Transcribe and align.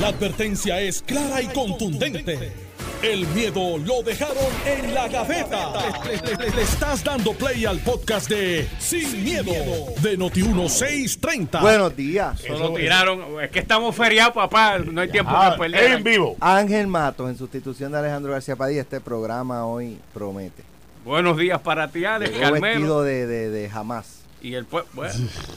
La 0.00 0.08
advertencia 0.08 0.80
es 0.80 1.02
clara 1.02 1.40
y 1.40 1.46
contundente. 1.46 2.52
El 3.02 3.26
miedo 3.28 3.76
lo 3.78 4.02
dejaron 4.02 4.36
en 4.66 4.94
la 4.94 5.08
gaveta. 5.08 5.72
Le, 6.06 6.16
le- 6.16 6.36
le- 6.46 6.56
le 6.56 6.62
estás 6.62 7.04
dando 7.04 7.32
play 7.34 7.64
al 7.66 7.78
podcast 7.80 8.28
de 8.30 8.66
Sin, 8.78 9.22
miedo, 9.22 9.52
de 10.00 10.18
Noti1630. 10.18 11.60
Buenos 11.60 11.94
días. 11.94 12.40
Solo 12.40 12.72
tiraron. 12.72 13.40
Es 13.42 13.50
que 13.50 13.58
estamos 13.60 13.94
feriados, 13.94 14.32
papá. 14.34 14.78
No 14.78 15.00
hay 15.02 15.10
tiempo 15.10 15.32
que 15.52 15.58
perder. 15.58 15.92
en 15.92 16.02
vivo. 16.04 16.36
Ángel 16.40 16.86
Matos, 16.86 17.28
en 17.30 17.36
sustitución 17.36 17.92
de 17.92 17.98
Alejandro 17.98 18.32
García 18.32 18.56
Padilla, 18.56 18.80
este 18.80 19.00
programa 19.00 19.66
hoy 19.66 19.98
promete. 20.14 20.62
Buenos 21.04 21.36
días 21.36 21.60
para 21.60 21.88
ti, 21.88 22.06
Alex, 22.06 22.30
Carmelo. 22.38 22.62
vestido 22.62 23.02
de, 23.02 23.26
de, 23.26 23.50
de 23.50 23.68
jamás. 23.68 24.23
Y 24.44 24.54
el 24.54 24.68
pue- 24.68 24.84
bueno, 24.92 25.14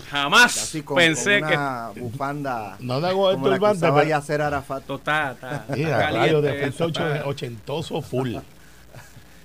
jamás 0.10 0.58
Así 0.64 0.82
con, 0.82 0.96
pensé 0.96 1.42
con 1.42 1.50
que 1.50 1.56
una 1.58 1.90
bufanda 1.94 2.78
No 2.80 3.02
te 3.02 3.08
hago 3.08 3.32
como 3.34 3.48
la 3.50 3.56
que 3.56 3.60
turbante, 3.60 3.78
usaba 3.80 3.98
pero- 3.98 4.10
Yasser 4.10 4.42
Arafat. 4.42 4.80
esto 4.80 4.96
está, 4.96 5.32
está 5.34 5.66
Mira, 5.75 5.89
caliente 6.00 6.18
rayo 6.20 6.42
de 6.42 6.48
esto, 6.50 6.57
defensa 6.57 6.86
ocho- 6.86 7.14
está. 7.16 7.28
ochentoso 7.28 8.02
full. 8.02 8.36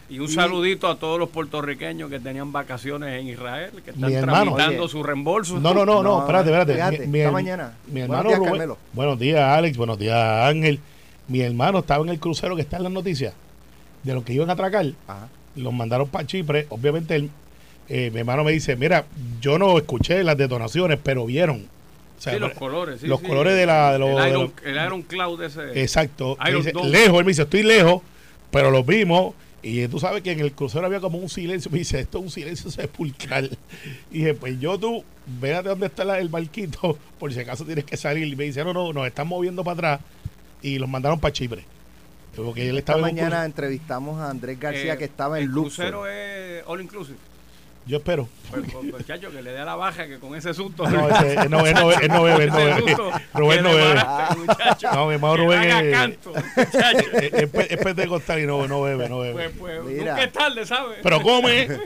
Y 0.08 0.18
un 0.20 0.28
saludito 0.28 0.86
a 0.88 0.96
todos 0.96 1.18
los 1.18 1.28
puertorriqueños 1.30 2.08
que 2.08 2.20
tenían 2.20 2.52
vacaciones 2.52 3.20
en 3.20 3.28
Israel, 3.28 3.70
que 3.84 3.90
están 3.90 4.08
Mi 4.10 4.14
hermano. 4.14 4.52
tramitando 4.54 4.82
Oye. 4.84 4.92
su 4.92 5.02
reembolso. 5.02 5.54
No, 5.58 5.74
no, 5.74 5.84
no, 5.84 6.02
no, 6.02 6.02
No, 6.02 6.20
espérate, 6.20 6.50
espérate. 6.50 6.74
fíjate, 6.74 7.18
esta 7.18 7.30
mañana. 7.32 7.72
Mi 7.86 7.92
Buenos 8.02 8.04
hermano 8.10 8.28
días, 8.28 8.38
Rubén- 8.38 8.50
Carmelo. 8.52 8.78
Buenos 8.92 9.18
días, 9.18 9.40
Alex. 9.40 9.76
Buenos 9.76 9.98
días, 9.98 10.48
Ángel. 10.48 10.78
Mi 11.26 11.40
hermano 11.40 11.80
estaba 11.80 12.04
en 12.04 12.10
el 12.10 12.20
crucero 12.20 12.54
que 12.54 12.62
está 12.62 12.76
en 12.76 12.84
las 12.84 12.92
noticias 12.92 13.34
de 14.04 14.14
los 14.14 14.22
que 14.22 14.34
iban 14.34 14.50
a 14.50 14.52
atracar. 14.52 14.86
Ajá. 15.08 15.26
Los 15.56 15.72
mandaron 15.72 16.06
para 16.08 16.26
Chipre. 16.26 16.66
Obviamente, 16.68 17.16
el- 17.16 17.30
eh, 17.94 18.10
mi 18.10 18.20
hermano 18.20 18.42
me 18.44 18.52
dice: 18.52 18.74
Mira, 18.76 19.04
yo 19.40 19.58
no 19.58 19.76
escuché 19.76 20.24
las 20.24 20.36
detonaciones, 20.38 20.98
pero 21.02 21.26
vieron. 21.26 21.68
O 22.18 22.20
sea, 22.22 22.32
Sí, 22.34 22.38
los 22.38 22.52
colores. 22.52 23.00
sí, 23.00 23.06
los 23.06 23.20
sí. 23.20 23.26
colores 23.26 23.54
de 23.56 23.66
la- 23.66 23.92
de 23.92 23.98
los- 23.98 24.10
el, 24.10 24.16
de 24.16 24.28
Iron, 24.30 24.42
los- 24.42 24.52
el 24.64 24.74
Iron 24.86 25.02
Cloud 25.02 25.42
ese. 25.42 25.80
Exacto. 25.82 26.36
Dice, 26.56 26.72
lejos, 26.84 27.18
él 27.18 27.24
me 27.24 27.30
dice, 27.32 27.42
estoy 27.42 27.62
lejos, 27.64 28.00
pero 28.50 28.70
los 28.70 28.86
vimos. 28.86 29.34
Y 29.64 29.86
tú 29.88 29.98
sabes 30.00 30.22
que 30.22 30.32
en 30.32 30.40
el 30.40 30.52
crucero 30.52 30.86
había 30.86 30.98
como 31.00 31.18
un 31.18 31.28
silencio. 31.28 31.70
Me 31.70 31.78
dice, 31.78 32.00
esto 32.00 32.18
es 32.18 32.24
un 32.24 32.30
silencio 32.30 32.70
sepulcral. 32.70 33.56
Y 34.10 34.18
dije, 34.18 34.34
pues 34.34 34.58
yo 34.58 34.78
tú, 34.78 35.04
véate 35.40 35.68
dónde 35.68 35.86
está 35.86 36.04
la- 36.04 36.18
el 36.18 36.28
barquito, 36.28 36.96
por 37.18 37.32
si 37.32 37.40
acaso 37.40 37.64
tienes 37.64 37.84
que 37.84 37.96
salir. 37.96 38.26
Y 38.26 38.36
me 38.36 38.44
dice, 38.44 38.64
no, 38.64 38.72
no, 38.72 38.92
nos 38.92 39.06
están 39.06 39.26
moviendo 39.28 39.62
para 39.64 39.74
atrás. 39.94 40.00
Y 40.62 40.78
los 40.78 40.88
mandaron 40.88 41.18
para 41.20 41.32
Chipre. 41.32 41.64
Porque 42.36 42.62
él 42.68 42.78
Esta 42.78 42.92
estaba 42.94 43.08
en 43.10 43.14
un 43.16 43.20
mañana 43.20 43.44
entrevistamos 43.44 44.20
a 44.20 44.30
Andrés 44.30 44.58
García 44.58 44.94
Eh, 44.94 44.98
que 44.98 45.04
estaba 45.04 45.38
en 45.38 45.44
El 45.44 45.50
Luxor. 45.50 45.90
crucero 45.90 46.06
es 46.06 46.62
all 46.66 46.80
inclusive. 46.80 47.18
Yo 47.84 47.96
espero. 47.98 48.28
Pues, 48.50 48.62
pues, 48.72 48.90
pues, 48.92 49.06
chacho, 49.06 49.30
que 49.32 49.42
le 49.42 49.50
dé 49.52 49.58
a 49.58 49.64
la 49.64 49.74
baja, 49.74 50.06
que 50.06 50.18
con 50.20 50.34
ese 50.36 50.54
susto. 50.54 50.88
No, 50.88 51.08
ese- 51.08 51.34
él 51.34 51.50
no, 51.50 51.66
él 51.66 51.74
no, 51.74 51.90
él 51.90 52.08
no 52.08 52.22
bebe, 52.22 52.44
él 52.44 52.50
no 52.50 52.56
bebe. 52.56 52.96
Rubén 53.34 53.62
no 53.64 53.74
bebe. 53.74 54.00
muchacho. 54.38 54.92
No, 54.94 55.06
mi 55.08 55.14
hermano 55.14 55.36
Rubén 55.36 55.62
es- 55.64 55.92
canto, 55.92 56.32
muchacho. 56.56 57.10
Es, 57.18 57.78
pentecostal 57.82 58.40
y 58.40 58.46
no, 58.46 58.68
no 58.68 58.82
bebe, 58.82 59.08
no 59.08 59.18
bebe. 59.18 59.48
Pues, 59.50 59.52
pues, 59.58 59.84
Mira. 59.84 60.12
nunca 60.12 60.24
es 60.24 60.32
tarde, 60.32 60.64
¿sabes? 60.66 60.98
Pero 61.02 61.20
come. 61.22 61.68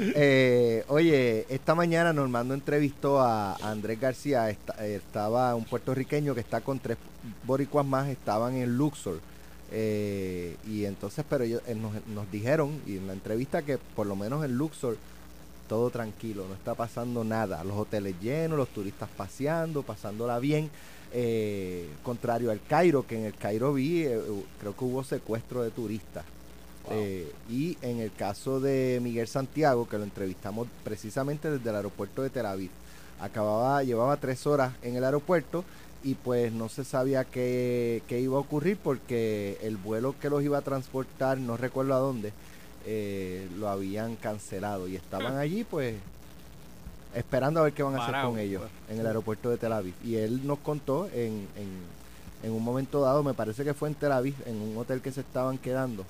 Eh, 0.00 0.84
oye, 0.86 1.44
esta 1.48 1.74
mañana 1.74 2.12
Normando 2.12 2.54
entrevistó 2.54 3.20
a 3.20 3.56
Andrés 3.56 4.00
García, 4.00 4.48
esta- 4.48 4.86
estaba 4.86 5.54
un 5.56 5.64
puertorriqueño 5.64 6.34
que 6.36 6.40
está 6.40 6.60
con 6.60 6.78
tres 6.78 6.96
boricuas 7.44 7.84
más, 7.84 8.06
estaban 8.08 8.54
en 8.54 8.76
Luxor. 8.76 9.20
Eh, 9.70 10.56
y 10.66 10.84
entonces, 10.86 11.24
pero 11.28 11.44
ellos 11.44 11.62
eh, 11.66 11.74
nos, 11.74 12.06
nos 12.06 12.30
dijeron, 12.30 12.80
y 12.86 12.96
en 12.96 13.06
la 13.06 13.12
entrevista, 13.12 13.62
que 13.62 13.78
por 13.78 14.06
lo 14.06 14.16
menos 14.16 14.44
en 14.44 14.56
Luxor 14.56 14.96
todo 15.68 15.90
tranquilo, 15.90 16.46
no 16.48 16.54
está 16.54 16.74
pasando 16.74 17.24
nada. 17.24 17.62
Los 17.64 17.76
hoteles 17.76 18.14
llenos, 18.20 18.58
los 18.58 18.68
turistas 18.68 19.08
paseando, 19.14 19.82
pasándola 19.82 20.38
bien. 20.38 20.70
Eh, 21.12 21.88
contrario 22.02 22.50
al 22.50 22.60
Cairo, 22.62 23.06
que 23.06 23.18
en 23.18 23.24
el 23.24 23.34
Cairo 23.34 23.74
vi, 23.74 24.04
creo 24.60 24.76
que 24.76 24.84
hubo 24.84 25.04
secuestro 25.04 25.62
de 25.62 25.70
turistas. 25.70 26.24
Y 27.50 27.76
en 27.82 27.98
el 27.98 28.10
caso 28.14 28.60
de 28.60 28.98
Miguel 29.02 29.28
Santiago, 29.28 29.86
que 29.86 29.98
lo 29.98 30.04
entrevistamos 30.04 30.68
precisamente 30.84 31.50
desde 31.50 31.68
el 31.68 31.76
aeropuerto 31.76 32.22
de 32.22 32.30
Tel 32.30 32.46
Aviv, 32.46 32.70
acababa, 33.20 33.82
llevaba 33.82 34.16
tres 34.16 34.46
horas 34.46 34.72
en 34.80 34.96
el 34.96 35.04
aeropuerto 35.04 35.64
y 36.04 36.14
pues 36.14 36.52
no 36.52 36.68
se 36.68 36.84
sabía 36.84 37.24
qué, 37.24 38.02
qué 38.06 38.20
iba 38.20 38.36
a 38.36 38.40
ocurrir 38.40 38.76
porque 38.82 39.58
el 39.62 39.76
vuelo 39.76 40.14
que 40.20 40.30
los 40.30 40.42
iba 40.42 40.58
a 40.58 40.62
transportar, 40.62 41.38
no 41.38 41.56
recuerdo 41.56 41.94
a 41.94 41.98
dónde, 41.98 42.32
eh, 42.86 43.48
lo 43.58 43.68
habían 43.68 44.16
cancelado 44.16 44.88
y 44.88 44.96
estaban 44.96 45.36
allí 45.36 45.64
pues 45.64 45.96
esperando 47.14 47.60
a 47.60 47.64
ver 47.64 47.72
qué 47.72 47.82
van 47.82 47.96
a 47.96 48.02
hacer 48.02 48.14
con 48.22 48.38
ellos 48.38 48.62
pues. 48.62 48.94
en 48.94 49.00
el 49.00 49.06
aeropuerto 49.06 49.50
de 49.50 49.56
Tel 49.56 49.72
Aviv. 49.72 49.94
Y 50.04 50.16
él 50.16 50.46
nos 50.46 50.58
contó 50.60 51.06
en, 51.12 51.46
en, 51.56 51.68
en 52.42 52.52
un 52.52 52.62
momento 52.62 53.00
dado, 53.00 53.22
me 53.22 53.34
parece 53.34 53.64
que 53.64 53.74
fue 53.74 53.88
en 53.88 53.94
Tel 53.94 54.12
Aviv, 54.12 54.34
en 54.46 54.56
un 54.60 54.76
hotel 54.76 55.00
que 55.00 55.10
se 55.10 55.20
estaban 55.22 55.58
quedando. 55.58 56.04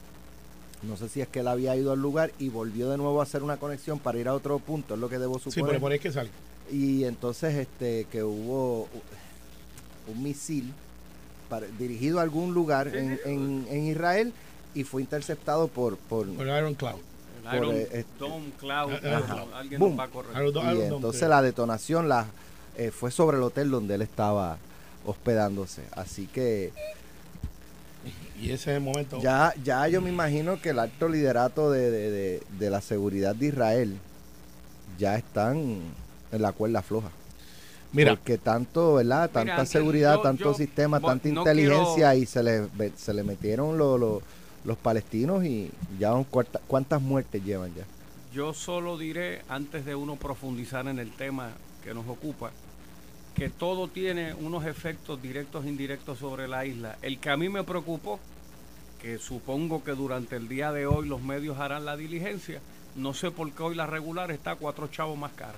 No 0.82 0.96
sé 0.96 1.08
si 1.08 1.20
es 1.20 1.28
que 1.28 1.40
él 1.40 1.48
había 1.48 1.74
ido 1.76 1.92
al 1.92 2.00
lugar 2.00 2.30
y 2.38 2.50
volvió 2.50 2.90
de 2.90 2.98
nuevo 2.98 3.20
a 3.20 3.24
hacer 3.24 3.42
una 3.42 3.56
conexión 3.56 3.98
para 3.98 4.18
ir 4.18 4.28
a 4.28 4.34
otro 4.34 4.58
punto, 4.60 4.94
es 4.94 5.00
lo 5.00 5.08
que 5.08 5.18
debo 5.18 5.38
Sí, 5.38 5.50
suponer. 5.50 5.70
pero 5.70 5.80
por 5.80 5.92
ahí 5.92 5.98
que 5.98 6.12
sale. 6.12 6.30
Y 6.70 7.04
entonces 7.04 7.54
este 7.54 8.04
que 8.12 8.22
hubo 8.22 8.88
un 10.10 10.22
misil 10.22 10.72
para- 11.48 11.66
dirigido 11.78 12.18
a 12.18 12.22
algún 12.22 12.54
lugar 12.54 12.88
en, 12.94 13.18
en- 13.24 13.66
en 13.70 13.86
Israel 13.86 14.32
y 14.74 14.84
fue 14.84 15.02
interceptado 15.02 15.68
por, 15.68 15.96
por 15.96 16.26
Por 16.28 16.46
Iron 16.46 16.74
Cloud. 16.74 16.98
El 17.48 17.56
Iron 17.56 17.66
por, 17.68 17.74
eh, 17.76 17.88
este- 17.92 18.06
Dome 18.18 18.50
Cloud. 18.58 18.92
Alguien 19.54 19.80
Boom. 19.80 19.98
va 19.98 20.04
a 20.04 20.08
correr. 20.08 20.30
Iron 20.32 20.48
y 20.48 20.52
Dome, 20.52 20.86
entonces 20.86 21.28
la 21.28 21.42
detonación 21.42 22.08
la 22.08 22.26
eh, 22.76 22.90
fue 22.90 23.10
sobre 23.10 23.38
el 23.38 23.42
hotel 23.42 23.70
donde 23.70 23.94
él 23.94 24.02
estaba 24.02 24.56
hospedándose. 25.06 25.82
Así 25.92 26.26
que 26.26 26.72
Y 28.40 28.46
ese 28.52 28.54
es 28.54 28.76
el 28.76 28.80
momento. 28.82 29.20
ya, 29.20 29.52
ya 29.64 29.88
yo 29.88 30.00
me 30.00 30.10
imagino 30.10 30.60
que 30.60 30.70
el 30.70 30.78
alto 30.78 31.08
liderato 31.08 31.70
de, 31.72 31.90
de- 31.90 32.10
de- 32.10 32.42
de 32.58 32.70
la 32.70 32.80
seguridad 32.80 33.34
de 33.34 33.46
Israel 33.46 33.98
ya 34.98 35.16
están 35.16 35.80
en 36.30 36.42
la 36.42 36.52
cuerda 36.52 36.82
floja. 36.82 37.08
Mira, 37.92 38.14
Porque 38.16 38.36
tanto, 38.38 38.94
¿verdad? 38.94 39.30
Tanta 39.30 39.64
seguridad, 39.64 40.16
yo- 40.16 40.22
tanto 40.22 40.44
yo 40.44 40.54
sistema, 40.54 41.00
tanta 41.00 41.28
no 41.30 41.40
inteligencia 41.40 42.10
quiero- 42.10 42.22
y 42.22 42.26
se 42.26 42.42
le, 42.42 42.68
se 42.96 43.14
le 43.14 43.22
metieron 43.22 43.78
lo- 43.78 43.96
lo- 43.96 44.22
los 44.64 44.76
palestinos 44.76 45.44
y 45.44 45.70
ya 45.98 46.12
cuarta- 46.30 46.60
cuántas 46.66 47.00
muertes 47.00 47.42
llevan 47.42 47.74
ya. 47.74 47.84
Yo 48.34 48.52
solo 48.52 48.98
diré, 48.98 49.42
antes 49.48 49.86
de 49.86 49.94
uno 49.94 50.16
profundizar 50.16 50.86
en 50.86 50.98
el 50.98 51.10
tema 51.12 51.50
que 51.82 51.94
nos 51.94 52.06
ocupa, 52.08 52.50
que 53.34 53.48
todo 53.48 53.88
tiene 53.88 54.34
unos 54.34 54.66
efectos 54.66 55.22
directos 55.22 55.64
e 55.64 55.68
indirectos 55.68 56.18
sobre 56.18 56.46
la 56.46 56.66
isla. 56.66 56.98
El 57.00 57.18
que 57.18 57.30
a 57.30 57.36
mí 57.38 57.48
me 57.48 57.64
preocupó, 57.64 58.20
que 59.00 59.18
supongo 59.18 59.82
que 59.82 59.92
durante 59.92 60.36
el 60.36 60.48
día 60.48 60.72
de 60.72 60.86
hoy 60.86 61.08
los 61.08 61.22
medios 61.22 61.58
harán 61.58 61.84
la 61.86 61.96
diligencia, 61.96 62.60
no 62.96 63.14
sé 63.14 63.30
por 63.30 63.50
qué 63.52 63.62
hoy 63.62 63.74
la 63.76 63.86
regular 63.86 64.30
está 64.30 64.56
cuatro 64.56 64.88
chavos 64.88 65.16
más 65.16 65.32
cara. 65.32 65.54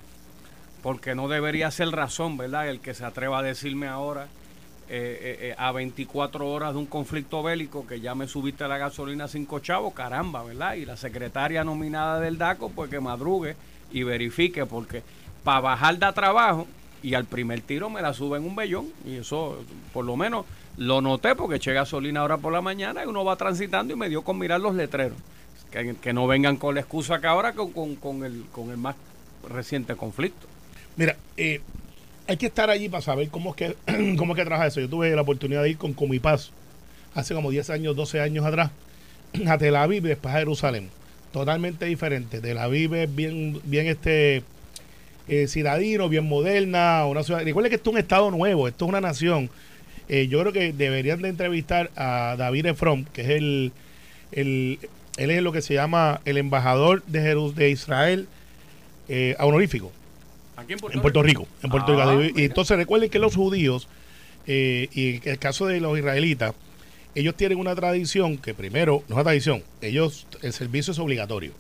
Porque 0.83 1.15
no 1.15 1.29
debería 1.29 1.71
ser 1.71 1.91
razón, 1.91 2.37
¿verdad? 2.37 2.69
El 2.69 2.81
que 2.81 2.95
se 2.95 3.05
atreva 3.05 3.41
a 3.41 3.43
decirme 3.43 3.87
ahora, 3.87 4.29
eh, 4.89 5.19
eh, 5.21 5.39
eh, 5.51 5.55
a 5.57 5.71
24 5.73 6.51
horas 6.51 6.73
de 6.73 6.79
un 6.79 6.87
conflicto 6.87 7.43
bélico, 7.43 7.87
que 7.87 8.01
ya 8.01 8.15
me 8.15 8.27
subiste 8.27 8.67
la 8.67 8.77
gasolina 8.77 9.29
cinco 9.29 9.61
chavos, 9.61 9.95
caramba, 9.95 10.43
¿verdad? 10.43 10.75
Y 10.75 10.85
la 10.85 10.97
secretaria 10.97 11.63
nominada 11.63 12.19
del 12.19 12.39
DACO, 12.39 12.71
pues 12.71 12.91
que 12.91 12.99
madrugue 12.99 13.55
y 13.93 14.03
verifique, 14.03 14.67
porque 14.67 15.03
para 15.45 15.61
bajar 15.61 15.99
da 15.99 16.13
trabajo 16.13 16.67
y 17.03 17.15
al 17.15 17.25
primer 17.25 17.61
tiro 17.61 17.89
me 17.89 18.03
la 18.03 18.13
suben 18.13 18.45
un 18.45 18.57
bellón. 18.57 18.89
Y 19.07 19.17
eso, 19.17 19.59
por 19.93 20.05
lo 20.05 20.17
menos, 20.17 20.45
lo 20.77 21.01
noté 21.01 21.35
porque 21.37 21.57
eché 21.57 21.73
gasolina 21.73 22.21
ahora 22.21 22.39
por 22.39 22.53
la 22.53 22.61
mañana 22.61 23.05
y 23.05 23.07
uno 23.07 23.25
va 23.25 23.37
transitando 23.37 23.93
y 23.93 23.97
me 23.97 24.09
dio 24.09 24.23
con 24.23 24.39
mirar 24.39 24.61
los 24.61 24.75
letreros. 24.75 25.19
Que, 25.71 26.13
no 26.13 26.27
vengan 26.27 26.57
con 26.57 26.75
la 26.75 26.81
excusa 26.81 27.21
que 27.21 27.29
ahora 27.29 27.53
con 27.53 28.25
el, 28.25 28.45
con 28.51 28.71
el 28.71 28.77
más 28.77 28.97
reciente 29.49 29.95
conflicto. 29.95 30.50
Mira, 31.01 31.17
eh, 31.39 31.61
hay 32.29 32.37
que 32.37 32.47
estar 32.47 32.69
allí 32.69 32.89
para 32.91 33.01
saber 33.01 33.29
cómo 33.31 33.51
es 33.51 33.57
que 33.57 34.15
cómo 34.19 34.35
es 34.35 34.39
que 34.39 34.45
trabaja 34.45 34.67
eso. 34.69 34.81
Yo 34.81 34.89
tuve 34.89 35.11
la 35.17 35.23
oportunidad 35.23 35.63
de 35.63 35.71
ir 35.71 35.79
con 35.79 35.95
Comipaz 35.95 36.51
hace 37.15 37.35
como 37.35 37.51
10 37.51 37.71
años, 37.71 37.97
12 37.97 38.21
años 38.21 38.45
atrás, 38.45 38.71
a 39.49 39.57
Tel 39.59 39.77
Aviv 39.77 40.03
después 40.03 40.35
a 40.35 40.39
Jerusalén. 40.39 40.91
Totalmente 41.33 41.87
diferente. 41.87 42.41
Tel 42.41 42.59
Aviv 42.59 42.95
es 42.95 43.15
bien, 43.15 43.61
bien 43.65 43.87
este 43.87 44.43
eh, 45.27 45.47
ciudadino, 45.49 46.09
bien 46.11 46.29
moderna, 46.29 47.07
una 47.07 47.23
ciudad. 47.23 47.43
Recuerde 47.43 47.71
que 47.71 47.77
esto 47.77 47.91
es 47.91 47.95
un 47.95 48.01
estado 48.01 48.31
nuevo, 48.31 48.69
esto 48.69 48.85
es 48.85 48.89
una 48.91 49.01
nación. 49.01 49.49
Eh, 50.11 50.27
yo 50.29 50.41
creo 50.41 50.53
que 50.53 50.73
deberían 50.75 51.23
de 51.23 51.29
entrevistar 51.31 51.91
a 51.97 52.35
David 52.37 52.67
Efron, 52.67 53.07
que 53.07 53.23
es 53.23 53.29
el, 53.31 53.73
el 54.33 54.79
él 55.17 55.31
es 55.31 55.43
lo 55.43 55.53
que 55.53 55.63
se 55.63 55.73
llama 55.75 56.21
el 56.27 56.37
embajador 56.37 57.03
de, 57.07 57.21
Jerus- 57.23 57.55
de 57.55 57.71
Israel 57.71 58.27
eh, 59.09 59.35
honorífico 59.39 59.93
Aquí 60.61 60.73
en 60.75 60.79
Puerto, 60.79 60.97
en 60.99 61.03
Puerto 61.03 61.23
Rico. 61.23 61.47
En 61.63 61.71
Puerto 61.71 62.01
Ah, 62.01 62.05
Rico. 62.13 62.23
Y 62.23 62.33
mira. 62.33 62.47
entonces 62.47 62.77
recuerden 62.77 63.11
que 63.11 63.19
los 63.19 63.35
judíos, 63.35 63.89
eh, 64.47 64.89
y 64.93 65.29
el 65.29 65.39
caso 65.39 65.67
de 65.67 65.81
los 65.81 65.99
israelitas, 65.99 66.55
ellos 67.15 67.35
tienen 67.37 67.59
una 67.59 67.75
tradición 67.75 68.39
que 68.39 68.55
primero, 68.55 69.03
no 69.09 69.15
es 69.15 69.15
una 69.15 69.25
tradición, 69.25 69.63
ellos, 69.81 70.27
el 70.43 70.53
servicio 70.53 70.93
es 70.93 70.99
obligatorio. 70.99 71.53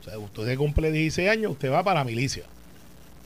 O 0.00 0.04
sea, 0.04 0.18
usted 0.18 0.56
cumple 0.56 0.92
16 0.92 1.28
años, 1.30 1.52
usted 1.52 1.72
va 1.72 1.82
para 1.82 2.00
la 2.00 2.04
milicia. 2.04 2.44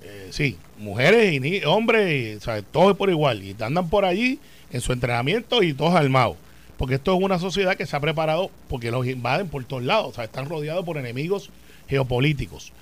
Eh, 0.03 0.29
sí, 0.31 0.57
mujeres 0.79 1.33
y 1.35 1.41
ni- 1.41 1.61
hombres, 1.65 2.37
y, 2.37 2.41
¿sabes? 2.41 2.65
todos 2.71 2.97
por 2.97 3.11
igual. 3.11 3.43
Y 3.43 3.57
andan 3.61 3.91
por 3.91 4.05
allí 4.05 4.39
en 4.73 4.81
su 4.81 4.93
entrenamiento 4.93 5.63
y 5.63 5.75
todos 5.75 5.95
armados. 5.95 6.37
Porque 6.77 6.95
esto 6.95 7.15
es 7.17 7.21
una 7.23 7.41
sociedad 7.41 7.77
que 7.77 7.85
se 7.87 7.97
ha 7.97 8.01
preparado 8.01 8.51
porque 8.69 8.93
los 8.93 9.05
invaden 9.07 9.49
por 9.49 9.65
todos 9.65 9.83
lados. 9.83 10.07
O 10.11 10.15
sea, 10.15 10.25
están 10.25 10.49
rodeados 10.49 10.85
por 10.85 10.97
enemigos 10.97 11.51
geopolíticos. 11.89 12.73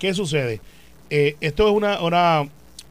¿Qué 0.00 0.12
sucede? 0.12 0.60
Eh, 1.10 1.36
esto 1.40 1.68
es 1.68 1.74
una, 1.74 2.00
una, 2.00 2.48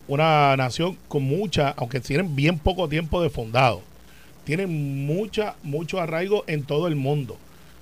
una 0.08 0.56
nación 0.58 0.98
con 1.08 1.24
mucha, 1.24 1.70
aunque 1.78 2.00
tienen 2.00 2.36
bien 2.36 2.60
poco 2.60 2.88
tiempo 2.88 3.22
de 3.22 3.30
fundado, 3.30 3.82
tienen 4.44 5.06
mucha, 5.06 5.56
mucho 5.64 6.00
arraigo 6.00 6.44
en 6.48 6.64
todo 6.64 6.88
el 6.88 6.96
mundo. 6.96 7.38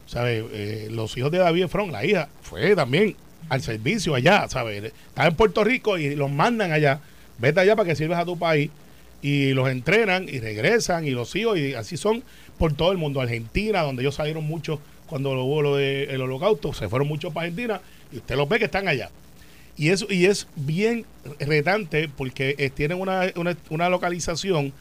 ¿Sabes? 0.08 0.44
Eh, 0.52 0.88
los 0.92 1.16
hijos 1.18 1.32
de 1.32 1.38
David 1.38 1.64
Efron, 1.64 1.92
la 1.92 2.06
hija, 2.06 2.28
fue 2.42 2.76
también 2.76 3.16
al 3.48 3.62
servicio 3.62 4.14
allá, 4.14 4.48
¿sabes? 4.50 4.84
Estaba 4.84 5.28
en 5.28 5.36
Puerto 5.36 5.64
Rico 5.64 5.98
y 5.98 6.16
los 6.16 6.30
mandan 6.30 6.72
allá. 6.72 7.00
Vete 7.38 7.62
allá 7.62 7.76
para 7.76 7.88
que 7.88 7.96
sirvas 7.96 8.20
a 8.20 8.26
tu 8.26 8.38
país. 8.38 8.70
Y 9.22 9.54
los 9.54 9.70
entrenan 9.70 10.28
y 10.28 10.40
regresan 10.40 11.06
y 11.06 11.12
los 11.12 11.36
hijos, 11.36 11.58
y 11.58 11.76
así 11.76 11.96
son 11.96 12.24
por 12.58 12.74
todo 12.74 12.92
el 12.92 12.98
mundo. 12.98 13.22
Argentina, 13.22 13.84
donde 13.84 14.02
ellos 14.02 14.16
salieron 14.16 14.44
muchos 14.44 14.80
cuando 15.06 15.32
hubo 15.32 15.62
lo 15.62 15.76
del 15.76 16.22
holocausto, 16.22 16.74
se 16.74 16.90
fueron 16.90 17.08
muchos 17.08 17.34
para 17.34 17.46
Argentina 17.46 17.82
y 18.12 18.18
usted 18.18 18.36
los 18.36 18.48
ve 18.48 18.60
que 18.60 18.66
están 18.66 18.88
allá. 18.88 19.10
Y 19.82 19.90
eso 19.90 20.06
y 20.12 20.28
es 20.28 20.46
bien 20.56 21.08
retante 21.40 22.08
porque 22.08 22.54
eh, 22.60 22.70
tienen 22.70 23.02
una, 23.02 23.34
una, 23.72 23.90
localización 23.90 24.74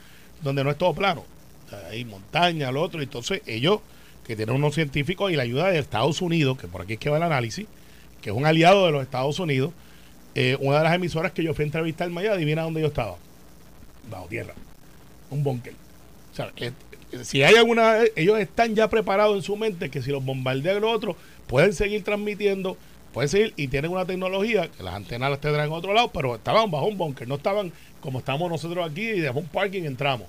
donde 0.43 0.63
no 0.63 0.71
es 0.71 0.77
todo 0.77 0.93
plano. 0.93 1.25
O 1.73 1.91
hay 1.91 2.05
montaña, 2.05 2.71
lo 2.71 2.83
otro. 2.83 3.01
Entonces 3.01 3.41
ellos, 3.47 3.81
que 4.27 4.37
tienen 4.37 4.57
unos 4.57 4.75
científicos 4.75 5.33
y 5.33 5.37
la 5.37 5.45
ayuda 5.45 5.71
de 5.71 5.79
Estados 5.79 6.21
Unidos, 6.21 6.59
que 6.59 6.69
por 6.69 6.83
aquí 6.83 6.93
es 6.93 6.99
que 6.99 7.09
va 7.09 7.17
el 7.17 7.23
análisis, 7.23 7.67
que 8.21 8.29
es 8.29 8.37
un 8.37 8.45
aliado 8.45 8.85
de 8.85 8.93
los 8.93 9.03
Estados 9.03 9.39
Unidos, 9.39 9.73
eh, 10.35 10.59
una 10.61 10.77
de 10.77 10.85
las 10.85 10.95
emisoras 10.95 11.33
que 11.33 11.45
yo 11.45 11.55
fui 11.55 11.63
a 11.63 11.65
entrevistar 11.65 12.07
en 12.07 12.13
Miami, 12.13 12.37
adivina 12.37 12.61
dónde 12.61 12.83
yo 12.83 12.89
estaba. 12.89 13.17
Bajo 14.11 14.27
tierra. 14.27 14.53
Un 15.31 15.43
búnker. 15.43 15.73
O 16.31 16.37
sea, 16.37 16.51
que, 16.55 16.67
eh, 16.67 17.25
si 17.25 17.43
hay 17.43 17.55
alguna, 17.55 18.01
ellos 18.17 18.39
están 18.39 18.75
ya 18.75 18.91
preparados 18.91 19.35
en 19.35 19.43
su 19.43 19.57
mente 19.57 19.89
que 19.89 20.03
si 20.03 20.11
los 20.11 20.23
bombardean 20.23 20.83
los 20.83 20.95
otros, 20.95 21.17
pueden 21.47 21.73
seguir 21.73 22.05
transmitiendo, 22.05 22.77
pueden 23.13 23.29
seguir 23.29 23.53
y 23.57 23.69
tienen 23.69 23.91
una 23.91 24.05
tecnología 24.05 24.69
que 24.69 24.83
las 24.83 24.95
antenas 24.95 25.31
las 25.31 25.41
tendrán 25.41 25.67
en 25.67 25.73
otro 25.73 25.93
lado, 25.93 26.11
pero 26.13 26.35
estaban 26.37 26.71
bajo 26.71 26.87
un 26.87 26.97
búnker, 26.99 27.27
no 27.29 27.37
estaban 27.37 27.73
como 28.01 28.19
estamos 28.21 28.51
nosotros 28.51 28.89
aquí 28.91 29.03
y 29.03 29.21
de 29.21 29.31
un 29.31 29.47
parking 29.47 29.83
entramos. 29.83 30.27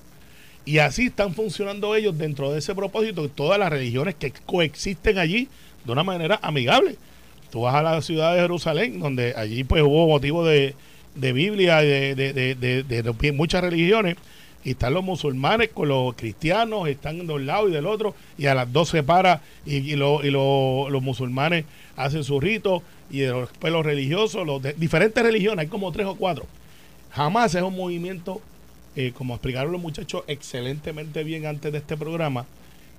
Y 0.66 0.78
así 0.78 1.08
están 1.08 1.34
funcionando 1.34 1.96
ellos 1.96 2.18
dentro 2.18 2.52
de 2.52 2.60
ese 2.60 2.76
propósito, 2.76 3.28
todas 3.30 3.58
las 3.60 3.70
religiones 3.70 4.16
que 4.16 4.32
coexisten 4.46 5.18
allí 5.18 5.48
de 5.86 5.92
una 5.92 6.04
manera 6.04 6.40
amigable. 6.44 6.96
Tú 7.52 7.62
vas 7.62 7.76
a 7.76 7.82
la 7.82 8.02
ciudad 8.02 8.36
de 8.36 8.42
Jerusalén, 8.42 9.00
donde 9.00 9.34
allí 9.36 9.64
pues 9.64 9.82
hubo 9.84 10.08
motivo 10.08 10.46
de, 10.46 10.76
de 11.16 11.34
Biblia, 11.34 11.78
de- 11.82 12.16
de- 12.16 12.34
de 12.94 13.32
muchas 13.34 13.62
religiones, 13.62 14.16
y 14.64 14.72
están 14.72 14.94
los 14.94 15.04
musulmanes 15.04 15.70
con 15.70 15.90
los 15.90 16.14
cristianos, 16.16 16.88
están 16.88 17.26
de 17.26 17.34
un 17.34 17.46
lado 17.46 17.68
y 17.70 17.72
del 17.72 17.88
otro, 17.88 18.16
y 18.38 18.46
a 18.46 18.56
las 18.56 18.72
dos 18.72 18.90
se 18.90 19.04
para 19.04 19.42
y, 19.66 19.78
y, 19.78 19.94
y 19.94 19.96
lo- 19.96 20.90
los 20.90 21.02
musulmanes 21.02 21.66
hacen 21.96 22.24
su 22.24 22.40
rito, 22.40 22.84
y 23.10 23.20
después 23.20 23.74
los 23.74 23.86
religiosos, 23.86 24.46
los 24.46 24.62
de 24.62 24.74
diferentes 24.74 25.22
religiones, 25.24 25.64
hay 25.64 25.68
como 25.68 25.92
tres 25.92 26.08
o 26.08 26.16
cuatro. 26.16 26.46
Jamás 27.12 27.54
es 27.56 27.62
un 27.62 27.76
movimiento, 27.76 28.42
eh, 28.96 29.12
como 29.18 29.34
explicaron 29.34 29.72
los 29.72 29.82
muchachos 29.82 30.24
excelentemente 30.28 31.24
bien 31.24 31.46
antes 31.46 31.72
de 31.72 31.80
este 31.80 31.98
programa, 31.98 32.46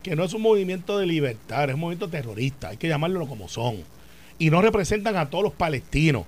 que 0.02 0.16
no 0.16 0.24
es 0.24 0.34
un 0.34 0.42
movimiento 0.42 0.98
de 0.98 1.06
libertad, 1.06 1.68
es 1.68 1.74
un 1.74 1.80
movimiento 1.80 2.08
terrorista, 2.08 2.70
hay 2.70 2.76
que 2.76 2.88
llamarlo 2.88 3.26
como 3.26 3.48
son. 3.48 3.76
Y 4.38 4.50
no 4.50 4.60
representan 4.60 5.16
a 5.16 5.30
todos 5.30 5.44
los 5.44 5.52
palestinos. 5.52 6.24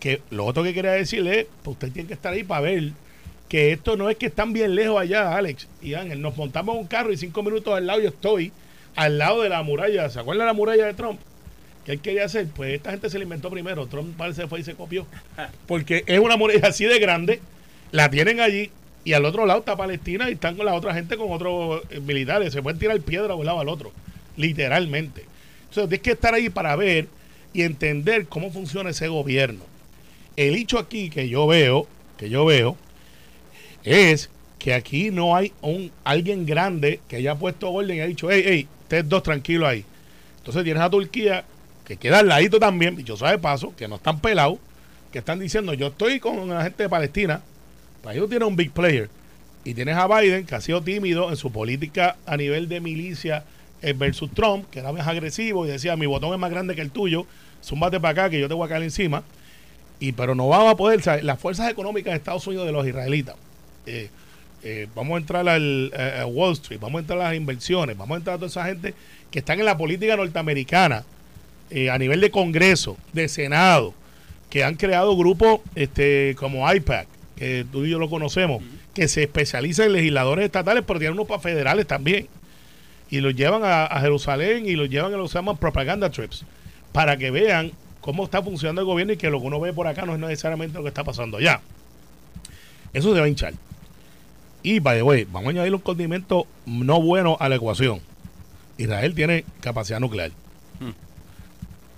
Que 0.00 0.22
lo 0.30 0.46
otro 0.46 0.62
que 0.62 0.72
quería 0.72 0.92
decirle 0.92 1.40
es, 1.40 1.46
pues 1.62 1.74
usted 1.74 1.92
tiene 1.92 2.08
que 2.08 2.14
estar 2.14 2.32
ahí 2.32 2.42
para 2.42 2.62
ver 2.62 2.92
que 3.50 3.72
esto 3.72 3.96
no 3.96 4.08
es 4.08 4.16
que 4.16 4.26
están 4.26 4.52
bien 4.52 4.76
lejos 4.76 4.98
allá, 4.98 5.36
Alex 5.36 5.66
y 5.82 5.94
Ángel. 5.94 6.22
Nos 6.22 6.36
montamos 6.36 6.76
un 6.76 6.86
carro 6.86 7.12
y 7.12 7.16
cinco 7.16 7.42
minutos 7.42 7.74
al 7.74 7.84
lado 7.84 8.00
yo 8.00 8.08
estoy, 8.08 8.52
al 8.94 9.18
lado 9.18 9.42
de 9.42 9.48
la 9.48 9.62
muralla. 9.64 10.08
¿Se 10.08 10.20
acuerdan 10.20 10.46
de 10.46 10.52
la 10.52 10.54
muralla 10.54 10.86
de 10.86 10.94
Trump? 10.94 11.20
que 11.84 11.92
él 11.92 12.00
quería 12.00 12.26
hacer, 12.26 12.46
pues 12.48 12.74
esta 12.74 12.90
gente 12.90 13.08
se 13.08 13.18
la 13.18 13.24
inventó 13.24 13.50
primero. 13.50 13.86
Trump 13.86 14.16
parece 14.16 14.46
fue 14.46 14.60
y 14.60 14.64
se 14.64 14.74
copió. 14.74 15.06
Porque 15.66 16.04
es 16.06 16.20
una 16.20 16.36
muralla 16.36 16.68
así 16.68 16.84
de 16.84 16.98
grande, 17.00 17.40
la 17.90 18.08
tienen 18.08 18.38
allí 18.40 18.70
y 19.02 19.14
al 19.14 19.24
otro 19.24 19.46
lado 19.46 19.60
está 19.60 19.76
Palestina 19.76 20.28
y 20.28 20.34
están 20.34 20.56
con 20.56 20.66
la 20.66 20.74
otra 20.74 20.94
gente 20.94 21.16
con 21.16 21.32
otros 21.32 21.82
eh, 21.90 21.98
militares. 22.00 22.52
Se 22.52 22.62
pueden 22.62 22.78
tirar 22.78 23.00
piedra 23.00 23.28
de 23.28 23.34
un 23.34 23.46
lado 23.46 23.58
al 23.58 23.68
otro, 23.68 23.92
literalmente. 24.36 25.24
Entonces 25.68 25.88
tienes 25.88 26.00
que 26.00 26.12
estar 26.12 26.34
ahí 26.34 26.50
para 26.50 26.76
ver 26.76 27.08
y 27.52 27.62
entender 27.62 28.26
cómo 28.26 28.52
funciona 28.52 28.90
ese 28.90 29.08
gobierno. 29.08 29.64
El 30.36 30.54
hecho 30.54 30.78
aquí 30.78 31.10
que 31.10 31.28
yo 31.28 31.48
veo, 31.48 31.88
que 32.16 32.28
yo 32.28 32.44
veo, 32.44 32.76
es 33.84 34.30
que 34.58 34.74
aquí 34.74 35.10
no 35.10 35.34
hay 35.34 35.52
un 35.62 35.90
alguien 36.04 36.44
grande 36.44 37.00
que 37.08 37.16
haya 37.16 37.34
puesto 37.34 37.70
orden 37.70 37.96
y 37.96 38.00
ha 38.00 38.06
dicho, 38.06 38.30
hey, 38.30 38.42
hey, 38.44 38.68
ustedes 38.82 39.08
dos 39.08 39.22
tranquilos 39.22 39.68
ahí. 39.68 39.84
Entonces 40.38 40.64
tienes 40.64 40.82
a 40.82 40.90
Turquía, 40.90 41.44
que 41.84 41.96
queda 41.96 42.20
al 42.20 42.28
ladito 42.28 42.58
también, 42.58 42.96
dicho 42.96 43.16
sea 43.16 43.30
de 43.30 43.38
paso, 43.38 43.74
que 43.76 43.88
no 43.88 43.96
están 43.96 44.20
pelados, 44.20 44.58
que 45.12 45.18
están 45.18 45.38
diciendo, 45.38 45.74
yo 45.74 45.88
estoy 45.88 46.20
con 46.20 46.48
la 46.48 46.62
gente 46.62 46.84
de 46.84 46.88
Palestina, 46.88 47.40
para 48.02 48.14
ellos 48.14 48.28
tiene 48.28 48.44
un 48.44 48.56
big 48.56 48.70
player. 48.70 49.08
Y 49.64 49.74
tienes 49.74 49.96
a 49.96 50.06
Biden, 50.06 50.46
que 50.46 50.54
ha 50.54 50.60
sido 50.60 50.82
tímido 50.82 51.30
en 51.30 51.36
su 51.36 51.52
política 51.52 52.16
a 52.26 52.36
nivel 52.36 52.68
de 52.68 52.80
milicia 52.80 53.44
eh, 53.82 53.92
versus 53.92 54.30
Trump, 54.32 54.66
que 54.70 54.78
era 54.78 54.92
más 54.92 55.06
agresivo 55.06 55.66
y 55.66 55.70
decía, 55.70 55.96
mi 55.96 56.06
botón 56.06 56.32
es 56.32 56.38
más 56.38 56.50
grande 56.50 56.74
que 56.74 56.80
el 56.80 56.90
tuyo, 56.90 57.26
zúmbate 57.62 58.00
para 58.00 58.12
acá 58.12 58.30
que 58.30 58.40
yo 58.40 58.48
te 58.48 58.54
voy 58.54 58.66
a 58.66 58.68
caer 58.68 58.82
encima. 58.82 59.22
Y 59.98 60.12
pero 60.12 60.34
no 60.34 60.48
vamos 60.48 60.72
a 60.72 60.76
poder, 60.76 61.24
las 61.24 61.38
fuerzas 61.38 61.70
económicas 61.70 62.12
de 62.12 62.16
Estados 62.16 62.46
Unidos 62.46 62.66
de 62.66 62.72
los 62.72 62.86
israelitas, 62.86 63.36
eh, 63.86 64.08
eh, 64.62 64.86
vamos 64.94 65.14
a 65.14 65.18
entrar 65.18 65.48
al 65.48 65.92
a- 65.94 66.26
Wall 66.26 66.52
Street, 66.52 66.80
vamos 66.80 66.98
a 66.98 67.00
entrar 67.00 67.20
a 67.20 67.24
las 67.24 67.34
inversiones, 67.34 67.96
vamos 67.96 68.14
a 68.14 68.18
entrar 68.18 68.34
a 68.34 68.38
toda 68.38 68.48
esa 68.48 68.64
gente 68.66 68.94
que 69.30 69.38
están 69.38 69.58
en 69.58 69.64
la 69.66 69.76
política 69.78 70.16
norteamericana, 70.16 71.04
eh, 71.70 71.88
a 71.90 71.98
nivel 71.98 72.20
de 72.20 72.30
Congreso, 72.30 72.96
de 73.12 73.28
Senado, 73.28 73.94
que 74.50 74.64
han 74.64 74.74
creado 74.74 75.16
grupos 75.16 75.60
este, 75.76 76.34
como 76.38 76.70
IPAC, 76.72 77.06
que 77.36 77.64
tú 77.70 77.84
y 77.84 77.90
yo 77.90 77.98
lo 77.98 78.10
conocemos, 78.10 78.62
que 78.92 79.06
se 79.08 79.22
especializan 79.22 79.86
en 79.86 79.92
legisladores 79.94 80.44
estatales, 80.44 80.82
pero 80.86 80.98
tienen 80.98 81.14
unos 81.14 81.28
para 81.28 81.40
federales 81.40 81.86
también. 81.86 82.26
Y 83.08 83.20
los 83.20 83.34
llevan 83.34 83.62
a, 83.64 83.86
a 83.86 84.00
Jerusalén 84.00 84.66
y 84.68 84.72
los 84.74 84.88
llevan 84.90 85.14
a 85.14 85.16
lo 85.16 85.22
que 85.24 85.28
se 85.30 85.34
llaman 85.38 85.56
propaganda 85.56 86.10
trips, 86.10 86.44
para 86.92 87.16
que 87.16 87.30
vean 87.30 87.70
cómo 88.00 88.24
está 88.24 88.42
funcionando 88.42 88.80
el 88.82 88.86
gobierno 88.86 89.12
y 89.12 89.16
que 89.16 89.30
lo 89.30 89.40
que 89.40 89.46
uno 89.46 89.60
ve 89.60 89.72
por 89.72 89.86
acá 89.86 90.04
no 90.04 90.14
es 90.14 90.20
necesariamente 90.20 90.76
lo 90.76 90.82
que 90.82 90.88
está 90.88 91.04
pasando 91.04 91.36
allá. 91.38 91.60
Eso 92.92 93.12
se 93.14 93.20
va 93.20 93.26
a 93.26 93.28
hinchar. 93.28 93.54
Y, 94.62 94.78
by 94.80 94.96
the 94.98 95.02
way, 95.02 95.24
vamos 95.24 95.48
a 95.48 95.50
añadir 95.50 95.74
un 95.74 95.80
condimento 95.80 96.46
no 96.66 97.00
bueno 97.00 97.36
a 97.40 97.48
la 97.48 97.56
ecuación. 97.56 98.00
Israel 98.78 99.14
tiene 99.14 99.44
capacidad 99.60 100.00
nuclear. 100.00 100.30
Hmm. 100.78 100.90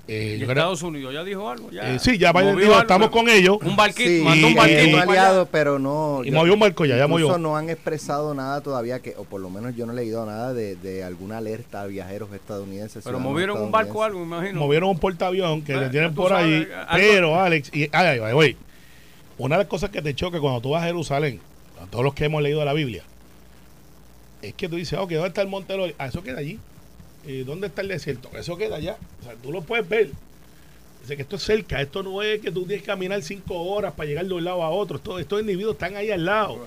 Eh, 0.08 0.34
Y 0.36 0.40
yo 0.40 0.46
creo- 0.46 0.58
Estados 0.58 0.82
Unidos 0.82 1.14
ya 1.14 1.22
dijo 1.22 1.48
algo. 1.48 1.70
Ya 1.70 1.94
eh, 1.94 1.98
sí, 2.00 2.18
ya 2.18 2.32
Biden 2.32 2.56
dijo, 2.56 2.70
algo. 2.70 2.80
estamos 2.82 3.10
con 3.10 3.28
ellos. 3.28 3.58
Un 3.62 3.76
barquito, 3.76 4.08
Sí, 4.10 4.22
mandó 4.24 4.46
un 4.48 4.52
y- 4.52 4.56
barquito. 4.56 4.96
allá. 4.96 5.02
aliado, 5.02 5.46
pero 5.46 5.78
no. 5.78 6.22
Y 6.24 6.30
yo- 6.30 6.36
movió 6.36 6.54
un 6.54 6.60
barco 6.60 6.84
ya, 6.84 6.96
ya 6.96 7.06
movió. 7.06 7.38
no 7.38 7.56
han 7.56 7.70
expresado 7.70 8.34
nada 8.34 8.60
todavía, 8.60 8.98
que 9.00 9.14
o 9.16 9.22
por 9.24 9.40
lo 9.40 9.48
menos 9.48 9.76
yo 9.76 9.86
no 9.86 9.92
he 9.92 9.96
leído 9.96 10.26
nada 10.26 10.52
de, 10.54 10.74
de 10.76 11.04
alguna 11.04 11.38
alerta 11.38 11.82
a 11.82 11.86
viajeros 11.86 12.32
estadounidenses. 12.32 13.04
Pero 13.04 13.20
movieron 13.20 13.60
un 13.62 13.70
barco 13.70 14.00
o 14.00 14.02
algo, 14.02 14.18
me 14.20 14.26
imagino. 14.38 14.60
Movieron 14.60 14.90
un 14.90 14.98
portaavión 14.98 15.62
que 15.62 15.72
Eh, 15.74 15.76
le 15.80 15.88
tienen 15.90 16.14
por 16.14 16.30
sabes, 16.30 16.44
ahí. 16.46 16.68
algo- 16.88 17.06
Pero, 17.12 17.40
Alex, 17.40 17.70
y, 17.72 17.82
ay, 17.92 18.20
ay, 18.20 18.32
güey, 18.32 18.56
una 19.38 19.56
de 19.56 19.62
las 19.62 19.68
cosas 19.68 19.90
que 19.90 20.02
te 20.02 20.14
choca 20.14 20.40
cuando 20.40 20.60
tú 20.60 20.70
vas 20.70 20.82
a 20.82 20.86
Jerusalén, 20.86 21.40
a 21.82 21.86
todos 21.86 22.04
los 22.04 22.14
que 22.14 22.24
hemos 22.24 22.42
leído 22.42 22.64
la 22.64 22.72
Biblia, 22.72 23.02
es 24.42 24.54
que 24.54 24.68
tú 24.68 24.76
dices, 24.76 24.98
ok, 24.98 25.10
¿dónde 25.12 25.28
está 25.28 25.42
el 25.42 25.48
monte 25.48 25.74
Eloi? 25.74 25.94
Ah, 25.98 26.06
eso 26.06 26.22
queda 26.22 26.38
allí. 26.38 26.58
¿Y 27.24 27.44
dónde 27.44 27.68
está 27.68 27.82
el 27.82 27.88
desierto? 27.88 28.28
Eso 28.36 28.56
queda 28.56 28.76
allá. 28.76 28.96
O 29.20 29.24
sea, 29.24 29.34
tú 29.40 29.52
lo 29.52 29.62
puedes 29.62 29.88
ver. 29.88 30.10
Dice 31.02 31.14
que 31.16 31.22
esto 31.22 31.36
es 31.36 31.42
cerca. 31.42 31.80
Esto 31.80 32.02
no 32.02 32.20
es 32.22 32.40
que 32.40 32.50
tú 32.50 32.64
tienes 32.64 32.82
que 32.82 32.86
caminar 32.88 33.22
cinco 33.22 33.54
horas 33.62 33.92
para 33.92 34.08
llegar 34.08 34.26
de 34.26 34.34
un 34.34 34.42
lado 34.44 34.62
a 34.64 34.70
otro. 34.70 34.96
Esto- 34.96 35.18
estos 35.20 35.40
individuos 35.40 35.74
están 35.74 35.94
ahí 35.96 36.10
al 36.10 36.24
lado. 36.24 36.66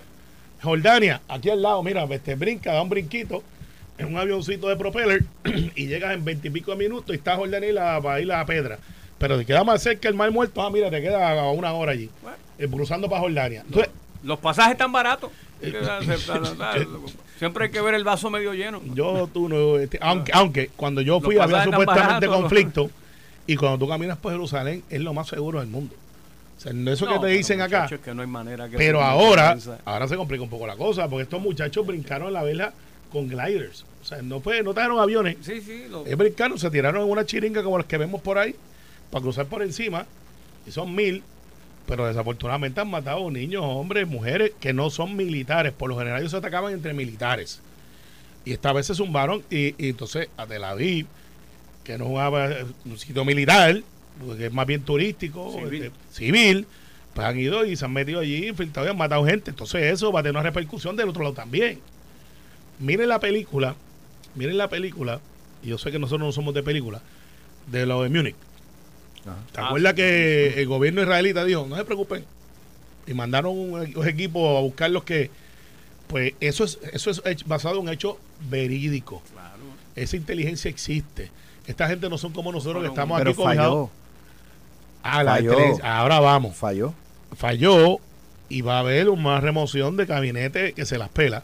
Jordania, 0.62 1.22
aquí 1.28 1.50
al 1.50 1.62
lado, 1.62 1.84
mira, 1.84 2.08
te 2.20 2.36
brinca, 2.36 2.72
da 2.74 2.82
un 2.82 2.90
brinquito 2.90 3.44
en 3.98 4.08
un 4.08 4.18
avioncito 4.18 4.70
de 4.70 4.78
propeller 4.78 5.24
y 5.76 5.88
llegas 5.88 6.14
en 6.14 6.24
veintipico 6.24 6.72
de 6.72 6.78
minutos 6.78 7.14
y 7.14 7.18
está 7.18 7.36
Jordania 7.36 7.70
y 7.70 7.74
la, 7.74 8.02
para 8.02 8.22
ir 8.22 8.32
a 8.32 8.38
la 8.38 8.46
Pedra. 8.46 8.80
Pero 9.18 9.38
te 9.38 9.46
queda 9.46 9.64
más 9.66 9.82
cerca 9.84 10.08
el 10.08 10.16
mar 10.16 10.32
muerto, 10.32 10.62
ah, 10.62 10.70
mira, 10.70 10.90
te 10.90 11.02
queda 11.02 11.50
una 11.52 11.74
hora 11.74 11.92
allí, 11.92 12.10
eh, 12.58 12.68
cruzando 12.70 13.10
para 13.10 13.22
Jordania. 13.22 13.64
Entonces, 13.66 13.92
Los 14.26 14.40
pasajes 14.40 14.74
están 14.74 14.92
baratos. 14.92 15.32
Eh, 15.62 15.74
Siempre 17.38 17.66
hay 17.66 17.72
que 17.72 17.82
ver 17.82 17.94
el 17.96 18.04
vaso 18.04 18.30
medio 18.30 18.54
lleno. 18.54 18.82
yo, 18.94 19.30
tú 19.34 19.50
no, 19.50 19.78
este, 19.78 20.00
aunque, 20.02 20.32
aunque 20.34 20.70
cuando 20.76 21.02
yo 21.02 21.20
fui 21.22 21.38
había 21.38 21.64
supuestamente 21.64 22.28
conflicto 22.28 22.90
y 23.48 23.56
cuando 23.56 23.78
tú 23.80 23.88
caminas 23.90 24.18
por 24.18 24.32
Jerusalén 24.32 24.84
es 24.90 25.02
lo 25.02 25.14
más 25.14 25.28
seguro 25.28 25.60
del 25.60 25.68
mundo. 25.70 25.94
O 26.58 26.62
sea, 26.62 26.72
no 26.74 26.92
eso 26.92 27.06
No, 27.06 27.14
que 27.14 27.28
te 27.28 27.34
dicen 27.34 27.62
acá. 27.62 27.84
muchachos, 27.84 28.00
que 28.04 28.14
no 28.14 28.22
hay 28.22 28.28
manera 28.28 28.70
que 28.70 28.78
Pero 28.78 29.02
ahora, 29.02 29.58
ahora 29.84 30.08
se 30.08 30.16
complica 30.16 30.44
un 30.44 30.50
poco 30.50 30.66
la 30.66 30.76
cosa, 30.78 31.08
porque 31.10 31.24
estos 31.24 31.42
muchachos 31.42 31.86
brincaron 31.86 32.32
la 32.34 32.44
vela 32.44 32.74
con 33.12 33.28
gliders. 33.28 33.86
O 34.02 34.06
sea, 34.06 34.22
no 34.22 34.40
fue, 34.40 34.64
no 34.64 34.74
trajeron 34.74 35.00
aviones. 35.00 35.38
Sí, 35.42 35.62
sí. 35.62 35.86
lo- 35.90 36.06
Ellos 36.06 36.18
brincaron, 36.18 36.58
se 36.58 36.70
tiraron 36.72 37.04
en 37.04 37.10
una 37.10 37.26
chiringa 37.26 37.62
como 37.64 37.78
las 37.78 37.88
que 37.88 37.98
vemos 37.98 38.22
por 38.22 38.38
ahí, 38.38 38.56
para 39.12 39.22
cruzar 39.24 39.46
por 39.48 39.62
encima, 39.62 40.06
y 40.66 40.72
son 40.72 40.96
mil, 40.96 41.22
pero 41.88 42.08
desafortunadamente 42.08 42.82
han 42.82 42.90
matado 42.90 43.30
niños, 43.30 43.64
hombres, 43.66 44.08
mujeres 44.08 44.52
que 44.60 44.74
no 44.74 44.90
son 44.90 45.16
militares. 45.16 45.74
Por 45.74 45.90
lo 45.90 45.98
general 45.98 46.20
ellos 46.20 46.32
se 46.32 46.38
atacaban 46.38 46.74
entre 46.74 46.94
militares. 46.94 47.62
Y 48.44 48.54
esta 48.54 48.74
vez 48.74 48.88
se 48.88 48.96
zumbaron 48.96 49.44
y, 49.50 49.76
y 49.84 49.90
entonces 49.90 50.30
a 50.38 50.46
Tel 50.46 50.64
Aviv, 50.64 51.08
que 51.84 51.98
no 51.98 52.06
jugaba 52.06 52.50
un 52.86 52.98
sitio 52.98 53.26
militar, 53.26 53.82
porque 54.26 54.48
es 54.48 54.54
más 54.54 54.66
bien 54.66 54.82
turístico, 54.82 55.52
Civil. 55.52 55.84
este, 55.84 55.92
civil, 56.12 56.68
pues 57.14 57.28
han 57.28 57.40
ido 57.40 57.66
y 57.66 57.76
se 57.76 57.86
han 57.86 57.94
metido 57.94 58.20
allí, 58.20 58.48
infiltrados 58.48 58.88
y 58.88 58.92
han 58.92 58.98
matado 58.98 59.26
gente. 59.26 59.52
Entonces 59.52 59.84
eso 59.84 60.12
va 60.12 60.20
a 60.20 60.24
tener 60.24 60.36
una 60.36 60.44
repercusión 60.44 60.96
del 60.96 61.10
otro 61.10 61.24
lado 61.24 61.36
también. 61.36 61.80
Miren 62.80 63.10
la 63.10 63.20
película, 63.20 63.76
miren 64.36 64.58
la 64.58 64.70
película, 64.70 65.22
y 65.64 65.70
yo 65.70 65.78
sé 65.78 65.92
que 65.92 66.00
nosotros 66.00 66.28
no 66.28 66.32
somos 66.32 66.54
de 66.54 66.62
película, 66.64 67.02
de 67.68 67.86
lo 67.86 68.04
de 68.04 68.10
Múnich. 68.10 68.36
Ajá. 69.26 69.36
¿Te 69.52 69.62
Ah, 69.62 69.66
acuerdas 69.68 69.92
sí. 69.92 69.96
que 69.98 70.62
el 70.62 70.68
gobierno 70.68 71.02
israelita 71.02 71.44
dijo, 71.46 71.66
no 71.68 71.76
se 71.76 71.86
preocupen? 71.86 72.24
Y 73.08 73.14
mandaron 73.14 73.58
un, 73.58 73.74
un 73.98 74.08
equipo 74.08 74.58
a 74.58 74.62
buscar 74.62 74.90
los 74.92 75.04
que... 75.04 75.30
Pues 76.08 76.34
eso 76.40 76.64
es, 76.64 76.80
eso 76.94 77.10
es 77.10 77.46
basado 77.48 77.76
en 77.76 77.82
un 77.82 77.90
hecho 77.90 78.20
verídico. 78.50 79.22
Claro. 79.34 79.56
Esa 79.96 80.16
inteligencia 80.18 80.70
existe. 80.70 81.32
Esta 81.66 81.88
gente 81.88 82.10
no 82.10 82.18
son 82.20 82.32
como 82.32 82.52
nosotros 82.52 82.76
Bueno, 82.76 82.90
que 82.90 82.94
estamos 82.94 83.18
Pero 83.18 83.30
aquí 83.32 83.38
cobijados. 83.42 83.90
falló, 83.90 83.90
Ah, 85.02 85.24
la 85.24 85.32
falló. 85.36 85.58
Ahora 85.84 86.20
vamos. 86.20 86.56
falló. 86.56 86.94
Falló 87.36 87.98
y 88.50 88.62
va 88.62 88.78
a 88.78 88.80
haber 88.80 89.10
una 89.10 89.40
remoción 89.42 89.98
de 89.98 90.06
gabinete 90.06 90.74
que 90.74 90.86
se 90.86 90.98
las 91.00 91.10
pela. 91.10 91.42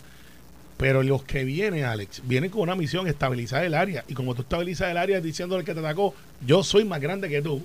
Pero 0.82 1.04
los 1.04 1.22
que 1.22 1.44
vienen, 1.44 1.86
Alex, 1.86 2.24
vienen 2.26 2.50
con 2.50 2.62
una 2.62 2.76
misión, 2.76 3.06
estabilizar 3.06 3.64
el 3.64 3.76
área. 3.76 4.04
Y 4.08 4.16
como 4.16 4.34
tú 4.34 4.42
estabilizas 4.42 4.90
el 4.90 4.98
área 4.98 5.22
diciéndole 5.22 5.64
que 5.64 5.76
te 5.76 5.80
atacó, 5.80 6.16
yo 6.44 6.64
soy 6.64 6.86
más 6.86 7.00
grande 7.00 7.30
que 7.30 7.40
tú 7.40 7.62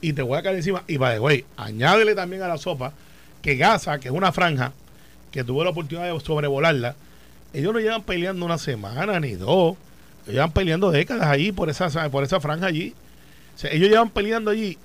y 0.00 0.12
te 0.12 0.22
voy 0.22 0.36
a 0.36 0.42
caer 0.42 0.56
encima. 0.56 0.82
Y 0.88 0.96
by 0.96 1.20
way, 1.20 1.44
añádele 1.56 2.16
también 2.16 2.42
a 2.42 2.48
la 2.48 2.58
sopa 2.58 2.92
que 3.40 3.54
Gaza, 3.54 4.00
que 4.00 4.08
es 4.08 4.14
una 4.14 4.32
franja, 4.32 4.72
que 5.30 5.44
tuve 5.44 5.62
la 5.62 5.70
oportunidad 5.70 6.12
de 6.12 6.18
sobrevolarla, 6.18 6.96
ellos 7.54 7.72
no 7.72 7.78
llevan 7.78 8.02
peleando 8.02 8.44
una 8.44 8.58
semana 8.58 9.20
ni 9.20 9.36
dos. 9.36 9.76
Ellos 10.24 10.34
llevan 10.34 10.50
peleando 10.50 10.90
décadas 10.90 11.28
allí 11.28 11.52
por 11.52 11.70
esa, 11.70 12.10
por 12.10 12.24
esa 12.24 12.40
franja 12.40 12.66
allí. 12.66 12.94
Ellos 13.62 13.88
llevan 13.88 14.10
peleando 14.10 14.50
allí. 14.50 14.76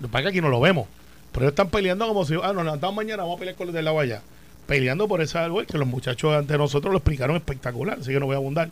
Lo 0.00 0.08
que 0.08 0.12
pasa 0.12 0.18
es 0.18 0.24
que 0.24 0.28
aquí 0.28 0.40
no 0.42 0.50
lo 0.50 0.60
vemos. 0.60 0.86
Pero 1.32 1.46
ellos 1.46 1.52
están 1.52 1.70
peleando 1.70 2.06
como 2.06 2.26
si, 2.26 2.34
ah, 2.34 2.52
nos 2.52 2.62
levantamos 2.62 2.94
mañana, 2.94 3.22
vamos 3.22 3.36
a 3.36 3.38
pelear 3.38 3.56
con 3.56 3.68
los 3.68 3.74
del 3.74 3.86
lado 3.86 4.00
allá. 4.00 4.20
Peleando 4.66 5.08
por 5.08 5.20
esa 5.20 5.44
árbol 5.44 5.66
que 5.66 5.78
los 5.78 5.88
muchachos 5.88 6.34
ante 6.34 6.56
nosotros 6.56 6.92
lo 6.92 6.98
explicaron 6.98 7.36
espectacular, 7.36 7.98
así 8.00 8.12
que 8.12 8.20
no 8.20 8.26
voy 8.26 8.34
a 8.34 8.38
abundar. 8.38 8.70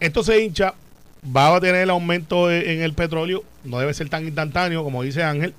Esto 0.00 0.22
se 0.22 0.42
hincha, 0.42 0.74
va 1.24 1.54
a 1.54 1.60
tener 1.60 1.82
el 1.82 1.90
aumento 1.90 2.50
en 2.50 2.80
el 2.80 2.94
petróleo, 2.94 3.44
no 3.64 3.78
debe 3.78 3.92
ser 3.92 4.08
tan 4.08 4.24
instantáneo 4.24 4.82
como 4.82 5.02
dice 5.02 5.22
Ángel. 5.22 5.54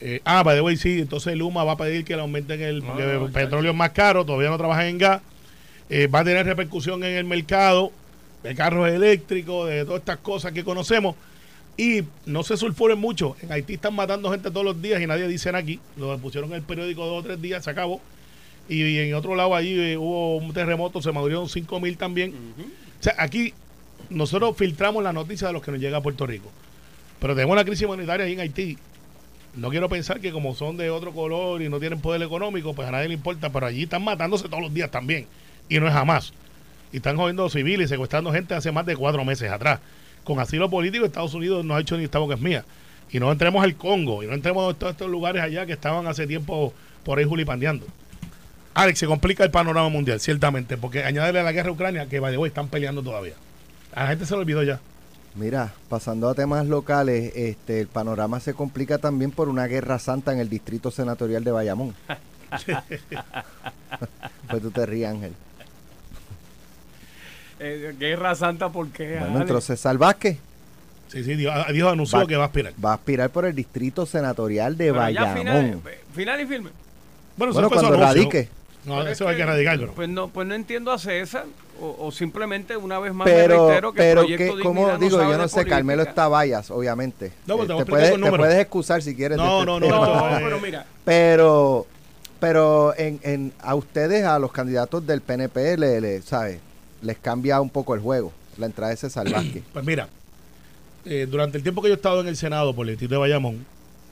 Eh, 0.00 0.20
ah, 0.24 0.44
the 0.44 0.60
way, 0.60 0.76
sí, 0.76 1.00
entonces 1.00 1.36
Luma 1.36 1.64
va 1.64 1.72
a 1.72 1.76
pedir 1.76 2.04
que 2.04 2.14
le 2.14 2.22
aumenten 2.22 2.60
el, 2.60 2.84
No, 2.84 2.94
no, 2.94 3.26
el 3.26 3.32
petróleo 3.32 3.70
es 3.70 3.76
más 3.76 3.90
caro, 3.90 4.24
todavía 4.24 4.50
no 4.50 4.58
trabajan 4.58 4.86
en 4.86 4.98
gas. 4.98 5.22
Eh, 5.88 6.06
va 6.06 6.20
a 6.20 6.24
tener 6.24 6.44
repercusión 6.44 7.02
en 7.04 7.16
el 7.16 7.24
mercado 7.24 7.92
de 8.42 8.54
carros 8.54 8.88
eléctricos, 8.88 9.68
de 9.68 9.84
todas 9.84 10.00
estas 10.00 10.18
cosas 10.18 10.52
que 10.52 10.64
conocemos. 10.64 11.14
Y 11.78 12.02
no 12.24 12.42
se 12.42 12.56
sulfuren 12.56 12.98
mucho. 12.98 13.36
En 13.42 13.52
Haití 13.52 13.74
están 13.74 13.94
matando 13.94 14.30
gente 14.30 14.50
todos 14.50 14.64
los 14.64 14.80
días 14.80 15.00
y 15.00 15.06
nadie 15.06 15.28
dice 15.28 15.50
aquí. 15.50 15.78
Lo 15.96 16.16
pusieron 16.18 16.50
en 16.50 16.56
el 16.56 16.62
periódico 16.62 17.04
dos 17.04 17.20
o 17.20 17.26
tres 17.26 17.40
días, 17.40 17.64
se 17.64 17.70
acabó. 17.70 18.00
Y, 18.68 18.82
y 18.82 18.98
en 18.98 19.14
otro 19.14 19.34
lado 19.34 19.54
allí 19.54 19.78
eh, 19.78 19.96
hubo 19.96 20.36
un 20.36 20.52
terremoto, 20.52 21.00
se 21.00 21.12
murieron 21.12 21.48
5 21.48 21.80
mil 21.80 21.96
también. 21.96 22.34
O 22.98 23.02
sea, 23.02 23.14
aquí 23.18 23.54
nosotros 24.10 24.56
filtramos 24.56 25.02
la 25.02 25.12
noticia 25.12 25.46
de 25.46 25.52
los 25.52 25.62
que 25.62 25.70
nos 25.70 25.80
llega 25.80 25.98
a 25.98 26.02
Puerto 26.02 26.26
Rico. 26.26 26.50
Pero 27.20 27.34
tenemos 27.34 27.54
una 27.54 27.64
crisis 27.64 27.86
humanitaria 27.86 28.26
ahí 28.26 28.32
en 28.32 28.40
Haití. 28.40 28.78
No 29.54 29.70
quiero 29.70 29.88
pensar 29.88 30.20
que 30.20 30.32
como 30.32 30.54
son 30.54 30.76
de 30.76 30.90
otro 30.90 31.12
color 31.12 31.62
y 31.62 31.68
no 31.68 31.80
tienen 31.80 32.00
poder 32.00 32.22
económico, 32.22 32.74
pues 32.74 32.88
a 32.88 32.90
nadie 32.90 33.08
le 33.08 33.14
importa, 33.14 33.50
pero 33.50 33.66
allí 33.66 33.84
están 33.84 34.04
matándose 34.04 34.48
todos 34.48 34.62
los 34.62 34.74
días 34.74 34.90
también. 34.90 35.26
Y 35.68 35.80
no 35.80 35.88
es 35.88 35.94
jamás. 35.94 36.32
Y 36.92 36.98
están 36.98 37.16
jodiendo 37.16 37.48
civiles 37.48 37.86
y 37.86 37.88
secuestrando 37.88 38.32
gente 38.32 38.54
hace 38.54 38.70
más 38.70 38.84
de 38.84 38.96
cuatro 38.96 39.24
meses 39.24 39.50
atrás. 39.50 39.80
Con 40.24 40.38
asilo 40.40 40.68
político, 40.68 41.06
Estados 41.06 41.34
Unidos 41.34 41.64
no 41.64 41.74
ha 41.74 41.80
hecho 41.80 41.96
ni 41.96 42.04
esta 42.04 42.18
boca 42.18 42.34
es 42.34 42.40
mía. 42.40 42.64
Y 43.10 43.18
no 43.18 43.30
entremos 43.32 43.62
al 43.62 43.76
Congo, 43.76 44.22
y 44.22 44.26
no 44.26 44.34
entremos 44.34 44.74
a 44.74 44.76
todos 44.76 44.92
estos 44.92 45.08
lugares 45.08 45.40
allá 45.40 45.64
que 45.64 45.72
estaban 45.72 46.06
hace 46.06 46.26
tiempo 46.26 46.74
por 47.04 47.18
ahí 47.18 47.24
julipandeando. 47.24 47.86
Alex, 48.76 48.98
se 48.98 49.06
complica 49.06 49.42
el 49.42 49.50
panorama 49.50 49.88
mundial, 49.88 50.20
ciertamente, 50.20 50.76
porque 50.76 51.02
añádele 51.02 51.40
a 51.40 51.42
la 51.42 51.52
guerra 51.52 51.70
Ucrania, 51.70 52.06
que 52.10 52.20
the 52.20 52.36
way, 52.36 52.48
están 52.48 52.68
peleando 52.68 53.02
todavía. 53.02 53.32
A 53.94 54.02
la 54.02 54.08
gente 54.10 54.26
se 54.26 54.34
lo 54.34 54.40
olvidó 54.40 54.62
ya. 54.62 54.80
Mira, 55.34 55.72
pasando 55.88 56.28
a 56.28 56.34
temas 56.34 56.66
locales, 56.66 57.32
este, 57.34 57.80
el 57.80 57.86
panorama 57.86 58.38
se 58.38 58.52
complica 58.52 58.98
también 58.98 59.30
por 59.30 59.48
una 59.48 59.66
guerra 59.66 59.98
santa 59.98 60.34
en 60.34 60.40
el 60.40 60.50
distrito 60.50 60.90
senatorial 60.90 61.42
de 61.42 61.52
Bayamón. 61.52 61.94
pues 64.50 64.62
tú 64.62 64.70
te 64.70 64.84
ríes, 64.84 65.08
Ángel. 65.08 65.32
Eh, 67.58 67.94
Guerra 67.98 68.34
Santa, 68.34 68.68
¿por 68.68 68.88
qué? 68.90 69.16
Bueno, 69.18 69.40
entonces 69.40 69.78
César 69.78 69.96
Vázquez 69.96 70.36
Sí, 71.08 71.24
sí, 71.24 71.34
Dios, 71.34 71.54
Dios 71.72 71.90
anunció 71.90 72.18
Va- 72.18 72.26
que 72.26 72.36
va 72.36 72.42
a 72.42 72.46
aspirar. 72.48 72.74
va 72.84 72.90
a 72.90 72.94
aspirar 72.96 73.30
por 73.30 73.46
el 73.46 73.54
distrito 73.54 74.04
senatorial 74.04 74.76
de 74.76 74.92
Pero 74.92 75.08
ya 75.08 75.34
final, 75.34 75.54
Bayamón. 75.62 75.82
eh, 75.88 75.98
final 76.14 76.40
y 76.42 76.46
firme. 76.46 76.70
Bueno, 77.38 77.52
Bueno, 77.54 77.68
cuando 77.70 77.88
anuncio. 77.94 78.06
radique. 78.06 78.48
No, 78.50 78.65
Pero 78.94 79.06
es 79.10 79.12
eso 79.12 79.28
hay 79.28 79.34
que- 79.36 79.42
que 79.42 79.46
radicarlo. 79.46 79.92
Pues 79.92 80.08
no, 80.08 80.28
pues 80.28 80.46
no 80.46 80.54
entiendo 80.54 80.92
a 80.92 80.98
César, 80.98 81.44
o, 81.80 81.96
o 82.06 82.10
simplemente 82.12 82.76
una 82.76 82.98
vez 82.98 83.12
más 83.12 83.26
Pero, 83.26 83.62
me 83.64 83.68
reitero 83.68 83.92
que 83.92 83.98
pero 83.98 84.20
el 84.22 84.26
proyecto 84.28 84.56
que, 84.56 84.62
como 84.62 84.80
Dignidad 84.82 85.00
digo, 85.00 85.18
sabe 85.18 85.32
yo 85.32 85.38
no 85.38 85.48
sé, 85.48 85.64
Carmelo 85.66 86.02
está 86.02 86.28
vallas, 86.28 86.70
obviamente. 86.70 87.32
No, 87.46 87.58
pero 87.58 87.74
Eh, 87.80 87.84
te 87.84 87.90
puedes, 87.90 88.20
te 88.20 88.32
puedes 88.32 88.58
excusar 88.60 89.02
si 89.02 89.14
quieres. 89.14 89.36
No, 89.38 89.58
este 89.60 89.66
no, 89.66 89.80
no. 89.80 89.88
No, 89.88 90.38
pero 90.38 90.60
mira, 90.60 90.86
Pero, 91.04 91.86
pero 92.40 92.94
en, 92.96 93.20
en, 93.22 93.52
a 93.60 93.74
ustedes, 93.74 94.24
a 94.24 94.38
los 94.38 94.52
candidatos 94.52 95.06
del 95.06 95.20
PNP, 95.20 95.76
le, 95.76 96.00
le, 96.00 96.22
¿sabes? 96.22 96.60
les 97.02 97.18
cambia 97.18 97.60
un 97.60 97.70
poco 97.70 97.94
el 97.94 98.00
juego, 98.00 98.32
la 98.58 98.66
entrada 98.66 98.90
de 98.90 98.96
César 98.96 99.30
Vázquez. 99.30 99.62
Pues 99.72 99.84
mira, 99.84 100.08
eh, 101.04 101.26
durante 101.30 101.56
el 101.58 101.62
tiempo 101.62 101.82
que 101.82 101.88
yo 101.88 101.94
he 101.94 101.96
estado 101.96 102.20
en 102.20 102.28
el 102.28 102.36
Senado 102.36 102.74
por 102.74 102.88
el 102.88 102.96
de 102.96 103.16
Bayamón, 103.16 103.64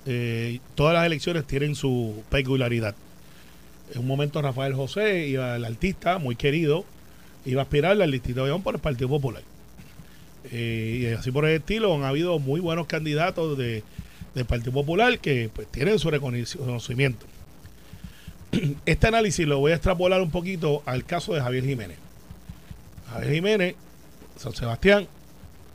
eh, 0.06 0.60
todas 0.74 0.94
las 0.94 1.06
elecciones 1.06 1.44
tienen 1.46 1.74
su 1.74 2.22
peculiaridad. 2.28 2.94
En 3.92 4.00
un 4.00 4.06
momento 4.06 4.40
Rafael 4.40 4.74
José, 4.74 5.26
iba 5.26 5.56
el 5.56 5.64
artista, 5.64 6.18
muy 6.18 6.36
querido, 6.36 6.84
iba 7.44 7.60
a 7.60 7.64
aspirar 7.64 8.00
al 8.00 8.10
distrito 8.10 8.40
de 8.40 8.42
Bayamón 8.42 8.62
por 8.62 8.74
el 8.74 8.80
Partido 8.80 9.08
Popular. 9.08 9.42
Eh, 10.50 11.00
y 11.02 11.06
así 11.14 11.30
por 11.30 11.44
el 11.44 11.56
estilo, 11.56 11.94
han 11.94 12.04
habido 12.04 12.38
muy 12.38 12.60
buenos 12.60 12.86
candidatos 12.86 13.56
de, 13.58 13.82
del 14.34 14.44
Partido 14.44 14.72
Popular 14.72 15.18
que 15.18 15.50
pues, 15.54 15.66
tienen 15.68 15.98
su 15.98 16.10
reconocimiento. 16.10 17.26
Este 18.86 19.06
análisis 19.06 19.46
lo 19.46 19.58
voy 19.58 19.72
a 19.72 19.76
extrapolar 19.76 20.20
un 20.20 20.30
poquito 20.30 20.82
al 20.86 21.04
caso 21.04 21.34
de 21.34 21.40
Javier 21.40 21.64
Jiménez. 21.64 21.98
Javier 23.10 23.34
Jiménez, 23.34 23.74
San 24.36 24.54
Sebastián, 24.54 25.06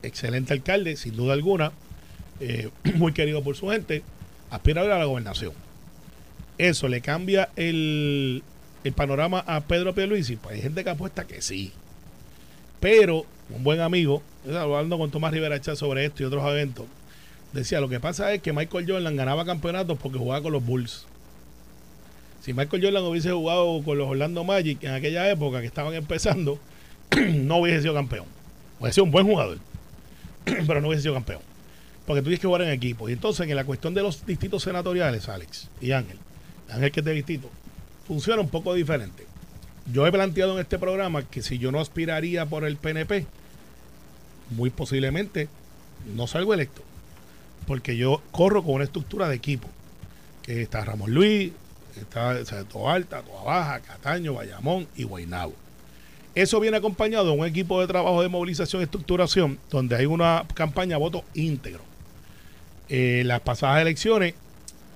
excelente 0.03 0.53
alcalde, 0.53 0.95
sin 0.95 1.15
duda 1.15 1.33
alguna, 1.33 1.71
eh, 2.39 2.69
muy 2.95 3.13
querido 3.13 3.43
por 3.43 3.55
su 3.55 3.69
gente, 3.69 4.03
aspira 4.49 4.81
a 4.81 4.85
la 4.85 5.05
gobernación. 5.05 5.53
Eso 6.59 6.89
le 6.89 6.99
cambia 6.99 7.49
el, 7.55 8.43
el 8.83 8.93
panorama 8.93 9.43
a 9.47 9.61
Pedro 9.61 9.95
Pierluisi. 9.95 10.35
Pues 10.35 10.55
hay 10.55 10.61
gente 10.61 10.83
que 10.83 10.89
apuesta 10.89 11.25
que 11.25 11.41
sí. 11.41 11.71
Pero 12.81 13.25
un 13.49 13.63
buen 13.63 13.79
amigo, 13.79 14.21
hablando 14.45 14.97
con 14.97 15.09
Tomás 15.09 15.31
Rivera 15.31 15.59
Chá 15.61 15.77
sobre 15.77 16.05
esto 16.05 16.21
y 16.21 16.25
otros 16.25 16.45
eventos, 16.51 16.85
decía, 17.53 17.79
lo 17.79 17.87
que 17.87 18.01
pasa 18.01 18.33
es 18.33 18.41
que 18.41 18.53
Michael 18.53 18.85
Jordan 18.87 19.15
ganaba 19.15 19.45
campeonatos 19.45 19.97
porque 19.97 20.17
jugaba 20.17 20.43
con 20.43 20.51
los 20.51 20.65
Bulls. 20.65 21.05
Si 22.41 22.53
Michael 22.53 22.83
Jordan 22.83 23.03
hubiese 23.05 23.31
jugado 23.31 23.81
con 23.83 23.97
los 23.97 24.09
Orlando 24.09 24.43
Magic 24.43 24.83
en 24.83 24.91
aquella 24.91 25.29
época 25.29 25.61
que 25.61 25.67
estaban 25.67 25.93
empezando, 25.93 26.59
no 27.33 27.57
hubiese 27.57 27.83
sido 27.83 27.93
campeón. 27.93 28.25
Hubiese 28.79 28.95
sido 28.95 29.05
un 29.05 29.11
buen 29.11 29.25
jugador, 29.25 29.59
pero 30.67 30.81
no 30.81 30.89
hubiese 30.89 31.03
sido 31.03 31.13
campeón. 31.13 31.41
Porque 32.05 32.21
tú 32.21 32.29
que 32.29 32.37
jugar 32.37 32.63
en 32.63 32.69
equipo. 32.69 33.07
Y 33.07 33.13
entonces, 33.13 33.47
en 33.47 33.55
la 33.55 33.63
cuestión 33.63 33.93
de 33.93 34.01
los 34.01 34.25
distritos 34.25 34.63
senatoriales, 34.63 35.29
Alex 35.29 35.69
y 35.79 35.91
Ángel, 35.91 36.17
Ángel 36.71 36.91
que 36.91 36.99
es 36.99 37.05
de 37.05 37.13
distrito, 37.13 37.49
funciona 38.07 38.41
un 38.41 38.49
poco 38.49 38.73
diferente. 38.73 39.25
Yo 39.91 40.05
he 40.05 40.11
planteado 40.11 40.53
en 40.53 40.59
este 40.59 40.77
programa 40.77 41.23
que 41.23 41.41
si 41.41 41.57
yo 41.57 41.71
no 41.71 41.79
aspiraría 41.79 42.45
por 42.45 42.63
el 42.63 42.77
PNP, 42.77 43.25
muy 44.51 44.69
posiblemente 44.69 45.47
no 46.15 46.27
salgo 46.27 46.53
electo. 46.53 46.81
Porque 47.67 47.97
yo 47.97 48.21
corro 48.31 48.63
con 48.63 48.75
una 48.75 48.83
estructura 48.83 49.27
de 49.27 49.35
equipo. 49.35 49.67
Que 50.43 50.61
está 50.61 50.83
Ramón 50.85 51.13
Luis, 51.13 51.51
está 51.99 52.29
o 52.29 52.45
sea, 52.45 52.63
Toa 52.63 52.93
Alta, 52.93 53.21
Toa 53.21 53.43
Baja, 53.43 53.79
Cataño, 53.79 54.33
Bayamón 54.33 54.87
y 54.95 55.03
Guaynabo. 55.03 55.53
Eso 56.35 56.59
viene 56.59 56.77
acompañado 56.77 57.25
de 57.25 57.31
un 57.31 57.45
equipo 57.45 57.81
de 57.81 57.87
trabajo 57.87 58.21
de 58.21 58.29
movilización 58.29 58.81
y 58.81 58.85
estructuración, 58.85 59.59
donde 59.69 59.95
hay 59.95 60.05
una 60.05 60.45
campaña 60.53 60.97
voto 60.97 61.23
íntegro. 61.33 61.81
Eh, 62.87 63.23
las 63.25 63.41
pasadas 63.41 63.81
elecciones 63.81 64.35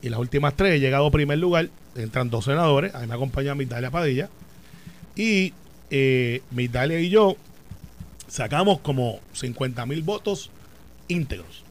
y 0.03 0.09
las 0.09 0.19
últimas 0.19 0.55
tres 0.55 0.73
he 0.73 0.79
llegado 0.79 1.07
a 1.07 1.11
primer 1.11 1.39
lugar. 1.39 1.69
Entran 1.95 2.29
dos 2.29 2.45
senadores, 2.45 2.93
a 2.93 2.99
mí 2.99 3.07
me 3.07 3.15
acompaña 3.15 3.55
Migdalia 3.55 3.89
Padilla. 3.89 4.29
Y 5.15 5.53
eh, 5.89 6.41
Migdalia 6.51 6.99
y 6.99 7.09
yo 7.09 7.37
sacamos 8.27 8.79
como 8.81 9.21
50 9.31 9.85
mil 9.85 10.03
votos 10.03 10.49
íntegros. 11.07 11.63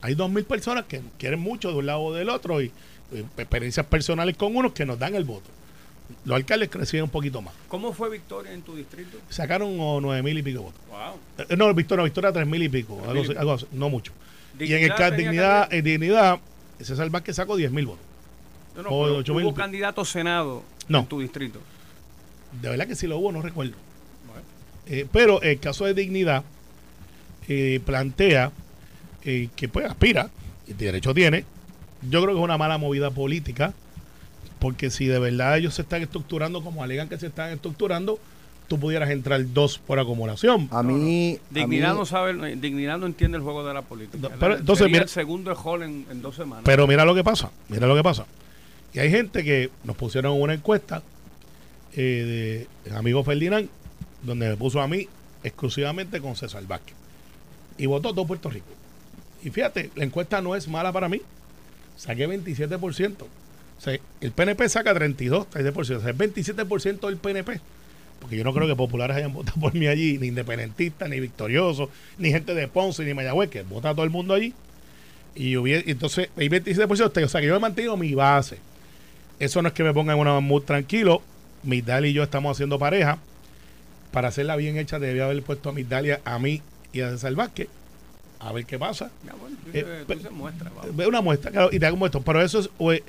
Hay 0.00 0.14
dos 0.14 0.30
mil 0.30 0.44
personas 0.44 0.84
que 0.84 1.02
quieren 1.18 1.40
mucho 1.40 1.70
de 1.70 1.78
un 1.78 1.86
lado 1.86 2.00
o 2.00 2.14
del 2.14 2.30
otro 2.30 2.62
y, 2.62 2.72
eh, 3.12 3.24
experiencias 3.36 3.84
personales 3.84 4.36
con 4.36 4.56
unos 4.56 4.72
que 4.72 4.86
nos 4.86 4.98
dan 4.98 5.14
el 5.14 5.24
voto. 5.24 5.50
Los 6.24 6.36
alcaldes 6.36 6.70
reciben 6.72 7.04
un 7.04 7.10
poquito 7.10 7.42
más. 7.42 7.52
¿Cómo 7.68 7.92
fue 7.92 8.08
Victoria 8.08 8.52
en 8.52 8.62
tu 8.62 8.76
distrito? 8.76 9.18
Sacaron 9.28 9.76
oh, 9.78 10.00
nueve 10.00 10.22
mil 10.22 10.38
y 10.38 10.42
pico 10.42 10.62
votos. 10.62 10.80
Wow. 10.88 11.46
Eh, 11.50 11.56
no, 11.56 11.74
Victoria, 11.74 12.02
Victoria 12.02 12.32
tres 12.32 12.46
mil 12.46 12.62
y 12.62 12.68
pico, 12.70 13.02
algo, 13.06 13.24
algo 13.38 13.58
no 13.72 13.90
mucho. 13.90 14.12
y 14.58 14.72
en 14.72 14.90
el 14.90 15.16
Dignidad 15.16 15.70
en 15.70 15.84
dignidad, 15.84 16.40
César 16.84 17.10
Vázquez 17.10 17.36
sacó 17.36 17.56
diez 17.56 17.70
mil 17.70 17.86
votos. 17.86 18.04
No, 18.76 18.82
no, 18.82 18.90
o 18.90 19.20
¿Hubo 19.20 19.54
candidato 19.54 20.04
Senado 20.04 20.62
No. 20.88 21.00
en 21.00 21.06
tu 21.06 21.20
distrito? 21.20 21.58
De 22.62 22.68
verdad 22.70 22.86
que 22.86 22.94
si 22.94 23.06
lo 23.06 23.18
hubo, 23.18 23.32
no 23.32 23.42
recuerdo. 23.42 23.74
Bueno. 24.26 24.42
Eh, 24.86 25.06
pero 25.12 25.42
el 25.42 25.58
caso 25.58 25.84
de 25.84 25.94
dignidad 25.94 26.44
eh, 27.48 27.80
plantea 27.84 28.52
eh, 29.24 29.48
que 29.56 29.68
pues 29.68 29.86
aspira, 29.86 30.30
y 30.66 30.72
derecho 30.74 31.12
tiene, 31.12 31.44
yo 32.08 32.22
creo 32.22 32.34
que 32.34 32.40
es 32.40 32.44
una 32.44 32.56
mala 32.58 32.78
movida 32.78 33.10
política, 33.10 33.74
porque 34.60 34.90
si 34.90 35.06
de 35.06 35.18
verdad 35.18 35.58
ellos 35.58 35.74
se 35.74 35.82
están 35.82 36.02
estructurando 36.02 36.62
como 36.62 36.82
alegan 36.82 37.08
que 37.08 37.18
se 37.18 37.26
están 37.26 37.50
estructurando, 37.50 38.18
tú 38.68 38.78
pudieras 38.78 39.10
entrar 39.10 39.40
dos 39.52 39.78
por 39.78 39.98
acumulación. 39.98 40.68
A 40.70 40.82
mí. 40.82 41.38
a 41.50 41.54
Dignidad 41.54 41.92
mí- 41.94 41.98
no 41.98 42.06
sabe, 42.06 42.56
Dignidad 42.56 42.98
no 42.98 43.06
entiende 43.06 43.36
el 43.38 43.42
juego 43.42 43.66
de 43.66 43.74
la 43.74 43.82
política. 43.82 44.28
La- 44.28 44.36
pero 44.36 44.56
entonces, 44.58 44.84
sería 44.84 44.92
mira- 44.92 45.02
el 45.04 45.08
segundo 45.08 45.54
hall 45.56 45.82
en, 45.82 46.06
en 46.10 46.22
dos 46.22 46.36
semanas. 46.36 46.62
Pero 46.64 46.86
mira 46.86 47.04
lo 47.04 47.14
que 47.14 47.24
pasa, 47.24 47.50
mira 47.68 47.86
lo 47.86 47.96
que 47.96 48.02
pasa. 48.02 48.26
Y 48.94 48.98
hay 49.00 49.10
gente 49.10 49.42
que 49.42 49.70
nos 49.84 49.96
pusieron 49.96 50.40
una 50.40 50.54
encuesta 50.54 51.02
eh, 51.96 52.66
de 52.84 52.94
amigo 52.96 53.24
Ferdinand, 53.24 53.68
donde 54.22 54.48
me 54.50 54.56
puso 54.56 54.80
a 54.80 54.86
mí 54.88 55.08
exclusivamente 55.42 56.20
con 56.20 56.36
César 56.36 56.64
Vázquez. 56.66 56.94
Y 57.78 57.86
votó 57.86 58.12
todo 58.12 58.26
Puerto 58.26 58.50
Rico. 58.50 58.66
Y 59.42 59.50
fíjate, 59.50 59.90
la 59.94 60.04
encuesta 60.04 60.40
no 60.40 60.54
es 60.56 60.68
mala 60.68 60.92
para 60.92 61.08
mí. 61.08 61.20
Saqué 61.96 62.28
27%. 62.28 63.22
O 63.22 63.80
sea, 63.80 63.98
el 64.20 64.32
PNP 64.32 64.68
saca 64.68 64.92
32, 64.92 65.46
33%. 65.50 65.78
O 65.78 65.84
sea, 66.00 66.10
es 66.10 66.18
27% 66.18 67.06
del 67.06 67.16
PNP. 67.16 67.60
Porque 68.20 68.36
yo 68.36 68.44
no 68.44 68.52
creo 68.52 68.66
que 68.66 68.74
populares 68.76 69.16
hayan 69.16 69.32
votado 69.32 69.60
por 69.60 69.74
mí 69.74 69.86
allí, 69.86 70.18
ni 70.18 70.26
independentistas, 70.28 71.08
ni 71.08 71.20
victoriosos, 71.20 71.88
ni 72.18 72.30
gente 72.30 72.54
de 72.54 72.68
Ponce, 72.68 73.04
ni 73.04 73.14
Mayagüez, 73.14 73.48
que 73.50 73.62
vota 73.62 73.92
todo 73.92 74.04
el 74.04 74.10
mundo 74.10 74.34
allí. 74.34 74.52
Y 75.34 75.56
hubiera- 75.56 75.84
entonces 75.86 76.28
hay 76.36 76.48
27%, 76.48 77.24
o 77.26 77.28
sea 77.28 77.40
que 77.40 77.46
yo 77.46 77.54
he 77.56 77.60
mantenido 77.60 77.96
mi 77.96 78.14
base. 78.14 78.58
Eso 79.38 79.62
no 79.62 79.68
es 79.68 79.74
que 79.74 79.84
me 79.84 79.94
ponga 79.94 80.12
en 80.14 80.18
una 80.18 80.40
muy 80.40 80.60
tranquilo. 80.62 81.22
Migdal 81.62 82.06
y 82.06 82.12
yo 82.12 82.22
estamos 82.24 82.56
haciendo 82.56 82.78
pareja. 82.78 83.18
Para 84.12 84.28
hacerla 84.28 84.56
bien 84.56 84.76
hecha, 84.78 84.98
debía 84.98 85.26
haber 85.26 85.42
puesto 85.42 85.68
a 85.68 85.72
Migdalia 85.72 86.20
a 86.24 86.38
mí 86.38 86.62
y 86.92 87.00
a 87.02 87.10
César 87.10 87.34
Vázquez. 87.34 87.68
A 88.40 88.52
ver 88.52 88.64
qué 88.64 88.78
pasa. 88.78 89.10
Ya, 89.26 89.32
bueno, 89.34 89.56
tú 89.64 89.70
Eh, 89.74 90.04
tú 90.06 90.30
muestra. 90.32 90.70
Ve 90.92 91.06
una 91.06 91.20
muestra, 91.20 91.50
claro, 91.50 91.68
y 91.72 91.78
te 91.78 91.86
hago 91.86 91.94
un 91.94 91.98
muestra. 92.00 92.20
Pero 92.24 92.42
eso 92.42 92.60
es. 92.60 92.68
pues, 92.78 93.02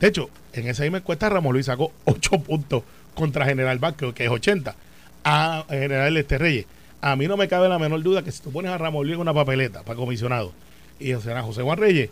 de 0.00 0.08
hecho, 0.08 0.28
en 0.52 0.66
esa 0.68 0.82
misma 0.84 0.98
encuesta 0.98 1.28
Ramón 1.28 1.52
Luis 1.52 1.66
sacó 1.66 1.92
8 2.04 2.38
puntos 2.38 2.82
contra 3.16 3.44
General 3.46 3.78
Vázquez, 3.80 4.14
que 4.14 4.24
es 4.24 4.30
80. 4.30 4.76
A 5.24 5.64
General 5.68 6.16
Este 6.16 6.38
Reyes. 6.38 6.66
A 7.00 7.16
mí 7.16 7.26
no 7.26 7.36
me 7.36 7.48
cabe 7.48 7.68
la 7.68 7.78
menor 7.80 8.02
duda 8.02 8.22
que 8.22 8.30
si 8.30 8.40
tú 8.42 8.52
pones 8.52 8.70
a 8.70 8.78
Ramón 8.78 9.04
Luis 9.06 9.14
en 9.16 9.20
una 9.22 9.34
papeleta 9.34 9.82
para 9.82 9.96
comisionado 9.96 10.52
y 11.00 11.12
o 11.12 11.20
sea, 11.20 11.38
a 11.38 11.42
José 11.42 11.62
Juan 11.62 11.78
Reyes, 11.78 12.10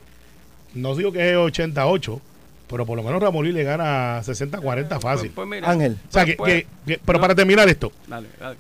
no 0.75 0.95
digo 0.97 1.13
que 1.13 1.31
es 1.31 1.37
88, 1.37 2.21
pero 2.69 2.85
por 2.85 2.97
lo 2.97 3.03
menos 3.05 3.23
Ramón 3.23 3.45
Luis 3.45 3.55
le 3.55 3.63
gana 3.65 4.21
60-40 4.23 5.01
fácil. 5.01 5.31
Pues, 5.31 5.35
pues 5.35 5.49
mira, 5.49 5.71
Ángel. 5.71 5.93
O 6.09 6.13
sea, 6.13 6.23
pues, 6.25 6.27
que, 6.27 6.37
pues, 6.37 6.53
que- 6.55 6.67
que- 6.95 7.01
pero 7.05 7.19
no. 7.19 7.23
para 7.23 7.35
terminar 7.35 7.69
esto, 7.69 7.93
Dale, 8.09 8.29
dale. 8.41 8.57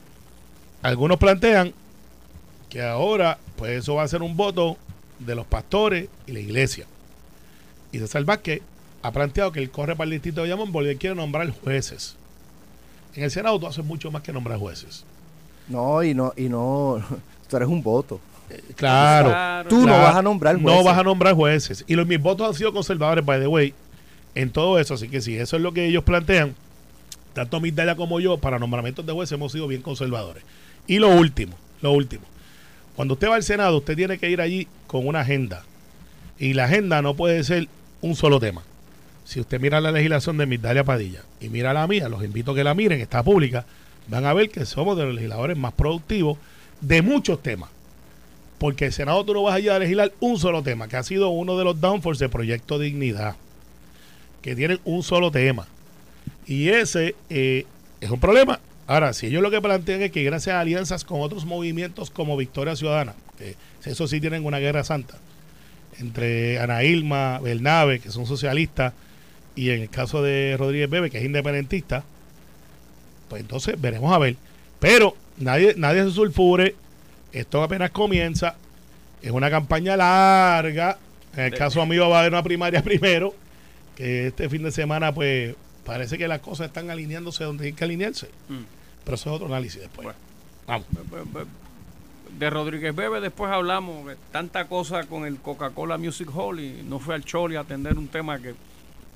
algunos 0.83 1.19
plantean 1.19 1.73
que 2.71 2.81
ahora, 2.83 3.39
pues 3.57 3.73
eso 3.79 3.97
va 3.97 4.03
a 4.05 4.09
ser 4.09 4.23
un 4.23 4.37
voto 4.37 4.77
de 5.19 5.35
los 5.35 5.47
pastores 5.47 6.09
y 6.27 6.33
la 6.33 6.41
iglesia. 6.41 6.87
Y 7.93 7.99
César 7.99 8.25
Vázquez 8.25 8.63
ha 9.03 9.13
planteado 9.13 9.53
que 9.53 9.61
él 9.61 9.71
corre 9.71 9.95
para 9.95 10.05
el 10.07 10.11
distrito 10.13 10.37
de 10.43 10.49
Bayamón 10.49 10.73
porque 10.73 10.91
él 10.93 10.97
quiere 10.99 11.15
nombrar 11.17 11.51
jueces. 11.51 12.17
En 13.15 13.25
el 13.25 13.31
Senado 13.31 13.59
tú 13.59 13.67
haces 13.67 13.85
mucho 13.85 14.11
más 14.11 14.23
que 14.23 14.33
nombrar 14.33 14.59
jueces. 14.59 15.05
No, 15.69 16.03
y 16.03 16.15
no, 16.15 16.33
y 16.37 16.49
no. 16.49 17.03
Tú 17.49 17.57
eres 17.57 17.69
un 17.69 17.83
voto. 17.83 18.21
Claro. 18.77 19.29
Claro, 19.29 19.69
Tú 19.69 19.87
no 19.87 19.93
vas 19.93 20.17
a 20.17 20.23
nombrar 20.23 20.57
No 20.57 20.63
jueces. 20.63 20.85
vas 20.85 20.99
a 20.99 21.03
nombrar 21.03 21.35
jueces. 21.35 21.85
Y 21.87 21.95
los, 21.95 22.07
mis 22.07 22.21
votos 22.21 22.49
han 22.49 22.55
sido 22.55 22.73
conservadores, 22.73 23.25
by 23.25 23.41
the 23.41 23.47
way, 23.47 23.75
en 24.35 24.51
todo 24.51 24.79
eso. 24.79 24.95
Así 24.95 25.09
que 25.09 25.21
si 25.21 25.37
eso 25.37 25.57
es 25.57 25.63
lo 25.63 25.73
que 25.73 25.87
ellos 25.87 26.05
plantean, 26.05 26.55
tanto 27.33 27.61
Migdalia 27.61 27.97
como 27.97 28.21
yo, 28.21 28.39
para 28.39 28.59
nombramientos 28.59 29.05
de 29.07 29.13
jueces 29.13 29.33
hemos 29.33 29.53
sido 29.53 29.67
bien 29.67 29.83
conservadores. 29.83 30.43
Y 30.87 30.99
lo 30.99 31.09
último, 31.09 31.55
lo 31.81 31.93
último. 31.93 32.25
Cuando 32.97 33.15
usted 33.15 33.29
va 33.29 33.37
al 33.37 33.43
Senado, 33.43 33.79
usted 33.79 33.97
tiene 33.97 34.19
que 34.19 34.31
ir 34.31 34.41
allí 34.41 34.69
con 34.87 35.07
una 35.07 35.21
agenda. 35.21 35.65
Y 36.39 36.53
la 36.55 36.65
agenda 36.65 37.01
no 37.03 37.15
puede 37.15 37.43
ser 37.45 37.69
un 38.01 38.15
solo 38.17 38.41
tema. 38.41 38.63
Si 39.25 39.41
usted 39.41 39.61
mira 39.61 39.81
la 39.81 39.91
legislación 39.91 40.37
de 40.37 40.47
Migdalia 40.47 40.85
Padilla 40.85 41.23
y 41.41 41.49
mira 41.49 41.73
la 41.73 41.87
mía, 41.87 42.09
los 42.09 42.23
invito 42.23 42.53
a 42.53 42.55
que 42.55 42.65
la 42.65 42.75
miren, 42.75 43.01
está 43.01 43.23
pública, 43.23 43.65
van 44.09 44.27
a 44.27 44.35
ver 44.35 44.51
que 44.51 44.67
somos 44.67 44.97
de 44.97 45.05
los 45.05 45.15
legisladores 45.15 45.57
más 45.57 45.73
productivos 45.73 46.39
de 46.81 47.03
muchos 47.03 47.43
temas. 47.43 47.71
Porque 48.59 48.87
el 48.87 48.93
Senado 48.93 49.25
tú 49.25 49.35
no 49.35 49.43
vas 49.43 49.55
allí 49.55 49.69
a 49.69 49.79
legislar 49.79 50.13
un 50.21 50.39
solo 50.39 50.63
tema, 50.63 50.89
que 50.89 50.97
ha 50.97 51.03
sido 51.03 51.31
uno 51.31 51.59
de 51.59 51.65
los 51.65 51.81
downforce 51.81 52.25
del 52.25 52.31
Proyecto 52.31 52.79
Dignidad, 52.79 53.37
que 54.43 54.55
tienen 54.55 54.81
un 54.85 55.03
solo 55.03 55.31
tema. 55.31 55.67
Y 56.47 56.69
ese 56.69 57.15
eh, 57.31 57.67
es 58.01 58.11
un 58.11 58.21
problema. 58.21 58.61
Ahora, 58.87 59.15
si 59.15 59.27
ellos 59.27 59.43
lo 59.43 59.51
que 59.51 59.63
plantean 59.63 60.03
es 60.03 60.13
que 60.13 60.23
gracias 60.23 60.55
a 60.55 60.61
alianzas 60.61 61.05
con 61.05 61.23
otros 61.23 61.47
movimientos 61.47 62.11
como 62.11 62.37
Victoria 62.37 62.77
Ciudadana, 62.77 63.15
que 63.39 63.57
eso 63.85 64.07
sí 64.07 64.21
tienen 64.21 64.45
una 64.45 64.59
guerra 64.59 64.85
santa, 64.85 65.19
entre 65.99 66.59
Ana 66.59 66.85
Ilma, 66.85 67.39
Bernabe, 67.41 68.01
que 68.01 68.11
son 68.11 68.27
socialistas, 68.27 68.93
y 69.57 69.71
en 69.71 69.83
el 69.83 69.89
caso 69.91 70.23
de 70.23 70.57
Rodríguez 70.59 70.91
Bebe, 70.91 71.11
que 71.11 71.19
es 71.19 71.25
independentista, 71.25 72.05
pues 73.29 73.41
entonces 73.43 73.81
veremos 73.81 74.13
a 74.13 74.19
ver. 74.19 74.37
Pero 74.81 75.17
nadie, 75.39 75.75
nadie 75.77 76.05
se 76.05 76.11
sulfure, 76.11 76.75
esto 77.33 77.63
apenas 77.63 77.91
comienza, 77.91 78.57
es 79.23 79.31
una 79.31 79.51
campaña 79.51 79.97
larga, 79.97 80.99
en 81.37 81.45
el 81.45 81.51
De- 81.53 81.57
caso 81.57 81.85
mío 81.87 82.09
va 82.11 82.17
a 82.17 82.21
haber 82.21 82.33
una 82.33 82.43
primaria 82.43 82.83
primero, 82.85 83.35
que 83.97 84.27
este 84.29 84.49
fin 84.49 84.63
de 84.63 84.73
semana 84.73 85.13
pues 85.15 85.55
parece 85.85 86.19
que 86.19 86.27
las 86.29 86.41
cosas 86.41 86.67
están 86.69 86.91
alineándose 86.91 87.45
donde 87.45 87.67
hay 87.67 87.73
que 87.73 87.85
alinearse, 87.85 88.29
Mm. 88.49 88.63
pero 89.05 89.15
eso 89.17 89.31
es 89.31 89.35
otro 89.37 89.47
análisis 89.47 89.81
después. 89.81 90.05
Bueno. 90.07 90.19
Vamos. 90.67 90.87
De 92.39 92.51
Rodríguez 92.51 92.95
Bebe 92.97 93.21
después 93.21 93.53
hablamos 93.53 94.07
de 94.07 94.17
tanta 94.33 94.67
cosa 94.67 95.05
con 95.05 95.25
el 95.25 95.37
Coca-Cola 95.37 95.99
Music 95.99 96.29
Hall 96.35 96.59
y 96.59 96.83
no 96.89 96.99
fue 96.99 97.15
al 97.15 97.25
Choli 97.25 97.55
a 97.57 97.61
atender 97.61 97.97
un 97.97 98.09
tema 98.09 98.41
que 98.41 98.55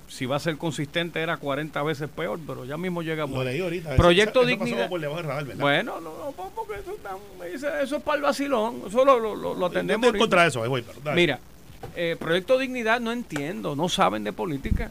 si 0.09 0.27
va 0.27 0.37
a 0.37 0.41
ser 0.41 0.57
consistente 0.57 1.21
era 1.21 1.37
40 1.37 1.83
veces 1.83 2.09
peor, 2.09 2.41
pero 2.47 2.65
ya 2.65 2.77
mismo 2.77 3.03
llegamos. 3.03 3.37
Lo 3.39 3.45
leí 3.45 3.61
ahorita. 3.61 3.95
Proyecto 3.97 4.41
eso, 4.41 4.49
Dignidad. 4.49 4.89
Bueno, 5.59 6.01
no, 6.01 6.19
no, 6.25 6.33
po- 6.33 6.51
porque 6.55 6.81
eso, 6.81 6.93
está- 6.93 7.81
eso 7.83 7.97
es 7.97 8.03
para 8.03 8.17
el 8.17 8.23
vacilón, 8.23 8.83
eso 8.89 9.05
lo, 9.05 9.19
lo, 9.21 9.35
lo- 9.37 9.55
lo 9.55 9.61
Yo 9.61 9.67
atendemos. 9.67 10.07
ahorita. 10.07 10.23
contra 10.23 10.47
eso, 10.47 10.67
voy, 10.69 10.83
pero. 10.83 11.15
Mira, 11.15 11.39
eh, 11.95 12.17
Proyecto 12.19 12.59
Dignidad 12.59 13.01
no 13.01 13.13
entiendo, 13.13 13.77
no 13.77 13.89
saben 13.89 14.25
de 14.25 14.33
política. 14.33 14.91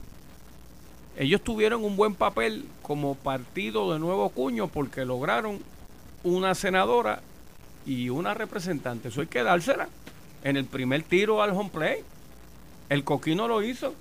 Ellos 1.17 1.41
tuvieron 1.41 1.83
un 1.83 1.95
buen 1.97 2.13
papel 2.13 2.65
como 2.83 3.15
partido 3.15 3.91
de 3.93 3.99
nuevo 3.99 4.29
cuño 4.29 4.67
porque 4.67 5.03
lograron 5.03 5.59
una 6.23 6.53
senadora 6.53 7.21
y 7.87 8.09
una 8.09 8.33
representante. 8.35 9.07
Eso 9.07 9.21
hay 9.21 9.27
que 9.27 9.41
dársela. 9.41 9.89
En 10.43 10.57
el 10.57 10.65
primer 10.65 11.01
tiro 11.01 11.41
al 11.41 11.51
home 11.51 11.71
play, 11.73 12.01
el 12.89 13.03
Coquino 13.03 13.47
lo 13.47 13.63
hizo, 13.63 13.95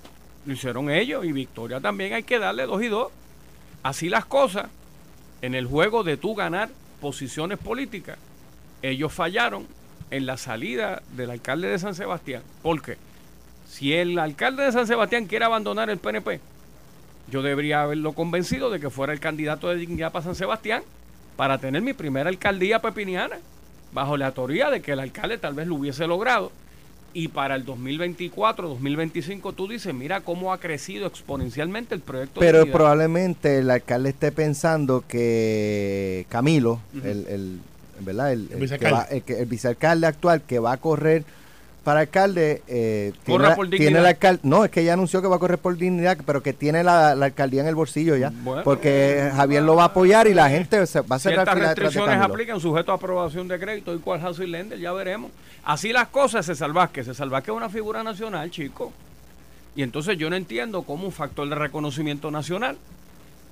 lo 0.47 0.53
hicieron 0.53 0.91
ellos 0.91 1.25
y 1.25 1.33
Victoria 1.33 1.81
también 1.81 2.13
hay 2.13 2.23
que 2.23 2.39
darle 2.39 2.67
dos 2.67 2.83
y 2.83 2.89
dos. 2.89 3.13
Así 3.83 4.09
las 4.09 4.25
cosas, 4.25 4.69
en 5.43 5.55
el 5.55 5.67
juego 5.67 6.03
de 6.03 6.17
tú 6.17 6.35
ganar 6.35 6.71
posiciones 7.01 7.59
políticas, 7.59 8.19
ellos 8.83 9.13
fallaron 9.13 9.67
en 10.11 10.27
la 10.27 10.37
salida 10.37 11.03
del 11.17 11.31
alcalde 11.31 11.69
de 11.69 11.79
San 11.79 11.95
Sebastián. 11.95 12.43
¿Por 12.63 12.81
qué? 12.81 12.97
Si 13.69 13.93
el 13.93 14.19
alcalde 14.19 14.65
de 14.65 14.73
San 14.73 14.87
Sebastián 14.87 15.27
quiere 15.27 15.45
abandonar 15.45 15.91
el 15.91 15.99
PNP, 15.99 16.41
yo 17.29 17.43
debería 17.43 17.83
haberlo 17.83 18.13
convencido 18.13 18.71
de 18.71 18.79
que 18.79 18.91
fuera 18.91 19.13
el 19.13 19.21
candidato 19.21 19.69
de 19.69 19.77
dignidad 19.77 20.13
para 20.13 20.25
San 20.25 20.37
Sebastián 20.37 20.83
para 21.37 21.59
tener 21.59 21.83
mi 21.83 21.93
primera 21.93 22.31
alcaldía 22.31 22.81
pepiniana, 22.81 23.37
bajo 23.93 24.17
la 24.17 24.33
teoría 24.33 24.71
de 24.71 24.81
que 24.81 24.93
el 24.93 25.01
alcalde 25.01 25.39
tal 25.39 25.55
vez 25.55 25.67
lo 25.67 25.75
hubiese 25.75 26.07
logrado. 26.07 26.53
Y 27.15 27.29
para 27.29 27.55
el 27.55 27.65
2024, 27.65 28.69
2025, 28.69 29.53
tú 29.55 29.69
dices, 29.69 29.95
mira 29.95 30.21
cómo 30.21 30.53
ha 30.53 30.59
crecido 30.61 31.07
exponencialmente 31.07 31.95
el 31.95 32.03
proyecto. 32.03 32.41
Pero 32.41 32.71
probablemente 32.71 33.59
el 33.59 33.71
alcalde 33.71 34.11
esté 34.11 34.33
pensando 34.33 35.03
que 35.09 36.27
Camilo, 36.29 36.81
el, 37.03 37.27
el- 37.29 37.61
¿verdad? 38.01 38.33
El, 38.33 38.41
El 38.41 38.43
el 38.43 38.49
que 38.51 38.57
vicealcalde. 38.57 38.95
va- 38.97 39.05
el 39.05 39.23
que- 39.23 39.39
el 39.41 39.47
vicealcalde 39.47 40.07
actual 40.07 40.43
que 40.43 40.59
va 40.59 40.73
a 40.73 40.77
correr 40.77 41.25
para 41.87 42.01
alcalde, 42.01 42.63
eh, 42.67 43.13
tiene, 43.25 43.45
la- 43.45 43.55
por 43.55 43.71
tiene 43.71 43.99
alcalde, 44.01 44.41
no, 44.43 44.65
es 44.65 44.73
que 44.73 44.83
ya 44.85 44.95
anunció 44.95 45.23
que 45.23 45.29
va 45.29 45.37
a 45.37 45.39
correr 45.39 45.59
por 45.59 45.77
dignidad, 45.77 46.19
pero 46.27 46.43
que 46.43 46.53
tiene 46.53 46.83
la, 46.83 47.15
la 47.15 47.27
alcaldía 47.27 47.61
en 47.63 47.69
el 47.69 47.77
bolsillo 47.77 48.17
ya, 48.17 48.33
Bueno. 48.43 48.65
porque 48.65 49.31
Javier 49.37 49.63
lo 49.63 49.77
va 49.77 49.85
a 49.85 49.87
apoyar 49.87 50.27
y 50.27 50.35
la 50.35 50.51
gente 50.51 50.85
se 50.89 51.01
va 51.03 51.15
a 51.15 51.19
cerrar 51.21 51.47
de 51.47 51.55
restricciones 51.55 52.21
aplican 52.21 52.59
sujeto 52.61 52.91
a 52.91 52.97
aprobación 52.97 53.47
de 53.47 53.59
crédito 53.61 53.95
y 53.95 53.99
cual 53.99 54.21
housing 54.21 54.51
lender, 54.51 54.81
ya 54.81 54.93
veremos. 54.93 55.31
Así 55.65 55.93
las 55.93 56.09
cosas, 56.09 56.45
César 56.45 56.73
Vázquez. 56.73 57.07
César 57.07 57.29
Vázquez 57.29 57.51
es 57.53 57.57
una 57.57 57.71
figura 57.71 58.03
nacional, 58.03 58.51
chico. 58.51 58.93
Y 59.77 59.83
entonces 59.83 60.19
yo 60.19 60.29
no 60.29 60.35
entiendo 60.35 60.83
cómo 60.83 61.07
un 61.07 61.13
factor 61.13 61.49
de 61.49 61.55
reconocimiento 61.55 62.33
nacional 62.33 62.77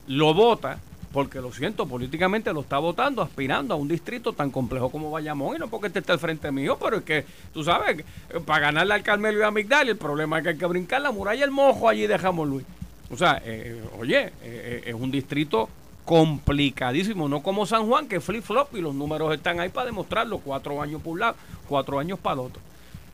lo 0.08 0.34
vota, 0.34 0.78
porque 1.14 1.40
lo 1.40 1.53
siento, 1.53 1.87
políticamente 1.87 2.53
lo 2.53 2.62
está 2.62 2.79
votando, 2.79 3.22
aspirando 3.22 3.72
a 3.72 3.77
un 3.77 3.87
distrito 3.87 4.33
tan 4.33 4.50
complejo 4.50 4.90
como 4.90 5.12
Bayamón, 5.12 5.55
y 5.55 5.59
no 5.61 5.68
porque 5.68 5.87
este 5.87 6.00
esté 6.00 6.11
al 6.11 6.18
frente 6.18 6.50
mío, 6.50 6.77
pero 6.83 6.96
es 6.98 7.05
que, 7.05 7.24
tú 7.53 7.62
sabes, 7.62 8.00
eh, 8.00 8.40
para 8.44 8.66
ganarle 8.66 8.94
al 8.94 9.05
Carmelo 9.05 9.38
y 9.38 9.42
a 9.44 9.53
Migdal, 9.53 9.88
el 9.88 9.96
problema 9.96 10.38
es 10.38 10.42
que 10.42 10.48
hay 10.50 10.59
que 10.59 10.66
brincar 10.66 11.00
la 11.00 11.12
muralla 11.12 11.44
el 11.44 11.53
mojo 11.53 11.88
allí 11.88 12.09
dejamos 12.09 12.48
Luis. 12.48 12.66
O 13.11 13.16
sea, 13.16 13.40
eh, 13.44 13.81
oye, 13.96 14.27
eh, 14.27 14.33
eh, 14.42 14.83
es 14.87 14.94
un 14.94 15.12
distrito 15.12 15.68
complicadísimo, 16.05 17.29
no 17.29 17.44
como 17.44 17.64
San 17.64 17.87
Juan, 17.87 18.09
que 18.09 18.20
flip-flop 18.20 18.74
y 18.74 18.81
los 18.81 18.92
números 18.92 19.33
están 19.33 19.61
ahí 19.61 19.68
para 19.68 19.87
demostrarlo, 19.87 20.40
cuatro 20.40 20.83
años 20.83 21.00
por 21.00 21.12
un 21.12 21.20
lado, 21.20 21.37
cuatro 21.68 22.00
años 22.00 22.18
para 22.18 22.35
el 22.35 22.40
otro. 22.40 22.61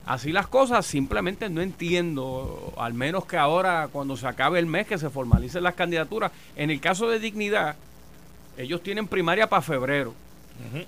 Así 0.07 0.33
las 0.33 0.47
cosas, 0.47 0.87
simplemente 0.87 1.51
no 1.51 1.61
entiendo, 1.61 2.73
al 2.79 2.95
menos 2.95 3.27
que 3.27 3.37
ahora, 3.37 3.89
cuando 3.93 4.17
se 4.17 4.27
acabe 4.27 4.59
el 4.59 4.67
mes, 4.67 4.87
que 4.87 4.99
se 4.99 5.11
formalicen 5.11 5.63
las 5.63 5.75
candidaturas. 5.75 6.33
En 6.57 6.71
el 6.71 6.81
caso 6.81 7.09
de 7.09 7.21
Dignidad, 7.21 7.77
ellos 8.57 8.83
tienen 8.83 9.07
primaria 9.07 9.49
para 9.49 9.63
febrero. 9.63 10.15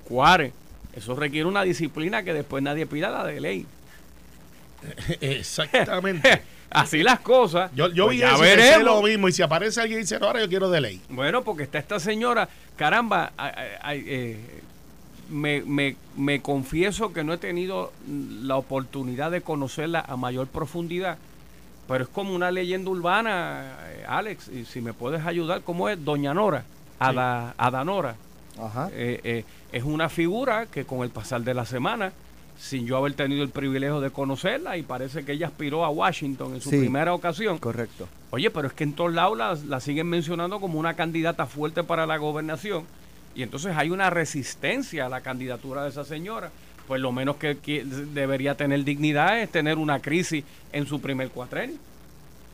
Cuare. 0.04 0.52
Eso 0.94 1.14
requiere 1.14 1.48
una 1.48 1.62
disciplina 1.62 2.22
que 2.22 2.34
después 2.34 2.62
nadie 2.62 2.86
pida 2.86 3.10
la 3.10 3.24
de 3.24 3.40
ley. 3.40 3.66
Exactamente. 5.20 6.42
Así 6.70 7.02
las 7.02 7.20
cosas. 7.20 7.70
Yo, 7.74 7.88
yo 7.88 8.06
Pues 8.06 8.16
vi 8.16 8.20
ya 8.20 8.34
eso 8.34 8.80
lo 8.80 9.02
mismo. 9.02 9.28
Y 9.28 9.32
si 9.32 9.42
aparece 9.42 9.80
alguien 9.80 9.98
y 10.00 10.02
dice, 10.02 10.18
no, 10.18 10.26
ahora 10.26 10.40
yo 10.40 10.48
quiero 10.48 10.70
de 10.70 10.80
ley. 10.80 11.00
Bueno, 11.10 11.42
porque 11.42 11.64
está 11.64 11.78
esta 11.78 12.00
señora, 12.00 12.48
caramba, 12.76 13.32
ay, 13.36 13.52
ay, 13.56 13.68
ay, 13.82 14.04
eh, 14.06 14.60
me, 15.28 15.62
me, 15.62 15.96
me 16.16 16.40
confieso 16.40 17.12
que 17.12 17.24
no 17.24 17.34
he 17.34 17.38
tenido 17.38 17.92
la 18.08 18.56
oportunidad 18.56 19.30
de 19.30 19.42
conocerla 19.42 20.00
a 20.00 20.16
mayor 20.16 20.46
profundidad, 20.46 21.18
pero 21.88 22.04
es 22.04 22.10
como 22.10 22.34
una 22.34 22.50
leyenda 22.50 22.90
urbana, 22.90 23.76
eh, 23.88 24.04
Alex, 24.08 24.48
y 24.48 24.64
si 24.64 24.80
me 24.80 24.94
puedes 24.94 25.26
ayudar, 25.26 25.62
¿cómo 25.62 25.88
es? 25.90 26.02
Doña 26.02 26.32
Nora, 26.32 26.64
Ada, 27.08 27.54
Adanora. 27.58 28.14
Ajá. 28.60 28.90
Eh, 28.92 29.20
eh, 29.24 29.44
es 29.72 29.82
una 29.84 30.08
figura 30.08 30.66
que 30.66 30.84
con 30.84 31.00
el 31.02 31.10
pasar 31.10 31.42
de 31.42 31.54
la 31.54 31.64
semana, 31.64 32.12
sin 32.58 32.86
yo 32.86 32.96
haber 32.96 33.14
tenido 33.14 33.42
el 33.42 33.48
privilegio 33.48 34.00
de 34.00 34.10
conocerla, 34.10 34.76
y 34.76 34.82
parece 34.82 35.24
que 35.24 35.32
ella 35.32 35.46
aspiró 35.48 35.84
a 35.84 35.90
Washington 35.90 36.54
en 36.54 36.60
su 36.60 36.70
Sí. 36.70 36.78
primera 36.78 37.14
ocasión, 37.14 37.58
Correcto. 37.58 38.08
Oye, 38.30 38.50
pero 38.50 38.68
es 38.68 38.74
que 38.74 38.84
en 38.84 38.92
todos 38.92 39.12
lados 39.12 39.36
la, 39.38 39.54
la 39.66 39.80
siguen 39.80 40.06
mencionando 40.08 40.60
como 40.60 40.78
una 40.78 40.94
candidata 40.94 41.46
fuerte 41.46 41.82
para 41.82 42.06
la 42.06 42.16
gobernación 42.18 42.84
y 43.34 43.42
entonces 43.42 43.74
hay 43.76 43.90
una 43.90 44.10
resistencia 44.10 45.06
a 45.06 45.08
la 45.08 45.20
candidatura 45.22 45.82
de 45.82 45.88
esa 45.90 46.04
señora. 46.04 46.50
Pues 46.86 47.00
lo 47.00 47.12
menos 47.12 47.36
que, 47.36 47.58
que 47.58 47.84
debería 47.84 48.56
tener 48.56 48.84
dignidad 48.84 49.40
es 49.40 49.50
tener 49.50 49.78
una 49.78 50.00
crisis 50.00 50.44
en 50.72 50.86
su 50.86 51.00
primer 51.00 51.30
cuatrenio. 51.30 51.76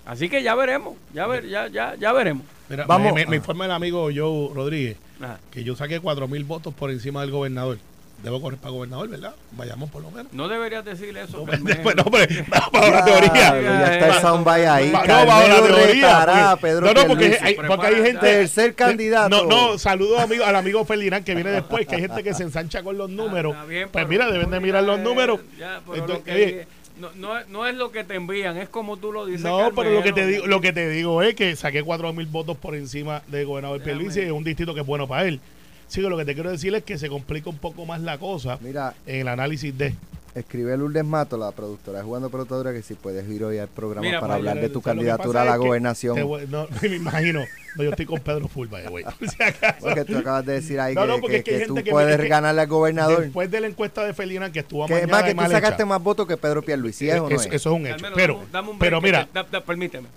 Así 0.09 0.29
que 0.29 0.43
ya 0.43 0.55
veremos, 0.57 0.97
ya 1.15 1.27
ver, 1.27 1.47
ya, 1.49 1.69
ya, 1.69 1.95
ya 1.95 2.13
veremos. 2.13 2.45
Mira, 2.69 2.85
Vamos. 2.87 3.13
me, 3.13 3.21
me- 3.25 3.27
me 3.31 3.37
informa 3.37 3.67
el 3.67 3.71
amigo 3.71 4.09
Joe 4.15 4.51
Rodríguez 4.55 4.97
Ajá. 5.21 5.39
que 5.51 5.63
yo 5.65 5.77
saqué 5.77 6.01
cuatro 6.01 6.27
mil 6.29 6.45
votos 6.45 6.75
por 6.75 6.91
encima 6.91 7.21
del 7.21 7.31
gobernador. 7.31 7.79
Debo 8.23 8.43
correr 8.43 8.59
para 8.59 8.73
gobernador, 8.73 9.09
¿verdad? 9.09 9.33
Vayamos 9.53 9.91
por 9.91 10.03
lo 10.03 10.11
menos. 10.11 10.33
No 10.33 10.49
deberías 10.49 10.85
decirle 10.85 11.23
eso. 11.23 11.39
No, 11.39 11.45
pues, 11.47 11.61
no, 11.97 12.03
hombre, 12.03 12.27
vamos 12.49 12.69
para 12.73 12.91
la 12.91 13.05
teoría. 13.05 13.61
ya 13.63 13.93
está 13.95 14.07
el 14.17 14.21
soundbite 14.23 14.67
ahí. 14.67 14.91
No, 14.91 15.27
bajo 15.27 15.47
la 15.49 15.63
teoría. 15.63 16.59
Pedro 16.61 16.87
no, 16.87 16.95
no, 16.95 17.07
porque 17.07 17.39
hay, 17.41 17.55
porque 17.55 17.87
hay 17.87 17.95
gente. 17.97 18.19
Tercer 18.21 18.75
candidato. 18.75 19.29
No, 19.29 19.45
no, 19.73 19.79
saludo 19.79 20.19
amigo, 20.19 20.45
al 20.45 20.57
amigo 20.57 20.85
Ferdinand 20.85 21.23
que 21.25 21.35
viene 21.37 21.51
después, 21.51 21.87
que 21.87 21.95
hay 21.95 22.01
gente 22.01 22.25
que 22.25 22.35
se 22.35 22.43
ensancha 22.43 22.83
con 22.83 22.99
los 22.99 23.09
números. 23.09 23.53
Ah, 23.55 23.59
está 23.61 23.69
bien, 23.69 23.89
pues 23.93 24.05
pero- 24.05 24.09
mira, 24.09 24.31
deben 24.33 24.51
de 24.51 24.59
mirar 24.61 24.83
los 24.83 24.99
Eh, 24.99 25.03
números. 25.03 25.41
ya, 25.57 25.77
Entonces, 25.77 26.09
lo 26.09 26.25
que- 26.25 26.33
oye, 26.35 26.67
no, 27.01 27.11
no, 27.15 27.39
es- 27.39 27.49
no 27.49 27.67
es 27.67 27.75
lo 27.75 27.91
que 27.93 28.05
te 28.05 28.15
envían, 28.15 28.57
es 28.57 28.69
como 28.69 28.97
tú 28.97 29.13
lo 29.13 29.27
dices. 29.27 29.43
no, 29.43 29.71
pero 29.75 29.91
lo 29.91 30.03
que 30.03 30.13
te 30.13 30.27
digo, 30.27 30.47
lo 30.47 30.61
que 30.61 30.73
te 30.73 30.89
digo 30.89 31.23
es 31.23 31.35
que 31.35 31.55
saqué 31.57 31.83
cuatro 31.83 32.13
mil 32.13 32.27
votos 32.27 32.57
por 32.57 32.75
encima 32.75 33.23
del 33.29 33.47
gobernador. 33.47 33.83
Pierluisi, 33.83 34.21
es 34.21 34.31
un 34.33 34.45
distrito 34.45 34.75
que 34.75 34.81
es 34.81 34.87
bueno 34.87 35.07
para 35.09 35.27
él. 35.27 35.41
Sí, 35.87 36.03
que 36.03 36.09
lo 36.11 36.19
que 36.19 36.25
te 36.27 36.35
quiero 36.35 36.51
decir 36.51 36.75
es 36.75 36.83
que 36.85 36.99
se 36.99 37.09
complica 37.09 37.49
un 37.49 37.57
poco 37.59 37.87
más 37.87 38.01
la 38.03 38.19
cosa 38.19 38.59
Mira, 38.61 38.95
en 39.07 39.21
el 39.21 39.29
análisis 39.29 39.77
de. 39.77 39.95
Escribe 40.41 40.77
Lourdes 40.77 41.05
Mato, 41.05 41.37
la 41.37 41.51
productora 41.53 41.99
de 41.99 42.05
Jugando 42.05 42.31
Pelotadura, 42.31 42.73
que 42.73 42.83
si 42.83 42.95
puedes 42.95 43.29
ir 43.29 43.45
hoy 43.45 43.59
al 43.59 43.69
programa 43.69 44.07
Mira, 44.07 44.21
para 44.21 44.35
hablar 44.35 44.57
Yo- 44.57 44.63
de 44.63 44.69
tu 44.71 44.83
candidatura 44.83 45.43
a 45.43 45.45
la 45.45 45.53
es 45.55 45.59
gobernación. 45.59 46.15
te 46.17 46.47
no, 46.49 46.67
me 46.83 46.97
imagino. 46.97 47.41
No, 47.77 47.85
yo 47.85 47.91
estoy 47.91 48.07
con 48.07 48.19
Pedro 48.21 48.49
Fulva, 48.49 48.81
güey. 48.89 49.05
Si. 49.21 49.37
Porque 49.81 50.05
tú 50.05 50.19
acabas 50.19 50.45
de 50.47 50.55
decir 50.55 50.81
ahí 50.81 50.95
No, 50.95 51.03
que, 51.03 51.07
no, 51.09 51.21
porque 51.21 51.33
que- 51.33 51.39
es 51.39 51.45
que 51.45 51.55
hay 51.55 51.61
que 51.61 51.83
tú 51.85 51.91
puedes 51.91 52.15
es 52.17 52.21
que 52.23 52.29
ganarle 52.29 52.61
al 52.63 52.67
gobernador. 52.67 53.21
Después 53.23 53.51
de 53.51 53.61
la 53.61 53.67
encuesta 53.69 54.05
de 54.05 54.15
Felina 54.15 54.51
que 54.51 54.61
estuvo 54.61 54.87
Que 54.87 54.95
es 54.95 55.01
mañana 55.03 55.13
más 55.13 55.25
que 55.25 55.35
tú 55.35 55.53
sacaste 55.53 55.75
hecha, 55.83 55.87
más 55.87 56.03
votos 56.03 56.27
que 56.27 56.37
Pedro 56.37 56.63
Pierluisi, 56.63 57.09
¿es 57.11 57.21
o 57.21 57.29
no 57.29 57.37
eso, 57.37 57.49
es? 57.49 57.55
eso 57.55 57.71
es 57.71 57.77
un 57.77 57.87
hecho. 57.87 57.97
Carmelo, 57.97 58.15
Pero, 58.17 58.35
dame 58.35 58.45
un- 58.47 58.53
dame 58.53 58.71
un 58.71 58.79
pero 58.79 59.01
mira, 59.01 59.21
que 59.21 59.27
te- 59.27 59.33
da- 59.35 59.47
da- 59.51 59.61
permíteme. 59.65 60.09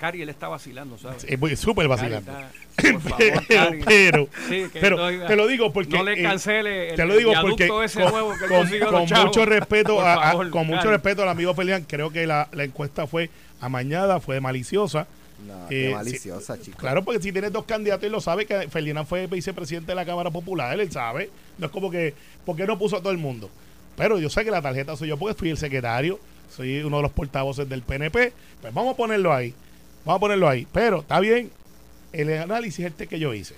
Cari, 0.00 0.22
él 0.22 0.30
está 0.30 0.48
vacilando, 0.48 0.96
¿sabes? 0.96 1.24
es 1.28 1.38
muy- 1.38 1.54
súper 1.56 1.86
vacilando. 1.86 2.30
está- 2.32 2.50
por 2.92 3.00
favor, 3.02 3.18
pero, 3.18 3.42
Cari. 3.48 3.82
pero, 3.84 4.28
Sí, 4.48 4.64
te 4.72 5.36
lo 5.36 5.46
digo 5.46 5.72
porque 5.72 5.96
no 5.98 6.02
le 6.04 6.22
cancele 6.22 6.90
el, 6.90 6.96
te 6.96 7.04
lo 7.04 7.16
digo 7.18 7.32
el 7.32 7.40
porque 7.42 7.68
ese 7.84 8.00
con, 8.02 8.10
nuevo 8.12 8.32
que 8.32 8.46
con- 8.46 9.06
con 9.06 9.24
mucho 9.26 9.44
respeto 9.44 10.00
a- 10.00 10.32
con 10.50 10.66
mucho 10.66 10.90
respeto 10.90 11.22
al 11.22 11.28
amigo 11.28 11.54
Felian 11.54 11.84
creo 11.84 12.10
que 12.10 12.26
la, 12.26 12.48
la 12.52 12.64
encuesta 12.64 13.06
fue 13.06 13.28
amañada 13.60 14.20
fue 14.20 14.40
maliciosa 14.40 15.06
No, 15.46 15.64
Eh, 15.64 15.68
qué 15.68 15.88
sí, 15.88 15.94
maliciosa, 15.94 16.60
chico. 16.60 16.78
Claro, 16.78 17.02
porque 17.04 17.20
si 17.22 17.30
tienes 17.32 17.52
dos 17.52 17.64
candidatos 17.64 18.06
y 18.06 18.10
lo 18.10 18.20
sabe 18.20 18.44
que 18.46 18.68
Ferdinand 18.68 19.06
fue 19.06 19.26
vicepresidente 19.26 19.92
de 19.92 19.96
la 19.96 20.04
Cámara 20.06 20.30
Popular, 20.30 20.78
él 20.78 20.90
sabe. 20.92 21.30
No 21.58 21.66
es 21.66 21.72
como 21.72 21.90
que, 21.90 22.14
¿por 22.44 22.56
qué 22.56 22.66
no 22.66 22.78
puso 22.78 22.96
a 22.96 23.00
todo 23.00 23.10
el 23.12 23.16
mundo? 23.18 23.48
Pero 23.96 24.18
yo 24.18 24.28
sé 24.30 24.44
que 24.44 24.50
la 24.50 24.60
tarjeta 24.62 24.96
soy 24.96 25.08
yo 25.08 25.16
porque 25.18 25.34
fui 25.34 25.48
el 25.50 25.56
secretario, 25.56 26.18
soy 26.54 26.80
uno 26.82 26.98
de 26.98 27.02
los 27.04 27.12
portavoces 27.12 27.66
del 27.68 27.80
PNP. 27.82 28.32
Pues 28.60 28.74
vamos 28.74 28.92
a 28.92 28.96
ponerlo 28.98 29.32
ahí. 29.32 29.54
Vamos 30.10 30.18
a 30.18 30.22
ponerlo 30.22 30.48
ahí. 30.48 30.66
Pero 30.72 31.02
está 31.02 31.20
bien, 31.20 31.52
el 32.12 32.36
análisis 32.36 32.84
este 32.84 33.06
que 33.06 33.20
yo 33.20 33.32
hice. 33.32 33.54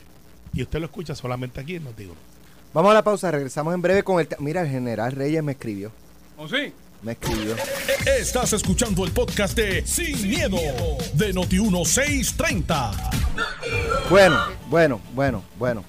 Y 0.52 0.60
usted 0.60 0.80
lo 0.80 0.84
escucha 0.84 1.14
solamente 1.14 1.62
aquí 1.62 1.76
en 1.76 1.84
Notiuno. 1.84 2.20
Vamos 2.74 2.90
a 2.90 2.94
la 2.94 3.02
pausa, 3.02 3.30
regresamos 3.30 3.72
en 3.72 3.80
breve 3.80 4.02
con 4.02 4.20
el... 4.20 4.28
Mira, 4.38 4.60
el 4.60 4.68
general 4.68 5.12
Reyes 5.12 5.42
me 5.42 5.52
escribió. 5.52 5.90
¿O 6.36 6.46
sí? 6.46 6.74
Me 7.00 7.12
escribió. 7.12 7.56
Estás 8.18 8.52
escuchando 8.52 9.02
el 9.06 9.12
podcast 9.12 9.56
de 9.56 9.86
Sin, 9.86 10.28
miedo, 10.28 10.58
de 11.14 11.32
Noti1630. 11.32 14.10
Bueno, 14.10 14.38
bueno, 14.68 15.00
bueno, 15.14 15.42
bueno. 15.58 15.82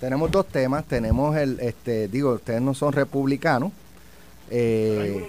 Tenemos 0.00 0.30
dos 0.30 0.48
temas. 0.48 0.86
Tenemos 0.86 1.36
el, 1.36 1.60
este, 1.60 2.08
digo, 2.08 2.32
ustedes 2.32 2.62
no 2.62 2.72
son 2.72 2.94
republicanos. 2.94 3.70
Eh, 4.50 5.24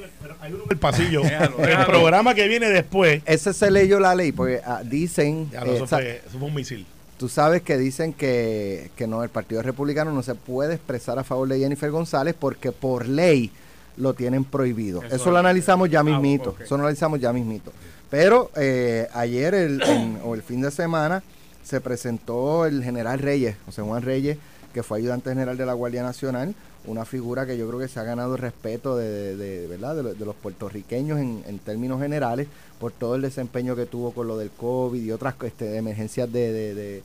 El 0.69 0.77
pasillo. 0.77 1.21
Déjalo, 1.23 1.57
el 1.63 1.85
programa 1.85 2.33
que 2.33 2.47
viene 2.47 2.69
después. 2.69 3.21
ese 3.25 3.53
se 3.53 3.69
leyó 3.71 3.99
la 3.99 4.15
ley, 4.15 4.31
porque 4.31 4.61
ah, 4.65 4.81
dicen, 4.83 5.49
Ya, 5.51 5.61
no, 5.63 5.71
eh, 5.71 5.75
eso, 5.75 5.87
sa- 5.87 5.97
fue, 5.97 6.21
eso 6.27 6.39
fue 6.39 6.47
un 6.47 6.55
misil. 6.55 6.85
tú 7.17 7.29
sabes 7.29 7.61
que 7.61 7.77
dicen 7.77 8.13
que, 8.13 8.89
que 8.95 9.07
no, 9.07 9.23
el 9.23 9.29
Partido 9.29 9.61
Republicano 9.61 10.11
no 10.11 10.23
se 10.23 10.35
puede 10.35 10.73
expresar 10.75 11.19
a 11.19 11.23
favor 11.23 11.47
de 11.47 11.59
Jennifer 11.59 11.91
González 11.91 12.35
porque 12.37 12.71
por 12.71 13.07
ley 13.07 13.51
lo 13.97 14.13
tienen 14.13 14.43
prohibido. 14.43 15.03
Eso, 15.03 15.15
Eso 15.15 15.31
lo 15.31 15.37
analizamos 15.37 15.89
ya 15.89 15.99
Ah, 15.99 16.03
mismito. 16.03 16.51
ok. 16.51 16.61
Eso 16.61 16.75
lo 16.77 16.83
analizamos 16.83 17.19
ya 17.19 17.31
mismito. 17.33 17.71
Pero 18.09 18.49
eh, 18.55 19.07
ayer 19.13 19.53
el, 19.53 19.81
en- 19.83 20.19
o 20.23 20.33
el 20.33 20.41
fin 20.41 20.61
de 20.61 20.71
semana 20.71 21.21
se 21.63 21.79
presentó 21.79 22.65
el 22.65 22.83
general 22.83 23.19
Reyes, 23.19 23.55
José 23.65 23.81
Juan 23.83 24.01
Reyes, 24.01 24.37
que 24.73 24.81
fue 24.83 24.97
ayudante 24.99 25.29
general 25.29 25.57
de 25.57 25.65
la 25.65 25.73
Guardia 25.73 26.01
Nacional, 26.01 26.55
una 26.87 27.05
figura 27.05 27.45
que 27.45 27.57
yo 27.57 27.67
creo 27.67 27.79
que 27.79 27.87
se 27.87 27.99
ha 27.99 28.03
ganado 28.03 28.33
el 28.35 28.41
respeto 28.41 28.97
de, 28.97 29.35
de- 29.35 29.35
de- 29.61 29.67
¿verdad? 29.67 29.95
de, 29.95 30.03
lo- 30.03 30.13
de 30.15 30.25
los 30.25 30.35
puertorriqueños 30.35 31.19
en, 31.19 31.43
en 31.47 31.59
términos 31.59 32.01
generales 32.01 32.47
por 32.79 32.91
todo 32.91 33.15
el 33.15 33.21
desempeño 33.21 33.75
que 33.75 33.85
tuvo 33.85 34.11
con 34.11 34.27
lo 34.27 34.37
del 34.37 34.49
COVID 34.49 35.01
y 35.01 35.11
otras 35.11 35.35
este, 35.43 35.77
emergencias 35.77 36.31
de, 36.31 37.03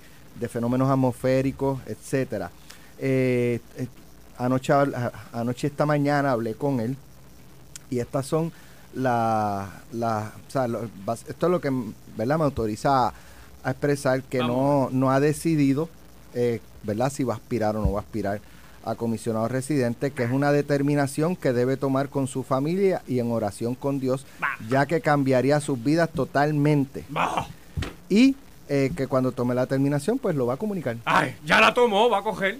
fenómenos 0.48 0.88
atmosféricos, 0.90 1.80
etcétera. 1.86 2.50
Eh, 2.98 3.60
eh, 3.76 3.86
anoche, 4.38 4.72
anoche 5.32 5.66
esta 5.66 5.84
mañana 5.84 6.32
hablé 6.32 6.54
con 6.54 6.80
él 6.80 6.96
y 7.90 7.98
estas 7.98 8.26
son 8.26 8.50
las 8.94 9.68
las 9.92 10.28
o 10.48 10.50
sea, 10.50 10.66
lo- 10.68 10.88
bas- 11.04 11.24
esto 11.28 11.46
es 11.46 11.52
lo 11.52 11.60
que 11.60 11.70
¿verdad? 12.16 12.38
me 12.38 12.44
autoriza 12.44 13.08
a, 13.08 13.14
a 13.62 13.70
expresar 13.70 14.22
que 14.22 14.38
no, 14.38 14.88
no 14.92 15.10
ha 15.10 15.20
decidido 15.20 15.88
eh, 16.34 16.60
¿verdad? 16.82 17.12
si 17.12 17.24
va 17.24 17.34
a 17.34 17.36
aspirar 17.36 17.76
o 17.76 17.82
no 17.82 17.92
va 17.92 18.00
a 18.00 18.02
aspirar 18.02 18.40
a 18.86 18.94
comisionado 18.94 19.48
residente, 19.48 20.12
que 20.12 20.22
es 20.22 20.30
una 20.30 20.52
determinación 20.52 21.36
que 21.36 21.52
debe 21.52 21.76
tomar 21.76 22.08
con 22.08 22.28
su 22.28 22.42
familia 22.44 23.02
y 23.08 23.18
en 23.18 23.30
oración 23.32 23.74
con 23.74 23.98
Dios, 24.00 24.24
ya 24.70 24.86
que 24.86 25.00
cambiaría 25.00 25.60
sus 25.60 25.82
vidas 25.82 26.08
totalmente. 26.10 27.04
Y 28.08 28.36
eh, 28.68 28.90
que 28.96 29.06
cuando 29.06 29.32
tome 29.32 29.54
la 29.54 29.62
determinación, 29.62 30.18
pues 30.18 30.36
lo 30.36 30.46
va 30.46 30.54
a 30.54 30.56
comunicar. 30.56 30.96
Ay, 31.04 31.34
ya 31.44 31.60
la 31.60 31.74
tomó, 31.74 32.08
va 32.08 32.18
a 32.18 32.22
coger. 32.22 32.58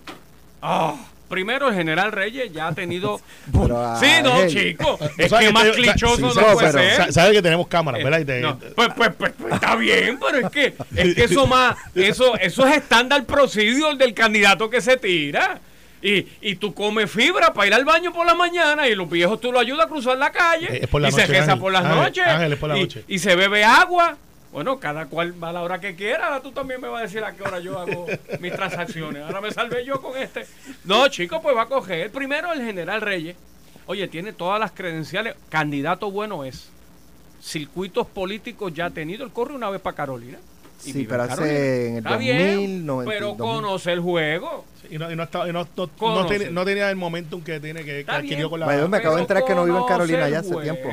Ah, 0.61 0.97
primero, 1.29 1.69
el 1.69 1.75
general 1.75 2.11
Reyes 2.13 2.53
ya 2.53 2.69
ha 2.69 2.73
tenido. 2.75 3.21
Pero, 3.53 3.79
ah, 3.81 3.97
sí, 4.01 4.09
no, 4.23 4.33
hey. 4.43 4.49
chico. 4.49 4.99
Es 5.19 5.33
que 5.33 5.53
más 5.53 5.65
clichoso 5.71 6.17
sí, 6.17 6.23
no 6.23 6.31
sabes- 6.35 6.55
puede 6.55 6.73
pero- 6.73 6.79
ser. 6.79 6.97
sa- 7.07 7.13
Sabes 7.13 7.33
que 7.33 7.43
tenemos 7.43 7.69
cámaras, 7.69 8.03
¿verdad? 8.03 8.19
Y 8.21 8.25
te- 8.25 8.41
no, 8.41 8.59
pues, 8.59 8.89
pues, 8.97 9.11
pues, 9.17 9.33
pues, 9.39 9.55
está 9.55 9.77
bien, 9.77 10.19
pero 10.21 10.39
es 10.47 10.51
que, 10.53 10.75
es 10.97 11.15
que 11.15 11.25
eso 11.25 11.47
más, 11.47 11.77
eso, 11.95 12.37
eso 12.37 12.67
es 12.67 12.77
estándar 12.79 13.25
procedure 13.25 13.97
del 13.97 14.13
candidato 14.15 14.69
que 14.71 14.81
se 14.81 14.97
tira. 14.97 15.61
Y, 16.09 16.29
y 16.41 16.55
tú 16.57 16.73
comes 16.73 17.11
fibra 17.11 17.53
para 17.53 17.67
ir 17.67 17.75
al 17.75 17.85
baño 17.85 18.13
por 18.13 18.25
la 18.27 18.35
mañana 18.35 18.87
y 18.87 18.95
los 18.95 19.11
viejos 19.11 19.41
tú 19.41 19.51
lo 19.51 19.59
ayudas 19.59 19.87
a 19.87 19.89
cruzar 19.89 20.17
la 20.19 20.31
calle 20.31 20.69
Eh, 20.77 20.81
es 20.83 20.89
por 20.89 21.01
la 21.01 21.09
y 21.09 21.13
se 21.13 21.27
reza 21.27 21.57
por 21.57 21.73
las 21.73 21.85
Ángel, 21.85 22.01
noches 22.03 22.27
Ángel, 22.27 22.53
es 22.53 22.59
por 22.59 22.69
la 22.69 22.79
y, 22.79 22.81
noche. 22.83 23.05
y 23.09 23.19
se 23.19 23.35
bebe 23.35 23.65
agua. 23.65 24.17
Bueno, 24.53 24.79
cada 24.79 25.07
cual 25.07 25.35
va 25.43 25.49
a 25.49 25.53
la 25.53 25.63
hora 25.63 25.81
que 25.81 25.97
quiera. 25.97 26.27
Ahora 26.29 26.41
tú 26.41 26.53
también 26.53 26.81
me 26.81 26.87
vas 26.89 27.01
a 27.01 27.03
decir 27.03 27.25
a 27.25 27.33
qué 27.33 27.43
hora 27.43 27.59
yo 27.59 27.79
hago 27.79 28.07
mis 28.41 28.53
transacciones. 28.53 29.23
Ahora 29.25 29.41
me 29.41 29.51
salvé 29.51 29.85
yo 29.85 30.01
con 30.01 30.17
este. 30.17 30.47
No, 30.85 31.09
chico, 31.09 31.43
pues 31.43 31.57
va 31.57 31.63
a 31.63 31.67
coger. 31.67 32.11
Primero 32.13 32.53
el 32.53 32.63
general 32.65 33.01
Reyes. 33.01 33.35
Oye, 33.87 34.07
tiene 34.09 34.33
todas 34.33 34.61
las 34.61 34.71
credenciales. 34.71 35.35
Candidato 35.51 36.11
bueno 36.13 36.45
es. 36.45 36.71
Circuitos 37.43 38.07
políticos 38.07 38.73
ya 38.75 38.87
ha 38.87 38.91
tenido. 38.91 39.25
Él 39.25 39.33
corre 39.33 39.55
una 39.55 39.69
vez 39.71 39.81
para 39.81 39.97
Carolina. 39.97 40.39
y 40.85 40.93
Sí, 40.93 41.07
pero 41.09 41.25
en 41.25 41.31
hace 41.31 41.37
Carolina. 41.43 41.59
en 41.61 41.93
el 41.93 41.99
Está 41.99 42.11
2000, 42.11 42.37
bien, 42.37 42.87
90, 42.87 43.11
pero 43.13 43.27
2000. 43.35 43.39
conoce 43.47 43.93
el 43.93 44.01
juego. 44.01 44.65
Y 44.91 44.99
no, 44.99 45.11
y 45.11 45.17
no, 45.17 45.23
estaba- 45.25 45.49
y 45.49 45.53
no- 45.53 45.67
no- 45.77 45.91
no 46.01 46.27
tenía, 46.27 46.51
no 46.51 46.65
tenía 46.65 46.91
el 46.91 46.97
momentum 46.97 47.43
que 47.43 47.59
tiene 47.61 47.85
que, 47.85 48.05
que 48.05 48.11
adquirió 48.11 48.49
con 48.51 48.61
la. 48.61 48.67
Vaya, 48.67 48.87
me 48.89 48.97
acabo 48.99 49.17
de 49.17 49.23
pero 49.25 49.39
enterar 49.41 49.45
que 49.45 49.55
no 49.55 49.65
vive 49.65 49.77
en 49.77 49.83
conoce 49.83 49.93
Carolina 49.95 50.27
el 50.27 50.33
ya 50.33 50.39
hace 50.41 50.57
tiempo. 50.57 50.89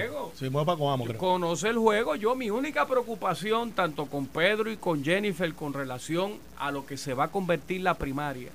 mueve 0.51 0.65
para 0.65 0.77
Coamo, 0.77 1.05
creo. 1.05 1.17
Conoce 1.17 1.69
el 1.69 1.77
juego. 1.77 2.15
Yo, 2.15 2.35
mi 2.35 2.49
única 2.49 2.85
preocupación, 2.87 3.71
tanto 3.71 4.05
con 4.07 4.27
Pedro 4.27 4.71
y 4.71 4.77
con 4.77 5.03
Jennifer, 5.03 5.53
con 5.53 5.73
relación 5.73 6.33
a 6.57 6.71
lo 6.71 6.85
que 6.85 6.97
se 6.97 7.13
va 7.13 7.25
a 7.25 7.27
convertir 7.29 7.81
la 7.81 7.93
primaria, 7.95 8.49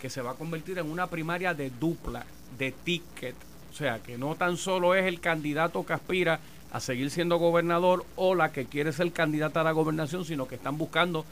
que 0.00 0.10
se 0.10 0.20
va 0.22 0.32
a 0.32 0.34
convertir 0.34 0.78
en 0.78 0.90
una 0.90 1.06
primaria 1.08 1.54
de 1.54 1.70
dupla, 1.70 2.24
de 2.58 2.72
ticket. 2.72 3.34
O 3.72 3.76
sea, 3.76 3.98
que 3.98 4.16
no 4.18 4.34
tan 4.36 4.56
solo 4.56 4.94
es 4.94 5.04
el 5.06 5.20
candidato 5.20 5.84
que 5.84 5.92
aspira 5.94 6.38
a 6.72 6.80
seguir 6.80 7.10
siendo 7.10 7.36
gobernador 7.38 8.04
o 8.16 8.34
la 8.34 8.52
que 8.52 8.66
quiere 8.66 8.92
ser 8.92 9.10
candidata 9.12 9.60
a 9.60 9.64
la 9.64 9.72
gobernación, 9.72 10.24
sino 10.24 10.46
que 10.48 10.54
están 10.56 10.76
buscando 10.78 11.24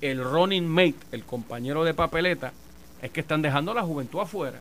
el 0.00 0.22
running 0.24 0.66
mate, 0.66 0.96
el 1.12 1.24
compañero 1.24 1.84
de 1.84 1.92
papeleta, 1.94 2.52
es 3.02 3.10
que 3.10 3.20
están 3.20 3.42
dejando 3.42 3.72
a 3.72 3.74
la 3.74 3.82
juventud 3.82 4.20
afuera. 4.20 4.60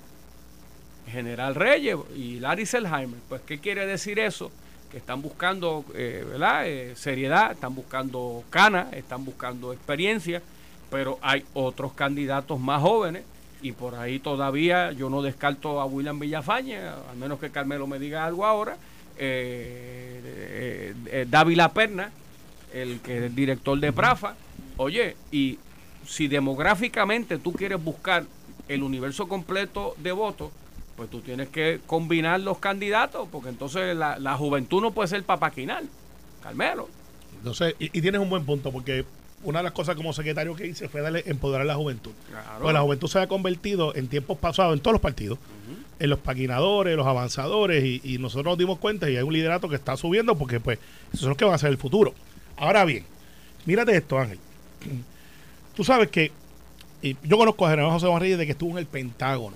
General 1.08 1.56
Reyes 1.56 1.98
y 2.16 2.40
Larry 2.40 2.66
Selheimer. 2.66 3.20
Pues, 3.28 3.42
¿qué 3.42 3.60
quiere 3.60 3.86
decir 3.86 4.20
eso? 4.20 4.52
Que 4.92 4.98
están 4.98 5.22
buscando, 5.22 5.84
eh, 5.96 6.26
¿verdad? 6.28 6.68
Eh, 6.68 6.96
seriedad, 6.96 7.52
están 7.52 7.76
buscando 7.76 8.44
cana, 8.50 8.90
están 8.92 9.26
buscando 9.26 9.74
experiencia, 9.74 10.42
pero 10.92 11.18
hay 11.22 11.44
otros 11.54 11.94
candidatos 11.94 12.60
más 12.60 12.82
jóvenes 12.82 13.24
y 13.62 13.74
por 13.74 13.96
ahí 13.96 14.20
todavía 14.20 14.92
yo 14.92 15.10
no 15.10 15.22
descarto 15.22 15.82
a 15.82 15.86
William 15.86 16.20
Villafañe, 16.20 16.78
al 16.78 17.18
menos 17.18 17.40
que 17.40 17.50
Carmelo 17.50 17.88
me 17.88 18.00
diga 18.00 18.26
algo 18.26 18.46
ahora. 18.46 18.78
Eh, 19.18 20.22
eh, 20.24 20.94
eh, 21.08 21.26
Dávila 21.30 21.74
Perna, 21.74 22.10
el 22.74 23.02
que 23.02 23.18
es 23.18 23.24
el 23.24 23.36
director 23.36 23.78
de 23.78 23.92
Prafa. 23.92 24.36
Oye, 24.78 25.18
y 25.32 25.60
si 26.10 26.28
demográficamente 26.28 27.38
tú 27.38 27.54
quieres 27.54 27.82
buscar 27.84 28.26
el 28.68 28.82
universo 28.82 29.28
completo 29.28 29.94
de 29.98 30.12
votos, 30.12 30.52
pues 30.98 31.10
tú 31.10 31.22
tienes 31.22 31.50
que 31.50 31.80
combinar 31.86 32.40
los 32.40 32.58
candidatos, 32.58 33.28
porque 33.32 33.50
entonces 33.50 33.96
la, 33.96 34.18
la 34.18 34.36
juventud 34.36 34.82
no 34.82 34.92
puede 34.92 35.08
ser 35.08 35.24
papaquinal. 35.24 35.88
Carmelo. 36.42 36.90
Entonces, 37.38 37.76
y, 37.80 37.86
y 37.98 38.02
tienes 38.02 38.20
un 38.20 38.30
buen 38.30 38.44
punto, 38.44 38.72
porque 38.72 39.06
una 39.44 39.60
de 39.60 39.64
las 39.64 39.72
cosas 39.72 39.96
como 39.96 40.12
secretario 40.12 40.56
que 40.56 40.68
hice 40.68 40.90
fue 40.90 41.02
darle 41.02 41.24
empoderar 41.28 41.62
a 41.62 41.66
la 41.66 41.76
juventud. 41.76 42.12
Claro. 42.30 42.64
Pues 42.64 42.74
la 42.74 42.82
juventud 42.82 43.08
se 43.08 43.20
ha 43.20 43.28
convertido 43.28 43.96
en 43.96 44.08
tiempos 44.08 44.38
pasados, 44.40 44.74
en 44.74 44.80
todos 44.80 44.94
los 44.94 45.02
partidos, 45.02 45.38
en 46.00 46.10
los 46.10 46.20
paquinadores, 46.20 46.98
los 46.98 47.06
avanzadores, 47.06 47.84
y, 47.84 48.02
y 48.04 48.18
nosotros 48.18 48.46
nos 48.46 48.58
dimos 48.58 48.80
cuenta 48.80 49.10
y 49.10 49.16
hay 49.16 49.24
un 49.24 49.34
liderato 49.34 49.70
que 49.70 49.76
está 49.76 49.96
subiendo 49.96 50.38
porque 50.38 50.60
pues 50.60 50.80
esos 51.10 51.22
son 51.22 51.30
los 51.30 51.38
que 51.38 51.46
van 51.46 51.54
a 51.54 51.58
ser 51.60 51.70
el 51.70 51.78
futuro. 51.78 52.14
Ahora 52.58 52.84
bien, 52.84 53.06
mírate 53.66 53.96
esto, 53.96 54.18
Ángel. 54.18 54.40
Tú 55.80 55.86
sabes 55.86 56.10
que 56.10 56.34
yo 57.02 57.38
conozco 57.38 57.66
a 57.66 57.70
General 57.70 57.90
José 57.90 58.08
Reyes 58.20 58.38
de 58.38 58.46
que 58.46 58.52
estuvo 58.52 58.72
en 58.72 58.80
el 58.80 58.86
Pentágono. 58.86 59.56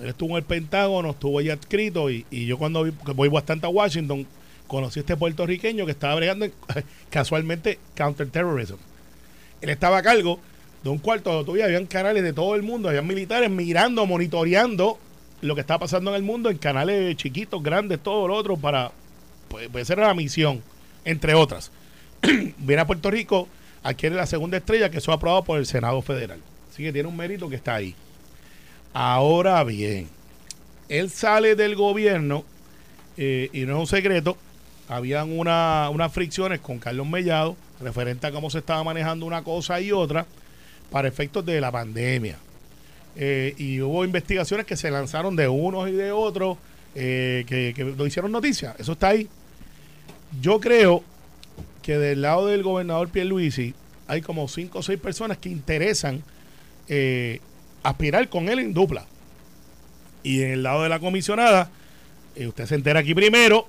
Él 0.00 0.08
estuvo 0.08 0.30
en 0.30 0.36
el 0.36 0.42
Pentágono, 0.42 1.10
estuvo 1.10 1.38
allá 1.38 1.52
adscrito 1.52 2.08
y, 2.08 2.24
yo 2.30 2.56
cuando 2.56 2.90
voy 3.14 3.28
bastante 3.28 3.66
a 3.66 3.68
Washington 3.68 4.26
conocí 4.66 4.98
a 4.98 5.02
este 5.02 5.14
puertorriqueño 5.14 5.84
que 5.84 5.92
estaba 5.92 6.14
bregando 6.14 6.46
en- 6.46 6.54
casualmente 7.10 7.78
counterterrorism. 7.94 8.76
Él 9.60 9.68
estaba 9.68 9.98
a 9.98 10.02
cargo 10.02 10.40
de 10.82 10.88
un 10.88 10.96
cuarto 10.96 11.28
donde 11.32 11.44
todavía 11.44 11.66
habían 11.66 11.84
canales 11.84 12.22
de 12.22 12.32
todo 12.32 12.54
el 12.54 12.62
mundo, 12.62 12.88
habían 12.88 13.06
militares 13.06 13.50
mirando, 13.50 14.06
monitoreando 14.06 14.98
lo 15.42 15.54
que 15.54 15.60
estaba 15.60 15.80
pasando 15.80 16.12
en 16.12 16.16
el 16.16 16.22
mundo 16.22 16.48
en 16.48 16.56
canales 16.56 17.14
chiquitos, 17.18 17.62
grandes, 17.62 18.02
todo 18.02 18.26
lo 18.26 18.36
otro 18.36 18.56
para 18.56 18.90
pues, 19.48 19.68
pues 19.70 19.82
esa 19.82 19.92
era 19.92 20.06
la 20.06 20.14
misión, 20.14 20.62
entre 21.04 21.34
otras. 21.34 21.70
Viene 22.56 22.80
a 22.80 22.86
Puerto 22.86 23.10
Rico, 23.10 23.48
adquiere 23.82 24.16
la 24.16 24.26
segunda 24.26 24.56
estrella 24.56 24.90
que 24.90 24.98
eso 24.98 25.12
aprobado 25.12 25.44
por 25.44 25.58
el 25.58 25.66
Senado 25.66 26.00
Federal. 26.02 26.40
Así 26.72 26.82
que 26.82 26.92
tiene 26.92 27.08
un 27.08 27.16
mérito 27.16 27.48
que 27.48 27.56
está 27.56 27.74
ahí. 27.76 27.94
Ahora 28.92 29.62
bien, 29.64 30.08
él 30.88 31.10
sale 31.10 31.54
del 31.54 31.76
gobierno 31.76 32.44
eh, 33.16 33.50
y 33.52 33.60
no 33.60 33.74
es 33.74 33.80
un 33.80 33.86
secreto, 33.86 34.36
habían 34.88 35.36
una- 35.38 35.88
unas 35.90 36.12
fricciones 36.12 36.60
con 36.60 36.78
Carlos 36.78 37.06
Mellado 37.06 37.56
referente 37.80 38.26
a 38.26 38.32
cómo 38.32 38.50
se 38.50 38.58
estaba 38.58 38.82
manejando 38.84 39.26
una 39.26 39.42
cosa 39.42 39.80
y 39.80 39.92
otra 39.92 40.26
para 40.90 41.08
efectos 41.08 41.44
de 41.44 41.60
la 41.60 41.70
pandemia. 41.70 42.38
Eh, 43.16 43.54
y 43.58 43.80
hubo 43.80 44.04
investigaciones 44.04 44.64
que 44.66 44.76
se 44.76 44.90
lanzaron 44.90 45.34
de 45.36 45.48
unos 45.48 45.88
y 45.88 45.92
de 45.92 46.12
otros 46.12 46.56
eh, 46.94 47.44
que, 47.46 47.72
que 47.76 47.84
no 47.84 48.06
hicieron 48.06 48.32
noticia. 48.32 48.74
Eso 48.78 48.92
está 48.92 49.08
ahí. 49.08 49.28
Yo 50.40 50.60
creo 50.60 51.02
que 51.88 51.96
del 51.96 52.20
lado 52.20 52.48
del 52.48 52.62
gobernador 52.62 53.08
Pierluisi 53.08 53.72
hay 54.08 54.20
como 54.20 54.46
cinco 54.46 54.80
o 54.80 54.82
seis 54.82 55.00
personas 55.00 55.38
que 55.38 55.48
interesan 55.48 56.22
eh, 56.86 57.40
aspirar 57.82 58.28
con 58.28 58.50
él 58.50 58.58
en 58.58 58.74
dupla. 58.74 59.06
Y 60.22 60.42
en 60.42 60.50
el 60.50 60.62
lado 60.62 60.82
de 60.82 60.90
la 60.90 61.00
comisionada, 61.00 61.70
eh, 62.36 62.46
usted 62.46 62.66
se 62.66 62.74
entera 62.74 63.00
aquí 63.00 63.14
primero. 63.14 63.66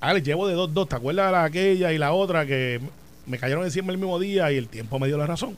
Ah, 0.00 0.14
les 0.14 0.22
llevo 0.22 0.46
de 0.46 0.54
dos, 0.54 0.72
dos. 0.72 0.88
¿Te 0.88 0.94
acuerdas 0.94 1.26
de 1.26 1.32
la 1.32 1.42
aquella 1.42 1.92
y 1.92 1.98
la 1.98 2.12
otra 2.12 2.46
que 2.46 2.80
me 3.26 3.38
cayeron 3.38 3.64
encima 3.64 3.90
el 3.90 3.98
mismo 3.98 4.20
día 4.20 4.52
y 4.52 4.56
el 4.56 4.68
tiempo 4.68 5.00
me 5.00 5.08
dio 5.08 5.18
la 5.18 5.26
razón? 5.26 5.56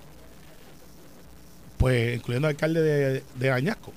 Pues, 1.77 2.17
incluyendo 2.17 2.49
al 2.49 2.55
alcalde 2.55 2.81
de, 2.81 3.23
de 3.35 3.51
Añasco, 3.51 3.93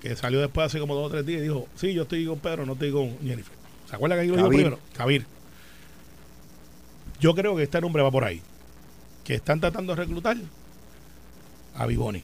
que 0.00 0.16
salió 0.16 0.40
después 0.40 0.66
hace 0.66 0.80
como 0.80 0.96
dos 0.96 1.06
o 1.06 1.10
tres 1.10 1.24
días 1.24 1.38
y 1.38 1.44
dijo, 1.44 1.68
sí, 1.76 1.94
yo 1.94 2.02
estoy 2.02 2.26
con 2.26 2.40
Pedro, 2.40 2.66
no 2.66 2.72
estoy 2.72 2.90
con 2.90 3.16
Jennifer. 3.20 3.54
¿Se 3.88 3.94
acuerda 3.94 4.16
que 4.16 4.22
ahí 4.22 4.26
lo 4.26 4.34
dijo 4.34 4.48
Kabir. 4.48 4.58
primero? 4.58 4.80
Kabir. 4.96 5.41
Yo 7.22 7.36
creo 7.36 7.54
que 7.54 7.62
este 7.62 7.80
nombre 7.80 8.02
va 8.02 8.10
por 8.10 8.24
ahí. 8.24 8.42
Que 9.22 9.34
están 9.34 9.60
tratando 9.60 9.94
de 9.94 10.02
reclutar 10.02 10.36
a 11.76 11.86
Biboni. 11.86 12.22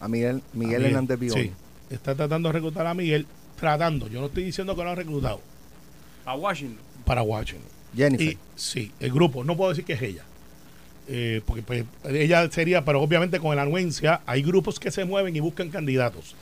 A 0.00 0.08
Miguel, 0.08 0.42
Miguel 0.52 0.84
A 0.84 0.88
Hernández 0.88 1.18
Bigón. 1.20 1.40
Sí, 1.40 1.52
está 1.88 2.16
tratando 2.16 2.48
de 2.48 2.54
reclutar 2.54 2.84
a 2.88 2.94
Miguel, 2.94 3.26
tratando. 3.58 4.08
Yo 4.08 4.20
no 4.20 4.26
estoy 4.26 4.42
diciendo 4.42 4.74
que 4.74 4.82
lo 4.82 4.90
han 4.90 4.96
reclutado 4.96 5.40
A 6.24 6.34
Washington. 6.34 6.84
para 7.04 7.22
Washington. 7.22 7.70
Jennifer. 7.96 8.26
Y 8.26 8.38
sí, 8.56 8.90
el 8.98 9.12
grupo, 9.12 9.44
no 9.44 9.56
puedo 9.56 9.70
decir 9.70 9.84
que 9.84 9.92
es 9.92 10.02
ella. 10.02 10.24
Eh, 11.06 11.40
porque 11.46 11.62
pues, 11.62 11.84
ella 12.04 12.50
sería, 12.50 12.84
pero 12.84 13.00
obviamente 13.00 13.38
con 13.38 13.54
la 13.54 13.62
anuencia, 13.62 14.20
hay 14.26 14.42
grupos 14.42 14.80
que 14.80 14.90
se 14.90 15.04
mueven 15.04 15.36
y 15.36 15.40
buscan 15.40 15.70
candidatos. 15.70 16.34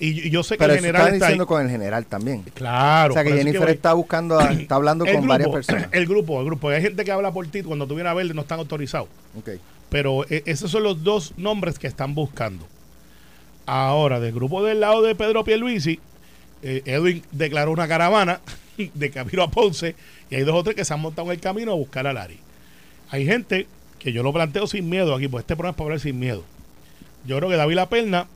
Y, 0.00 0.30
yo 0.30 0.42
sé 0.44 0.54
que 0.54 0.58
Pero 0.58 0.72
el 0.74 0.78
eso 0.78 0.86
general 0.86 1.02
está 1.02 1.14
ahí. 1.14 1.20
diciendo 1.32 1.46
con 1.46 1.62
el 1.64 1.70
general 1.70 2.06
también. 2.06 2.42
Claro. 2.54 3.12
o 3.12 3.14
sea 3.14 3.24
que 3.24 3.32
Jennifer 3.32 3.68
está 3.68 3.94
buscando, 3.94 4.38
a- 4.38 4.52
está 4.52 4.76
hablando 4.76 5.04
con 5.04 5.14
grupo, 5.14 5.28
varias 5.28 5.48
personas. 5.50 5.88
El 5.90 6.06
grupo, 6.06 6.38
el 6.40 6.46
grupo. 6.46 6.68
Hay 6.68 6.82
gente 6.82 7.04
que 7.04 7.10
habla 7.10 7.32
por 7.32 7.46
ti 7.48 7.62
cuando 7.62 7.86
tú 7.86 7.94
vienes 7.96 8.10
a 8.10 8.14
verle 8.14 8.32
no 8.34 8.42
están 8.42 8.60
autorizados. 8.60 9.08
Ok. 9.36 9.50
Pero 9.90 10.24
eh, 10.30 10.42
esos 10.46 10.70
son 10.70 10.84
los 10.84 11.02
dos 11.02 11.32
nombres 11.36 11.78
que 11.78 11.86
están 11.88 12.14
buscando. 12.14 12.66
Ahora, 13.66 14.20
del 14.20 14.32
grupo 14.32 14.62
del 14.64 14.80
lado 14.80 15.02
de 15.02 15.14
Pedro 15.14 15.44
Pierluisi, 15.44 15.98
eh, 16.62 16.82
Edwin 16.86 17.22
declaró 17.32 17.70
una 17.72 17.86
caravana 17.88 18.40
de 18.94 19.10
camino 19.10 19.42
a 19.42 19.50
Ponce 19.50 19.94
y 20.30 20.36
hay 20.36 20.42
dos 20.42 20.54
o 20.54 20.62
tres 20.62 20.74
que 20.76 20.84
se 20.84 20.94
han 20.94 21.00
montado 21.00 21.28
en 21.28 21.34
el 21.34 21.40
camino 21.40 21.72
a 21.72 21.74
buscar 21.74 22.06
a 22.06 22.12
Lari. 22.12 22.38
Hay 23.10 23.26
gente 23.26 23.66
que 23.98 24.12
yo 24.12 24.22
lo 24.22 24.32
planteo 24.32 24.66
sin 24.66 24.88
miedo 24.88 25.14
aquí, 25.14 25.28
pues 25.28 25.42
este 25.42 25.56
programa 25.56 25.72
es 25.72 25.76
para 25.76 25.84
hablar 25.86 26.00
sin 26.00 26.18
miedo. 26.18 26.44
Yo 27.26 27.36
creo 27.38 27.48
que 27.48 27.56
David 27.56 27.74
La 27.74 27.88
Perna, 27.88 28.26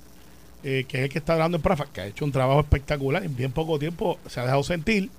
eh, 0.64 0.84
que 0.88 0.98
es 0.98 1.04
el 1.04 1.10
que 1.10 1.18
está 1.18 1.34
hablando 1.34 1.56
en 1.56 1.62
Prafa, 1.62 1.86
que 1.92 2.00
ha 2.00 2.06
hecho 2.06 2.24
un 2.24 2.32
trabajo 2.32 2.60
espectacular, 2.60 3.24
en 3.24 3.34
bien 3.34 3.52
poco 3.52 3.78
tiempo 3.78 4.18
se 4.28 4.40
ha 4.40 4.44
dejado 4.44 4.62
sentir, 4.62 5.10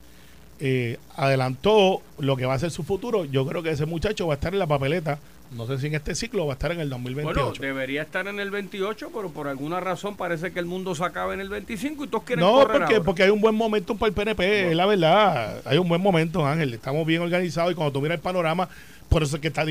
eh, 0.60 0.98
adelantó 1.16 2.02
lo 2.20 2.38
que 2.38 2.46
va 2.46 2.54
a 2.54 2.60
ser 2.60 2.72
su 2.72 2.84
futuro. 2.84 3.26
Yo 3.26 3.46
creo 3.46 3.64
que 3.64 3.72
ese 3.72 3.86
muchacho 3.86 4.28
va 4.28 4.34
a 4.34 4.36
estar 4.36 4.54
en 4.54 4.60
la 4.60 4.68
papeleta, 4.68 5.20
no 5.56 5.68
sé 5.68 5.78
si 5.78 5.88
en 5.88 5.96
este 5.96 6.16
ciclo 6.16 6.46
va 6.48 6.54
a 6.54 6.56
estar 6.56 6.72
en 6.72 6.80
el 6.80 6.90
2028. 6.90 7.40
Bueno, 7.40 7.54
debería 7.60 8.02
estar 8.02 8.28
en 8.28 8.40
el 8.40 8.50
28, 8.50 9.12
pero 9.14 9.30
por 9.30 9.48
alguna 9.48 9.80
razón 9.80 10.16
parece 10.16 10.52
que 10.52 10.60
el 10.60 10.66
mundo 10.66 10.96
se 10.96 11.04
acaba 11.04 11.34
en 11.34 11.42
el 11.42 11.50
25 11.50 12.06
y 12.06 12.08
todos 12.08 12.24
quieren 12.24 12.44
no, 12.44 12.54
correr 12.54 12.80
porque, 12.80 12.94
ahora. 12.96 13.06
porque 13.06 13.24
hay 13.24 13.30
un 13.30 13.42
buen 13.42 13.56
momento 13.56 13.96
para 13.96 14.08
el 14.08 14.14
PNP, 14.14 14.72
es 14.72 14.76
la 14.76 14.86
verdad. 14.86 15.62
Hay 15.66 15.78
un 15.78 15.88
buen 15.88 16.02
momento, 16.02 16.46
Ángel. 16.46 16.74
Estamos 16.74 17.06
bien 17.06 17.22
organizados 17.22 17.72
y 17.72 17.76
cuando 17.76 17.92
tú 17.92 18.02
miras 18.02 18.16
el 18.16 18.22
panorama, 18.22 18.68
por 19.10 19.24
eso 19.24 19.36
es 19.36 19.42
que 19.42 19.50
está 19.50 19.66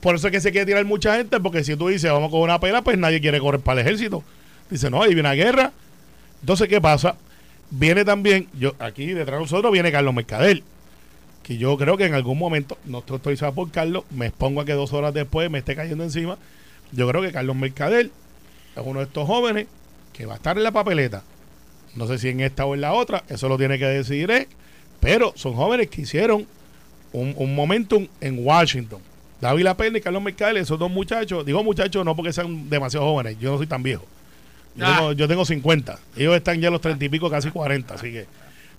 por 0.00 0.16
eso 0.16 0.26
es 0.26 0.32
que 0.32 0.40
se 0.40 0.50
quiere 0.50 0.66
tirar 0.66 0.84
mucha 0.84 1.16
gente, 1.16 1.38
porque 1.38 1.62
si 1.62 1.76
tú 1.76 1.88
dices 1.88 2.10
vamos 2.10 2.30
con 2.30 2.40
una 2.40 2.58
pela, 2.58 2.82
pues 2.82 2.98
nadie 2.98 3.20
quiere 3.20 3.38
correr 3.38 3.60
para 3.60 3.80
el 3.80 3.86
ejército. 3.86 4.24
Dice, 4.72 4.88
no, 4.88 5.02
ahí 5.02 5.08
viene 5.08 5.20
una 5.20 5.34
guerra. 5.34 5.70
Entonces, 6.40 6.66
¿qué 6.66 6.80
pasa? 6.80 7.14
Viene 7.70 8.06
también, 8.06 8.48
yo 8.58 8.74
aquí 8.78 9.08
detrás 9.08 9.38
de 9.38 9.42
nosotros 9.42 9.70
viene 9.70 9.92
Carlos 9.92 10.14
Mercader, 10.14 10.62
que 11.42 11.58
yo 11.58 11.76
creo 11.76 11.98
que 11.98 12.06
en 12.06 12.14
algún 12.14 12.38
momento, 12.38 12.78
no 12.86 13.00
estoy 13.00 13.16
autorizado 13.16 13.52
por 13.52 13.70
Carlos, 13.70 14.04
me 14.10 14.28
expongo 14.28 14.62
a 14.62 14.64
que 14.64 14.72
dos 14.72 14.94
horas 14.94 15.12
después 15.12 15.50
me 15.50 15.58
esté 15.58 15.76
cayendo 15.76 16.04
encima. 16.04 16.38
Yo 16.90 17.06
creo 17.06 17.20
que 17.20 17.32
Carlos 17.32 17.54
Mercader 17.54 18.06
es 18.74 18.82
uno 18.82 19.00
de 19.00 19.04
estos 19.04 19.26
jóvenes 19.26 19.66
que 20.14 20.24
va 20.24 20.32
a 20.32 20.36
estar 20.36 20.56
en 20.56 20.64
la 20.64 20.72
papeleta. 20.72 21.22
No 21.94 22.06
sé 22.06 22.18
si 22.18 22.30
en 22.30 22.40
esta 22.40 22.64
o 22.64 22.74
en 22.74 22.80
la 22.80 22.94
otra, 22.94 23.24
eso 23.28 23.46
lo 23.50 23.58
tiene 23.58 23.78
que 23.78 23.84
decidir 23.84 24.30
él, 24.30 24.48
pero 25.00 25.34
son 25.36 25.52
jóvenes 25.52 25.90
que 25.90 26.00
hicieron 26.00 26.46
un, 27.12 27.34
un 27.36 27.54
momentum 27.54 28.08
en 28.22 28.42
Washington. 28.42 29.02
David 29.38 29.64
Lapena 29.64 29.98
y 29.98 30.00
Carlos 30.00 30.22
Mercado, 30.22 30.56
esos 30.56 30.78
dos 30.78 30.90
muchachos, 30.90 31.44
digo 31.44 31.62
muchachos 31.62 32.06
no 32.06 32.16
porque 32.16 32.32
sean 32.32 32.70
demasiado 32.70 33.04
jóvenes, 33.04 33.36
yo 33.38 33.50
no 33.50 33.58
soy 33.58 33.66
tan 33.66 33.82
viejo. 33.82 34.06
Yo, 34.74 34.86
Ah. 34.86 34.96
tengo, 34.96 35.12
yo 35.12 35.28
tengo 35.28 35.44
50, 35.44 35.98
ellos 36.16 36.34
están 36.36 36.60
ya 36.60 36.70
los 36.70 36.80
30 36.80 37.04
y 37.04 37.08
pico, 37.08 37.28
casi 37.30 37.50
40, 37.50 37.94
así 37.94 38.10
que. 38.10 38.26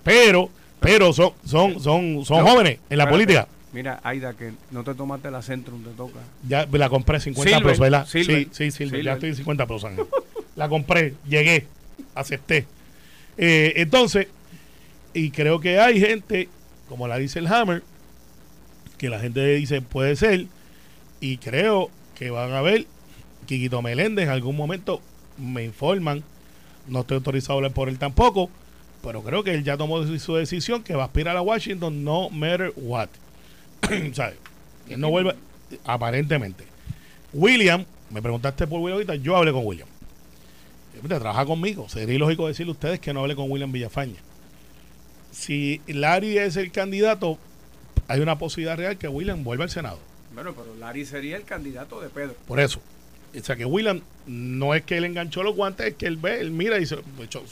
Pero, 0.02 0.50
pero 0.80 1.12
son, 1.12 1.32
son, 1.46 1.80
son, 1.80 2.24
son 2.24 2.44
No, 2.44 2.50
jóvenes 2.50 2.78
en 2.90 2.98
la 2.98 3.04
espérate. 3.04 3.10
política. 3.10 3.48
Mira, 3.72 4.00
Aida, 4.04 4.34
que 4.34 4.52
no 4.70 4.84
te 4.84 4.94
tomaste 4.94 5.30
la 5.30 5.42
Centrum, 5.42 5.82
te 5.82 5.90
toca. 5.90 6.20
Ya 6.48 6.66
la 6.70 6.88
compré 6.88 7.18
50 7.20 7.48
Silver, 7.50 7.62
pesos, 7.64 7.80
¿verdad? 7.80 8.06
Silver, 8.06 8.48
sí, 8.52 8.70
sí, 8.70 8.70
Silver. 8.70 9.02
ya 9.02 9.12
estoy 9.14 9.30
en 9.30 9.36
50 9.36 9.66
pesos. 9.66 9.84
Ángel. 9.84 10.06
la 10.56 10.68
compré, 10.68 11.14
llegué, 11.28 11.66
acepté. 12.14 12.66
Eh, 13.36 13.72
entonces, 13.76 14.28
y 15.12 15.30
creo 15.30 15.58
que 15.60 15.80
hay 15.80 16.00
gente, 16.00 16.48
como 16.88 17.08
la 17.08 17.18
dice 17.18 17.38
el 17.40 17.46
Hammer, 17.48 17.82
que 18.98 19.08
la 19.08 19.18
gente 19.18 19.44
dice 19.56 19.80
puede 19.82 20.14
ser, 20.16 20.46
y 21.20 21.38
creo 21.38 21.90
que 22.14 22.30
van 22.30 22.52
a 22.52 22.62
ver 22.62 22.86
Quiquito 23.46 23.82
Meléndez 23.82 24.24
en 24.26 24.30
algún 24.30 24.56
momento, 24.56 25.00
me 25.38 25.64
informan, 25.64 26.22
no 26.86 27.00
estoy 27.00 27.16
autorizado 27.16 27.54
a 27.54 27.56
hablar 27.56 27.72
por 27.72 27.88
él 27.88 27.98
tampoco, 27.98 28.50
pero 29.02 29.22
creo 29.22 29.44
que 29.44 29.52
él 29.52 29.64
ya 29.64 29.76
tomó 29.76 30.04
su 30.18 30.34
decisión 30.34 30.82
que 30.82 30.94
va 30.94 31.02
a 31.02 31.06
aspirar 31.06 31.36
a 31.36 31.42
Washington 31.42 32.04
no 32.04 32.30
matter 32.30 32.72
what. 32.76 33.08
¿Sabes? 34.12 34.36
Que 34.88 34.96
no 34.96 35.10
vuelve, 35.10 35.34
aparentemente. 35.84 36.64
William, 37.32 37.84
me 38.10 38.22
preguntaste 38.22 38.66
por 38.66 38.80
William 38.80 38.94
ahorita, 38.94 39.16
yo 39.16 39.36
hablé 39.36 39.52
con 39.52 39.66
William. 39.66 39.88
Mira, 41.02 41.18
trabaja 41.18 41.44
conmigo. 41.44 41.88
Sería 41.88 42.14
ilógico 42.14 42.46
decirle 42.46 42.70
a 42.70 42.72
ustedes 42.72 43.00
que 43.00 43.12
no 43.12 43.20
hable 43.20 43.36
con 43.36 43.50
William 43.50 43.70
Villafaña. 43.70 44.20
Si 45.32 45.82
Larry 45.86 46.38
es 46.38 46.56
el 46.56 46.70
candidato, 46.70 47.38
hay 48.08 48.20
una 48.20 48.38
posibilidad 48.38 48.76
real 48.76 48.96
que 48.96 49.08
William 49.08 49.44
vuelva 49.44 49.64
al 49.64 49.70
Senado. 49.70 49.98
Bueno, 50.32 50.54
pero 50.54 50.74
Larry 50.76 51.04
sería 51.04 51.36
el 51.36 51.44
candidato 51.44 52.00
de 52.00 52.08
Pedro. 52.08 52.34
Por 52.46 52.60
eso. 52.60 52.80
O 53.36 53.44
sea 53.44 53.56
que 53.56 53.64
William 53.64 54.00
no 54.26 54.74
es 54.74 54.82
que 54.82 54.96
él 54.96 55.04
enganchó 55.04 55.42
los 55.42 55.54
guantes, 55.54 55.86
es 55.86 55.94
que 55.94 56.06
él 56.06 56.16
ve, 56.16 56.40
él 56.40 56.50
mira 56.50 56.76
y 56.76 56.80
dice, 56.80 56.96
de 57.18 57.24
hecho, 57.24 57.42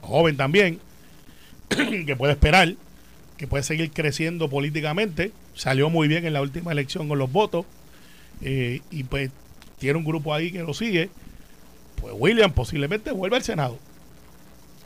joven 0.00 0.36
también, 0.36 0.80
que 1.68 2.16
puede 2.16 2.32
esperar, 2.32 2.74
que 3.36 3.46
puede 3.46 3.62
seguir 3.62 3.90
creciendo 3.90 4.48
políticamente. 4.48 5.32
Salió 5.54 5.90
muy 5.90 6.08
bien 6.08 6.26
en 6.26 6.32
la 6.32 6.42
última 6.42 6.72
elección 6.72 7.08
con 7.08 7.18
los 7.18 7.30
votos. 7.30 7.66
eh, 8.42 8.80
y 8.90 9.04
pues 9.04 9.30
tiene 9.78 9.98
un 9.98 10.04
grupo 10.04 10.32
ahí 10.34 10.50
que 10.50 10.62
lo 10.62 10.74
sigue. 10.74 11.10
Pues 12.00 12.14
William 12.16 12.52
posiblemente 12.52 13.10
vuelva 13.12 13.36
al 13.36 13.42
Senado. 13.42 13.78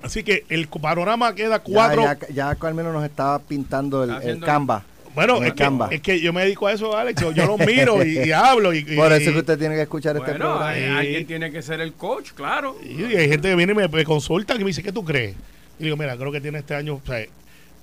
Así 0.03 0.22
que 0.22 0.44
el 0.48 0.68
panorama 0.68 1.35
queda 1.35 1.59
cuatro. 1.59 2.03
Ya, 2.03 2.18
ya, 2.29 2.57
ya 2.57 2.57
al 2.61 2.74
menos 2.74 2.92
nos 2.92 3.05
estaba 3.05 3.38
pintando 3.38 4.05
el, 4.05 4.11
Está 4.11 4.31
el 4.31 4.40
Canva. 4.40 4.85
Bueno, 5.14 5.37
en 5.38 5.44
es 5.44 5.53
que, 5.53 5.59
Canva. 5.64 5.88
es 5.90 6.01
que 6.01 6.20
yo 6.20 6.33
me 6.33 6.42
dedico 6.42 6.66
a 6.66 6.73
eso, 6.73 6.96
Alex. 6.96 7.20
Yo, 7.20 7.33
yo 7.33 7.46
los 7.46 7.59
miro 7.59 8.05
y, 8.05 8.18
y 8.18 8.33
hablo. 8.33 8.73
Y, 8.73 8.79
y- 8.79 8.96
Por 8.96 9.12
eso 9.12 9.29
es 9.29 9.33
que 9.33 9.38
usted 9.40 9.59
tiene 9.59 9.75
que 9.75 9.83
escuchar 9.83 10.16
este 10.16 10.33
programa. 10.35 10.68
hay- 10.68 10.85
alguien 10.85 11.27
tiene 11.27 11.51
que 11.51 11.62
ser 11.62 11.81
el 11.81 11.92
coach, 11.94 12.31
claro. 12.33 12.77
Y 12.83 13.03
hay 13.16 13.29
gente 13.29 13.49
que 13.49 13.55
viene 13.57 13.73
y 13.73 13.77
me, 13.77 13.88
me 13.88 14.05
consulta 14.05 14.55
y 14.55 14.59
me 14.61 14.66
dice, 14.66 14.83
¿qué 14.83 14.92
tú 14.92 15.05
crees? 15.05 15.35
Y 15.79 15.85
digo, 15.85 15.96
mira, 15.96 16.16
creo 16.16 16.31
que 16.33 16.40
tiene 16.40 16.59
este 16.59 16.75
año. 16.75 16.94
O 16.94 17.03
sea, 17.07 17.16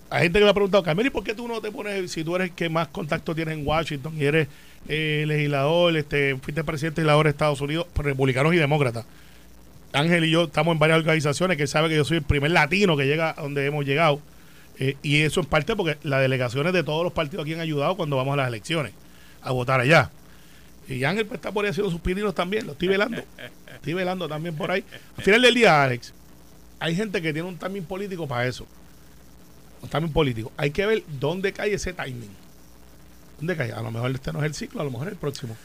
hay 0.09 0.23
gente 0.23 0.39
que 0.39 0.45
me 0.45 0.51
ha 0.51 0.53
preguntado, 0.53 0.83
Carmen, 0.83 1.05
¿y 1.05 1.09
por 1.09 1.23
qué 1.23 1.33
tú 1.33 1.47
no 1.47 1.59
te 1.61 1.71
pones, 1.71 2.09
si 2.11 2.23
tú 2.23 2.35
eres 2.35 2.49
el 2.49 2.55
que 2.55 2.69
más 2.69 2.87
contacto 2.87 3.35
tienes 3.35 3.57
en 3.57 3.67
Washington 3.67 4.13
y 4.17 4.23
eres 4.25 4.47
eh, 4.87 5.25
legislador, 5.27 5.97
este, 5.97 6.37
fuiste 6.41 6.63
presidente 6.63 7.01
legislador 7.01 7.25
de 7.25 7.31
Estados 7.31 7.59
Unidos, 7.59 7.87
republicanos 7.95 8.53
y 8.53 8.57
demócratas? 8.57 9.05
Ángel 9.93 10.25
y 10.25 10.29
yo 10.31 10.43
estamos 10.43 10.73
en 10.73 10.79
varias 10.79 10.99
organizaciones 10.99 11.57
que 11.57 11.65
sabe 11.65 11.89
que 11.89 11.95
yo 11.95 12.05
soy 12.05 12.17
el 12.17 12.23
primer 12.23 12.51
latino 12.51 12.95
que 12.95 13.05
llega 13.05 13.31
a 13.37 13.41
donde 13.41 13.65
hemos 13.65 13.85
llegado. 13.85 14.19
Eh, 14.79 14.95
y 15.01 15.21
eso 15.21 15.39
en 15.39 15.45
parte 15.47 15.75
porque 15.75 15.97
las 16.03 16.21
delegaciones 16.21 16.71
de 16.73 16.83
todos 16.83 17.03
los 17.03 17.13
partidos 17.13 17.43
aquí 17.43 17.53
han 17.53 17.59
ayudado 17.61 17.95
cuando 17.97 18.15
vamos 18.15 18.33
a 18.33 18.37
las 18.37 18.47
elecciones 18.47 18.93
a 19.41 19.51
votar 19.51 19.79
allá. 19.79 20.11
Y 20.87 21.03
Ángel 21.03 21.25
pues, 21.25 21.39
está 21.39 21.51
por 21.51 21.65
ahí 21.65 21.71
haciendo 21.71 21.91
sus 21.91 21.99
pininos 21.99 22.33
también, 22.35 22.65
lo 22.65 22.73
estoy 22.73 22.87
velando. 22.87 23.21
Estoy 23.75 23.93
velando 23.93 24.27
también 24.27 24.55
por 24.55 24.71
ahí. 24.71 24.83
Al 25.17 25.23
final 25.23 25.41
del 25.41 25.53
día, 25.53 25.83
Alex, 25.83 26.11
hay 26.79 26.95
gente 26.95 27.21
que 27.21 27.31
tiene 27.33 27.47
un 27.47 27.57
timing 27.57 27.83
político 27.83 28.27
para 28.27 28.47
eso. 28.47 28.65
Un 29.81 29.89
timing 29.89 30.11
político. 30.11 30.51
Hay 30.57 30.71
que 30.71 30.85
ver 30.85 31.03
dónde 31.19 31.53
cae 31.53 31.73
ese 31.73 31.93
timing. 31.93 32.31
¿Dónde 33.37 33.55
cae? 33.55 33.71
A 33.71 33.81
lo 33.81 33.91
mejor 33.91 34.09
este 34.11 34.33
no 34.33 34.39
es 34.39 34.45
el 34.45 34.53
ciclo, 34.55 34.81
a 34.81 34.83
lo 34.83 34.91
mejor 34.91 35.07
es 35.07 35.13
el 35.13 35.19
próximo. 35.19 35.55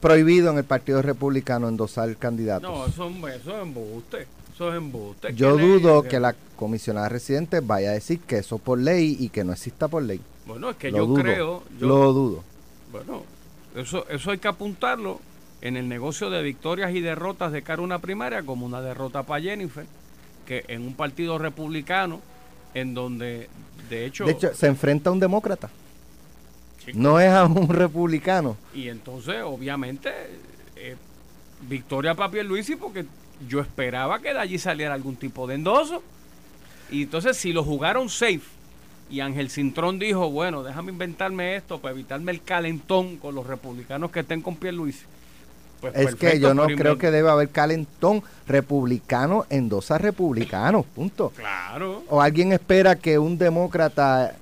Prohibido 0.00 0.50
en 0.50 0.58
el 0.58 0.64
Partido 0.64 1.02
Republicano 1.02 1.68
endosar 1.68 2.16
candidatos. 2.16 2.70
No, 2.70 2.86
eso, 2.86 3.08
es- 3.28 3.40
eso 3.42 3.56
es 3.56 3.62
embuste. 3.62 4.26
Eso 4.56 4.70
es 4.70 4.76
embuste. 4.78 5.34
Yo 5.34 5.58
dudo 5.58 6.02
que 6.02 6.18
la 6.18 6.34
comisionada 6.56 7.10
residente 7.10 7.60
vaya 7.60 7.90
a 7.90 7.92
decir 7.92 8.20
que 8.20 8.38
eso 8.38 8.56
por 8.56 8.78
ley 8.78 9.14
y 9.20 9.28
que 9.28 9.44
no 9.44 9.52
exista 9.52 9.86
por 9.86 10.02
ley. 10.02 10.18
Bueno, 10.46 10.70
es 10.70 10.76
que 10.76 10.90
Lo 10.90 10.96
yo 10.96 11.06
dudo, 11.08 11.22
creo. 11.22 11.62
Yo, 11.78 11.86
Lo 11.86 12.12
dudo. 12.14 12.42
Bueno, 12.90 13.22
eso, 13.74 14.08
eso 14.08 14.30
hay 14.30 14.38
que 14.38 14.48
apuntarlo 14.48 15.20
en 15.60 15.76
el 15.76 15.86
negocio 15.90 16.30
de 16.30 16.42
victorias 16.42 16.94
y 16.94 17.02
derrotas 17.02 17.52
de 17.52 17.60
cara 17.60 17.82
a 17.82 17.84
una 17.84 17.98
primaria 17.98 18.42
como 18.44 18.64
una 18.64 18.80
derrota 18.80 19.24
para 19.24 19.42
Jennifer, 19.42 19.84
que 20.46 20.64
en 20.68 20.86
un 20.86 20.94
partido 20.94 21.36
republicano, 21.36 22.22
en 22.72 22.94
donde, 22.94 23.50
de 23.90 24.06
hecho, 24.06 24.24
De 24.24 24.32
hecho, 24.32 24.54
se 24.54 24.68
enfrenta 24.68 25.10
a 25.10 25.12
un 25.12 25.20
demócrata. 25.20 25.68
chico, 26.82 26.96
No 26.98 27.20
es 27.20 27.28
a 27.30 27.44
un 27.44 27.68
republicano. 27.68 28.56
y 28.72 28.88
entonces, 28.88 29.42
obviamente, 29.44 30.10
eh, 30.76 30.96
victoria 31.68 32.14
para 32.14 32.30
Pierluisi 32.30 32.76
porque 32.76 33.04
yo 33.48 33.60
esperaba 33.60 34.20
que 34.20 34.32
de 34.32 34.40
allí 34.40 34.58
saliera 34.58 34.94
algún 34.94 35.16
tipo 35.16 35.46
de 35.46 35.56
endoso. 35.56 36.02
Y 36.90 37.02
entonces, 37.02 37.36
si 37.36 37.52
lo 37.52 37.64
jugaron 37.64 38.08
safe, 38.08 38.42
y 39.08 39.20
Ángel 39.20 39.50
Cintrón 39.50 39.98
dijo, 39.98 40.30
bueno, 40.30 40.62
déjame 40.62 40.92
inventarme 40.92 41.56
esto 41.56 41.80
para 41.80 41.94
evitarme 41.94 42.32
el 42.32 42.42
calentón 42.42 43.16
con 43.18 43.34
los 43.34 43.46
republicanos 43.46 44.10
que 44.10 44.20
estén 44.20 44.42
con 44.42 44.56
Pierluisi. 44.56 45.04
Pues 45.80 45.94
Es 45.94 46.14
que 46.14 46.40
yo 46.40 46.54
no 46.54 46.66
creo 46.66 46.96
que 46.98 47.10
debe 47.10 47.30
haber 47.30 47.50
calentón 47.50 48.22
republicano 48.48 49.44
endosa 49.50 49.98
republicano, 49.98 50.82
punto. 50.82 51.32
Claro. 51.36 52.02
O 52.08 52.20
alguien 52.20 52.52
espera 52.52 52.96
que 52.96 53.18
un 53.18 53.36
demócrata 53.36 54.34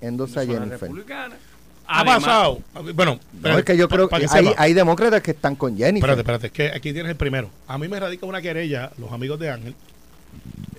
endosa 0.00 0.40
a 0.40 0.46
Jennifer. 0.46 0.80
republicana. 0.80 1.36
Ha 1.88 2.00
Además- 2.00 2.24
pasado. 2.24 2.58
Bueno, 2.94 3.20
No, 3.42 3.58
es 3.58 3.64
que 3.64 3.76
yo 3.76 3.88
creo 3.88 4.08
que 4.08 4.16
que 4.26 4.54
hay, 4.56 4.72
demócratas 4.74 5.22
que 5.22 5.30
están 5.32 5.54
con 5.56 5.76
Jennifer. 5.76 6.10
Espérate, 6.10 6.20
espérate, 6.20 6.46
es 6.48 6.52
que 6.52 6.76
aquí 6.76 6.92
tienes 6.92 7.10
el 7.10 7.16
primero. 7.16 7.50
A 7.68 7.78
mí 7.78 7.86
me 7.88 7.98
radica 8.00 8.26
una 8.26 8.42
querella, 8.42 8.90
los 8.98 9.12
amigos 9.12 9.38
de 9.38 9.50
Ángel. 9.50 9.74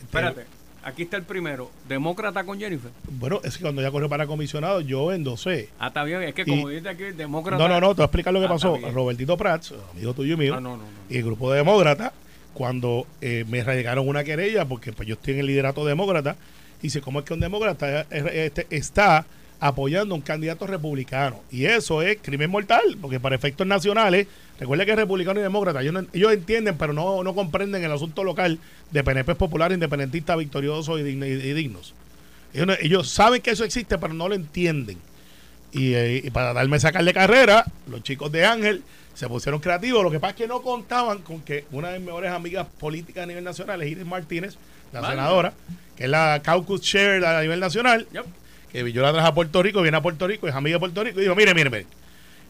Espérate, 0.02 0.46
aquí 0.84 1.04
está 1.04 1.18
el 1.18 1.24
primero. 1.24 1.72
Demócrata 1.88 2.44
con 2.44 2.60
Jennifer. 2.60 2.92
Bueno, 3.10 3.40
es 3.44 3.58
que 3.58 3.62
cuando 3.64 3.82
ya 3.82 3.92
corrió 3.92 4.10
para 4.10 4.28
comisionado, 4.28 4.82
yo 4.82 5.12
endosé. 5.14 5.70
Ah, 5.80 5.88
está 5.88 6.04
bien. 6.04 6.24
Es 6.24 6.34
que 6.34 6.46
como 6.46 6.70
dice 6.70 6.90
aquí, 6.90 7.04
demócrata. 7.16 7.58
No, 7.62 7.70
no, 7.70 7.80
no, 7.80 7.90
te 7.90 7.96
voy 7.98 8.04
a 8.04 8.06
explicar 8.06 8.34
lo 8.34 8.40
que 8.40 8.46
Ah, 8.46 8.50
pasó. 8.50 8.78
Robertito 8.94 9.38
Prats, 9.38 9.74
amigo 9.94 10.14
tuyo 10.14 10.34
y 10.34 10.38
mío, 10.38 10.56
Ah, 10.56 10.62
no, 10.62 10.72
no, 10.78 10.84
no. 10.84 10.90
y 11.10 11.18
el 11.18 11.24
grupo 11.24 11.52
de 11.52 11.60
demócratas, 11.60 12.12
cuando 12.54 13.06
eh, 13.22 13.46
me 13.48 13.64
radicaron 13.64 14.08
una 14.08 14.24
querella, 14.24 14.66
porque 14.66 14.92
pues 14.94 15.08
yo 15.08 15.14
estoy 15.16 15.36
en 15.36 15.40
el 15.42 15.46
liderato 15.48 15.86
demócrata, 15.86 16.36
dice, 16.82 17.02
¿cómo 17.02 17.20
es 17.20 17.26
que 17.26 17.34
un 17.34 17.40
demócrata 17.40 18.02
eh, 18.12 18.52
este, 18.54 18.68
está 18.76 19.26
apoyando 19.60 20.14
a 20.14 20.18
un 20.18 20.22
candidato 20.22 20.68
republicano? 20.68 21.42
Y 21.52 21.66
eso 21.66 22.02
es 22.02 22.18
crimen 22.22 22.50
mortal, 22.50 22.98
porque 23.02 23.20
para 23.20 23.36
efectos 23.36 23.66
nacionales, 23.68 24.28
recuerda 24.60 24.86
que 24.86 24.96
republicano 24.96 25.40
y 25.40 25.44
demócrata, 25.44 25.82
ellos, 25.82 25.94
no- 25.94 26.06
ellos 26.14 26.32
entienden, 26.34 26.78
pero 26.78 26.94
no, 26.94 27.24
no 27.24 27.34
comprenden 27.36 27.84
el 27.84 27.92
asunto 27.92 28.24
local 28.24 28.60
de 28.92 29.04
PNP 29.04 29.36
popular, 29.36 29.72
independentista, 29.72 30.36
victorioso 30.36 30.98
y, 31.00 31.04
dign- 31.04 31.26
y 31.26 31.54
dignos. 31.54 31.94
Ellos, 32.54 32.68
no- 32.68 32.74
ellos 32.80 33.10
saben 33.10 33.42
que 33.42 33.52
eso 33.52 33.64
existe, 33.64 33.98
pero 33.98 34.14
no 34.14 34.28
lo 34.30 34.36
entienden. 34.36 34.98
Y, 35.74 35.94
eh, 35.96 36.22
y 36.24 36.30
para 36.32 36.54
darme 36.54 36.80
sacar 36.80 37.04
de 37.04 37.14
carrera, 37.14 37.66
los 37.90 38.02
chicos 38.02 38.32
de 38.32 38.46
Ángel 38.46 38.84
se 39.14 39.28
pusieron 39.28 39.60
creativos. 39.60 40.02
Lo 40.04 40.10
que 40.12 40.20
pasa 40.20 40.32
es 40.32 40.38
que 40.38 40.48
no 40.48 40.62
contaban 40.62 41.20
con 41.20 41.42
que 41.42 41.66
una 41.72 41.90
de 41.90 42.00
mis 42.00 42.06
mejores 42.08 42.32
amigas 42.32 42.68
políticas 42.80 43.24
a 43.24 43.26
nivel 43.28 43.44
nacional 43.44 43.82
es 43.82 43.92
Iris 43.92 44.06
Martínez, 44.06 44.56
la 44.94 45.02
Vale. 45.02 45.14
senadora, 45.16 45.54
que 45.98 46.06
es 46.06 46.10
la 46.10 46.40
caucus 46.44 46.82
chair 46.82 47.26
a 47.26 47.42
nivel 47.42 47.60
nacional, 47.60 48.08
Yep. 48.14 48.26
Que 48.72 48.92
yo 48.92 49.02
la 49.02 49.14
traje 49.14 49.28
a 49.28 49.34
Puerto 49.34 49.64
Rico, 49.64 49.82
viene 49.82 49.98
a 49.98 50.02
Puerto 50.02 50.28
Rico, 50.28 50.48
es 50.48 50.56
amiga 50.56 50.76
de 50.76 50.80
Puerto 50.80 51.04
Rico, 51.04 51.20
y 51.20 51.24
dijo, 51.24 51.36
mire, 51.36 51.54
mire, 51.54 51.70
mire, 51.70 51.86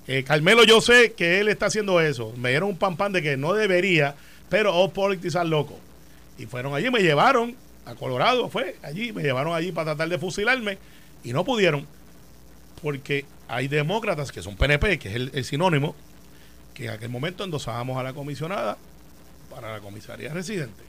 eh, 0.08 0.24
Carmelo 0.24 0.64
yo 0.64 0.80
sé 0.80 1.14
que 1.14 1.40
él 1.40 1.50
está 1.50 1.66
haciendo 1.66 2.00
eso. 2.00 2.34
Me 2.38 2.50
dieron 2.50 2.70
un 2.70 2.78
pan 2.78 2.96
pan 2.96 3.12
de 3.12 3.22
que 3.22 3.36
no 3.36 3.54
debería, 3.54 4.16
pero 4.50 4.74
all 4.74 4.92
politics 4.92 5.36
are 5.36 5.48
loco. 5.48 5.78
Y 6.38 6.46
fueron 6.46 6.74
allí, 6.74 6.90
me 6.90 7.02
llevaron 7.02 7.56
a 7.86 7.96
Colorado, 7.96 8.50
fue 8.50 8.78
allí, 8.84 9.12
me 9.12 9.22
llevaron 9.22 9.54
allí 9.54 9.72
para 9.72 9.92
tratar 9.92 10.10
de 10.10 10.18
fusilarme 10.18 10.78
y 11.24 11.34
no 11.34 11.44
pudieron 11.44 11.86
porque 12.82 13.26
hay 13.48 13.68
demócratas 13.68 14.32
que 14.32 14.42
son 14.42 14.56
PNP, 14.56 15.00
que 15.00 15.10
es 15.10 15.16
el, 15.16 15.32
el 15.34 15.44
sinónimo, 15.44 15.96
que 16.74 16.86
en 16.86 16.92
aquel 16.92 17.10
momento 17.10 17.44
endosábamos 17.44 17.98
a 17.98 18.04
la 18.04 18.14
comisionada 18.14 18.78
para 19.50 19.74
la 19.74 19.80
comisaría 19.80 20.34
residente. 20.34 20.84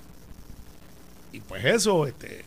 Y 1.33 1.41
pues 1.41 1.65
eso, 1.65 2.07
este, 2.07 2.45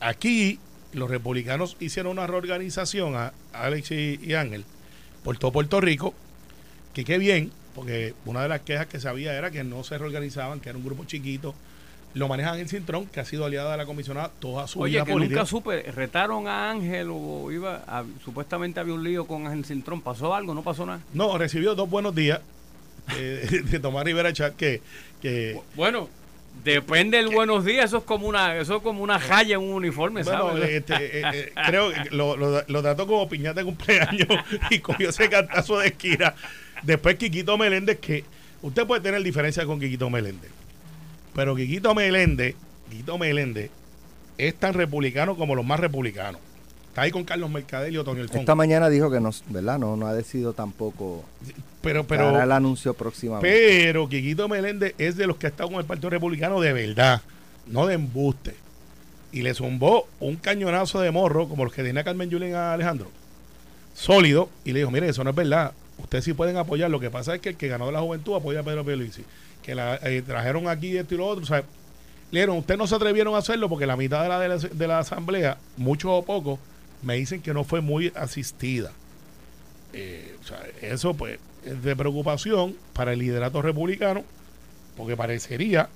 aquí 0.00 0.60
los 0.96 1.08
republicanos 1.10 1.76
hicieron 1.78 2.12
una 2.12 2.26
reorganización 2.26 3.14
a 3.14 3.32
Alex 3.52 3.90
y, 3.92 4.18
y 4.22 4.34
Ángel 4.34 4.64
por 5.22 5.38
todo 5.38 5.52
Puerto 5.52 5.80
Rico, 5.80 6.14
que 6.94 7.04
qué 7.04 7.18
bien, 7.18 7.52
porque 7.74 8.14
una 8.24 8.42
de 8.42 8.48
las 8.48 8.60
quejas 8.62 8.86
que 8.86 8.98
se 9.00 9.08
había 9.08 9.34
era 9.36 9.50
que 9.50 9.62
no 9.64 9.84
se 9.84 9.98
reorganizaban, 9.98 10.60
que 10.60 10.68
era 10.70 10.78
un 10.78 10.84
grupo 10.84 11.04
chiquito. 11.04 11.54
Lo 12.14 12.28
manejan 12.28 12.58
en 12.58 12.66
Cintrón, 12.68 13.04
que 13.06 13.20
ha 13.20 13.26
sido 13.26 13.44
aliada 13.44 13.72
de 13.72 13.76
la 13.76 13.84
comisionada 13.84 14.30
toda 14.40 14.66
su 14.66 14.80
Oye, 14.80 14.92
vida 14.94 15.04
que 15.04 15.12
política. 15.12 15.40
nunca 15.40 15.50
supe, 15.50 15.82
retaron 15.92 16.48
a 16.48 16.70
Ángel 16.70 17.08
o 17.10 17.52
iba, 17.52 17.84
a- 17.86 18.04
supuestamente 18.24 18.80
había 18.80 18.94
un 18.94 19.04
lío 19.04 19.26
con 19.26 19.46
Ángel 19.46 19.66
Cintrón, 19.66 20.00
¿pasó 20.00 20.34
algo? 20.34 20.54
¿No 20.54 20.62
pasó 20.62 20.86
nada? 20.86 21.00
No, 21.12 21.36
recibió 21.36 21.74
dos 21.74 21.90
buenos 21.90 22.14
días 22.14 22.40
eh, 23.18 23.62
de 23.70 23.78
Tomás 23.80 24.04
Rivera 24.04 24.32
Chat 24.32 24.56
que, 24.56 24.80
que 25.20 25.60
Bueno, 25.74 26.08
depende 26.64 27.16
del 27.18 27.28
buenos 27.28 27.64
días, 27.64 27.86
eso 27.86 27.98
es 27.98 28.04
como 28.04 28.26
una, 28.26 28.56
eso 28.56 28.76
es 28.76 28.82
como 28.82 29.02
una 29.02 29.18
jaya 29.18 29.56
en 29.56 29.62
un 29.62 29.72
uniforme, 29.72 30.22
Bueno, 30.22 30.48
¿sabes? 30.50 30.70
este, 30.70 30.94
eh, 30.94 31.22
eh, 31.32 31.52
creo 31.66 31.90
que 31.92 32.10
lo, 32.10 32.36
lo, 32.36 32.62
lo 32.66 32.82
trató 32.82 33.06
como 33.06 33.28
piñata 33.28 33.60
de 33.60 33.66
cumpleaños 33.66 34.28
y 34.70 34.78
cogió 34.80 35.10
ese 35.10 35.28
cantazo 35.28 35.78
de 35.78 35.88
esquina. 35.88 36.34
Después 36.82 37.16
Quiquito 37.16 37.56
Meléndez, 37.56 37.98
que 37.98 38.24
usted 38.62 38.86
puede 38.86 39.00
tener 39.00 39.22
diferencias 39.22 39.64
con 39.66 39.78
Quiquito 39.80 40.10
Meléndez, 40.10 40.50
pero 41.34 41.54
Quiquito 41.54 41.94
Meléndez, 41.94 42.54
Quiquito 42.90 43.18
Meléndez 43.18 43.70
es 44.38 44.54
tan 44.54 44.74
republicano 44.74 45.36
como 45.36 45.54
los 45.54 45.64
más 45.64 45.80
republicanos. 45.80 46.40
Está 46.96 47.02
ahí 47.02 47.10
con 47.10 47.24
Carlos 47.24 47.50
Mercader 47.50 47.92
y 47.92 47.98
Otonio. 47.98 48.24
Esta 48.24 48.54
mañana 48.54 48.88
dijo 48.88 49.10
que 49.10 49.20
no, 49.20 49.28
¿verdad? 49.50 49.78
No, 49.78 49.98
no 49.98 50.06
ha 50.06 50.14
decidido 50.14 50.54
tampoco. 50.54 51.26
Pero, 51.82 52.06
Pero, 52.06 52.40
el 52.40 52.50
anuncio 52.50 52.94
próximamente. 52.94 53.50
pero 53.50 54.08
Quiquito 54.08 54.48
Meléndez 54.48 54.94
es 54.96 55.14
de 55.18 55.26
los 55.26 55.36
que 55.36 55.46
ha 55.46 55.50
estado 55.50 55.68
con 55.68 55.78
el 55.78 55.84
Partido 55.84 56.08
Republicano 56.08 56.58
de 56.58 56.72
verdad, 56.72 57.20
no 57.66 57.86
de 57.86 57.96
embuste. 57.96 58.54
Y 59.30 59.42
le 59.42 59.52
zumbó 59.52 60.08
un 60.20 60.36
cañonazo 60.36 60.98
de 60.98 61.10
morro, 61.10 61.50
como 61.50 61.64
los 61.64 61.74
que 61.74 61.82
tenía 61.82 62.02
Carmen 62.02 62.30
Yulín 62.30 62.54
a 62.54 62.72
Alejandro. 62.72 63.10
Sólido. 63.94 64.48
Y 64.64 64.72
le 64.72 64.78
dijo, 64.78 64.90
mire, 64.90 65.06
eso 65.06 65.22
no 65.22 65.28
es 65.28 65.36
verdad. 65.36 65.72
Ustedes 65.98 66.24
sí 66.24 66.32
pueden 66.32 66.56
apoyar. 66.56 66.90
Lo 66.90 66.98
que 66.98 67.10
pasa 67.10 67.34
es 67.34 67.42
que 67.42 67.50
el 67.50 67.56
que 67.58 67.68
ganó 67.68 67.84
de 67.84 67.92
la 67.92 68.00
juventud 68.00 68.36
apoya 68.36 68.60
a 68.60 68.62
Pedro 68.62 68.86
Pierluisi. 68.86 69.22
Que 69.62 69.74
la 69.74 69.96
eh, 69.96 70.22
trajeron 70.22 70.66
aquí 70.66 70.96
esto 70.96 71.14
y 71.14 71.18
lo 71.18 71.26
otro. 71.26 71.44
O 71.44 71.46
sea, 71.46 71.58
le 72.30 72.40
dijeron, 72.40 72.56
ustedes 72.56 72.78
no 72.78 72.86
se 72.86 72.94
atrevieron 72.94 73.34
a 73.34 73.38
hacerlo 73.38 73.68
porque 73.68 73.84
la 73.84 73.98
mitad 73.98 74.22
de 74.22 74.30
la, 74.30 74.40
de 74.40 74.48
la, 74.48 74.56
de 74.56 74.88
la 74.88 75.00
asamblea, 75.00 75.58
muchos 75.76 76.10
o 76.10 76.22
pocos, 76.22 76.58
me 77.02 77.14
dicen 77.14 77.42
que 77.42 77.54
no 77.54 77.64
fue 77.64 77.80
muy 77.80 78.12
asistida. 78.14 78.92
Eh, 79.92 80.36
eso 80.82 81.14
pues 81.14 81.38
es 81.64 81.82
de 81.82 81.96
preocupación 81.96 82.76
para 82.92 83.12
el 83.12 83.18
liderato 83.18 83.62
republicano, 83.62 84.24
porque 84.96 85.16
parecería 85.16 85.88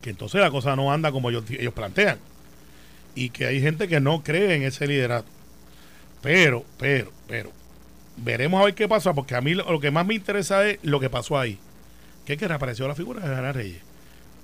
que 0.00 0.10
entonces 0.10 0.40
la 0.40 0.50
cosa 0.50 0.76
no 0.76 0.92
anda 0.92 1.12
como 1.12 1.30
ellos, 1.30 1.44
plantean. 1.74 2.18
Y 3.14 3.30
que 3.30 3.46
hay 3.46 3.60
gente 3.60 3.88
que 3.88 4.00
no 4.00 4.22
cree 4.22 4.54
en 4.54 4.62
ese 4.62 4.86
liderato. 4.86 5.28
Pero, 6.20 6.64
pero, 6.78 7.10
pero, 7.26 7.50
veremos 8.18 8.60
a 8.60 8.64
ver 8.64 8.74
qué 8.74 8.86
pasa, 8.86 9.14
porque 9.14 9.34
a 9.34 9.40
mí 9.40 9.54
lo, 9.54 9.80
que 9.80 9.90
más 9.90 10.06
me 10.06 10.14
interesa 10.14 10.68
es 10.68 10.78
lo 10.82 11.00
que 11.00 11.08
pasó 11.08 11.38
ahí. 11.38 11.58
Que 12.26 12.34
es 12.34 12.38
que 12.38 12.48
reapareció 12.48 12.86
la 12.86 12.94
figura 12.94 13.26
de 13.26 13.34
Ana 13.34 13.52
Reyes. 13.52 13.80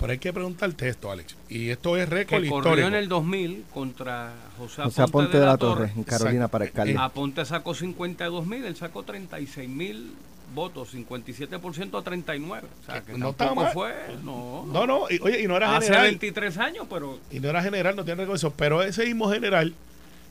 Pero 0.01 0.13
hay 0.13 0.19
que 0.19 0.33
preguntarte 0.33 0.89
esto, 0.89 1.11
Alex. 1.13 1.37
Y 1.51 1.69
esto 1.69 1.97
es 1.97 2.09
récord 2.09 2.43
que 2.43 2.49
corrió 2.49 2.71
histórico. 2.71 2.89
en 2.89 2.95
el 2.95 3.09
2000 3.09 3.65
contra 3.73 4.33
José, 4.57 4.81
O 4.83 4.91
sea, 4.91 5.07
Ponte 5.07 5.39
de 5.39 5.45
la 5.45 5.59
Torre, 5.59 5.93
en 5.95 6.05
Carolina, 6.05 6.37
Exacto. 6.47 6.53
para 6.53 6.65
alcalde. 6.65 6.97
Aponte 6.99 7.45
sacó 7.45 7.75
52 7.75 8.47
mil, 8.47 8.65
él 8.65 8.77
sacó 8.77 9.03
36 9.03 9.69
mil 9.69 10.13
votos, 10.55 10.95
57% 10.95 11.99
a 11.99 12.03
39. 12.03 12.67
O 12.83 12.87
sea, 12.87 13.03
que 13.03 13.13
No 13.13 13.35
tampoco 13.35 13.61
está 13.61 13.65
mal. 13.67 13.73
fue, 13.75 13.95
no. 14.25 14.65
No, 14.73 14.87
no, 14.87 15.03
y, 15.11 15.19
oye, 15.21 15.43
y 15.43 15.47
no 15.47 15.55
era 15.57 15.77
Hace 15.77 15.89
general. 15.89 16.07
23 16.09 16.57
años, 16.59 16.87
pero 16.89 17.19
y 17.31 17.39
no 17.39 17.51
era 17.51 17.63
general, 17.63 17.95
no 17.95 18.05
tiene 18.05 18.23
recursos, 18.23 18.53
pero 18.57 18.83
ese 18.83 19.05
mismo 19.05 19.31
general 19.31 19.75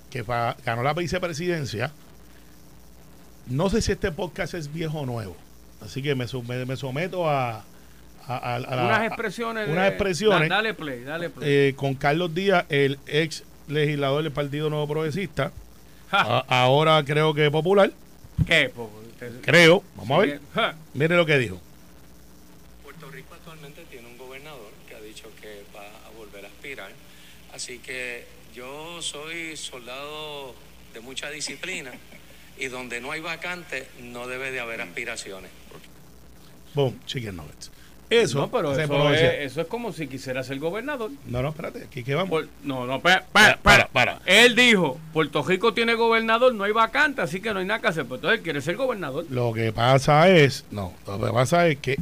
que 0.09 0.24
fa- 0.24 0.57
ganó 0.65 0.82
la 0.82 0.93
vicepresidencia, 0.95 1.91
no 3.47 3.70
sé 3.70 3.82
si 3.82 3.91
este 3.91 4.11
podcast 4.11 4.53
es 4.55 4.74
viejo 4.74 4.99
o 5.01 5.05
nuevo, 5.05 5.36
así 5.82 6.01
que 6.01 6.15
me, 6.15 6.26
me- 6.47 6.65
me 6.65 6.76
someto 6.76 7.30
a, 7.30 7.63
a- 8.30 8.38
a- 8.38 8.56
a 8.56 8.60
la- 8.60 8.86
unas 8.86 9.04
expresiones. 9.08 9.68
unas 9.70 9.84
de- 9.84 9.90
expresiones. 9.90 10.50
da- 10.50 10.56
dale 10.58 10.74
play, 10.74 11.04
dale 11.04 11.30
play. 11.30 11.50
eh, 11.70 11.74
con 11.76 11.96
Carlos 11.96 12.34
Díaz, 12.34 12.66
el 12.70 13.00
ex 13.08 13.44
legislador 13.68 14.24
del 14.24 14.32
Partido 14.32 14.70
Nuevo 14.70 14.88
Progresista, 14.88 15.52
Ja, 16.12 16.22
a- 16.48 16.64
ahora 16.64 17.04
creo 17.06 17.34
que 17.34 17.50
popular, 17.52 17.92
¿Qué? 18.48 18.70
po? 18.70 18.90
Te- 19.20 19.30
creo, 19.42 19.84
vamos 19.96 20.18
a 20.18 20.22
ver, 20.22 20.42
ja. 20.54 20.76
mire 20.94 21.16
lo 21.18 21.26
que 21.26 21.38
dijo. 21.38 21.60
Puerto 22.84 23.10
Rico 23.12 23.34
actualmente 23.36 23.84
tiene 23.92 24.08
un 24.08 24.18
gobernador 24.18 24.72
que 24.88 24.96
ha 24.96 25.02
dicho 25.02 25.26
que 25.42 25.64
va 25.76 25.82
a 26.08 26.10
volver 26.18 26.46
a 26.46 26.48
aspirar. 26.48 26.90
Así 27.54 27.80
que 27.80 28.26
yo 28.56 29.02
soy 29.02 29.58
soldado 29.58 30.56
de 30.94 31.00
mucha 31.02 31.30
disciplina 31.30 31.92
y 32.58 32.68
donde 32.68 33.02
no 33.02 33.12
hay 33.12 33.20
vacante 33.22 33.88
no 34.02 34.28
debe 34.28 34.52
de 34.52 34.60
haber 34.60 34.82
aspiraciones. 34.82 35.52
Boom, 36.74 37.00
chicken 37.06 37.36
nuggets. 37.36 37.72
Eso, 38.10 38.39
no, 38.39 38.49
pero 38.49 38.72
eso 38.72 39.14
es, 39.14 39.22
eso 39.51 39.62
es 39.62 39.68
como 39.68 39.93
si 39.93 40.07
quisiera 40.07 40.43
ser 40.43 40.57
gobernador. 40.57 41.12
No, 41.28 41.43
no, 41.43 41.49
espérate, 41.49 41.84
aquí 41.84 42.03
que 42.03 42.16
vamos. 42.16 42.30
Por- 42.30 42.47
no, 42.64 42.88
no, 42.88 42.99
para, 42.99 43.24
para, 43.32 43.57
Para, 43.57 43.88
para. 43.88 44.20
Él 44.26 44.55
dijo, 44.55 44.97
Puerto 45.14 45.43
Rico 45.43 45.74
tiene 45.76 45.93
gobernador, 45.93 46.55
no 46.55 46.64
hay 46.64 46.72
vacante, 46.72 47.22
así 47.22 47.39
que 47.39 47.53
no 47.53 47.60
hay 47.60 47.66
nada 47.68 47.82
que 47.82 47.88
hacer. 47.88 48.05
Pues 48.05 48.18
entonces 48.20 48.39
él 48.39 48.43
quiere 48.43 48.62
ser 48.62 48.76
gobernador. 48.78 49.26
Lo 49.30 49.53
que 49.53 49.72
pasa 49.72 50.28
es, 50.30 50.66
no, 50.72 50.93
lo 51.05 51.20
que 51.24 51.32
pasa 51.32 51.68
es 51.68 51.78
que 51.78 51.97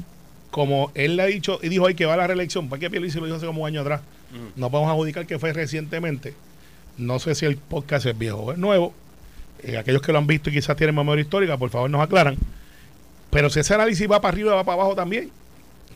como 0.49 0.91
él 0.95 1.17
le 1.17 1.23
ha 1.23 1.25
dicho 1.25 1.59
y 1.61 1.67
dijo 1.67 1.85
ay 1.87 1.93
que 1.95 2.05
va 2.05 2.13
a 2.13 2.17
la 2.17 2.27
reelección, 2.27 2.69
para 2.69 2.79
que 2.79 2.89
Pierluisi 2.89 3.19
lo 3.19 3.25
dijo 3.25 3.37
hace 3.37 3.45
como 3.45 3.63
un 3.63 3.67
año 3.67 3.81
atrás, 3.81 4.01
no 4.55 4.69
podemos 4.71 4.89
adjudicar 4.91 5.25
que 5.27 5.39
fue 5.39 5.51
recientemente. 5.51 6.33
No 6.97 7.19
sé 7.19 7.35
si 7.35 7.45
el 7.45 7.57
podcast 7.57 8.05
es 8.05 8.17
viejo 8.17 8.37
o 8.37 8.51
es 8.53 8.57
nuevo. 8.57 8.93
Eh, 9.61 9.77
aquellos 9.77 10.01
que 10.01 10.11
lo 10.13 10.19
han 10.19 10.27
visto 10.27 10.49
y 10.49 10.53
quizás 10.53 10.75
tienen 10.77 10.95
memoria 10.95 11.21
histórica, 11.21 11.57
por 11.57 11.69
favor 11.69 11.89
nos 11.89 12.01
aclaran. 12.01 12.37
Pero 13.29 13.49
si 13.49 13.59
ese 13.59 13.73
análisis 13.73 14.09
va 14.09 14.21
para 14.21 14.31
arriba, 14.33 14.55
va 14.55 14.63
para 14.63 14.75
abajo 14.81 14.95
también. 14.95 15.29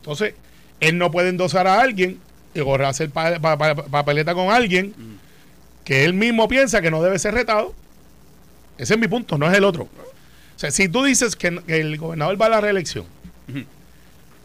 Entonces, 0.01 0.33
él 0.79 0.97
no 0.97 1.11
puede 1.11 1.29
endosar 1.29 1.67
a 1.67 1.79
alguien 1.79 2.19
y 2.53 2.59
o 2.59 2.75
hacer 2.85 3.09
pa- 3.11 3.39
pa- 3.39 3.57
pa- 3.57 3.75
papeleta 3.75 4.33
con 4.33 4.51
alguien 4.51 4.93
que 5.85 6.03
él 6.05 6.13
mismo 6.13 6.47
piensa 6.47 6.81
que 6.81 6.91
no 6.91 7.01
debe 7.01 7.17
ser 7.19 7.33
retado. 7.33 7.73
Ese 8.77 8.95
es 8.95 8.99
mi 8.99 9.07
punto, 9.07 9.37
no 9.37 9.49
es 9.49 9.57
el 9.57 9.63
otro. 9.63 9.83
O 9.83 10.59
sea, 10.61 10.71
si 10.71 10.87
tú 10.89 11.03
dices 11.03 11.35
que, 11.35 11.59
el 11.67 11.97
gobernador 11.97 12.39
va 12.41 12.47
a 12.47 12.49
la 12.49 12.61
reelección 12.61 13.05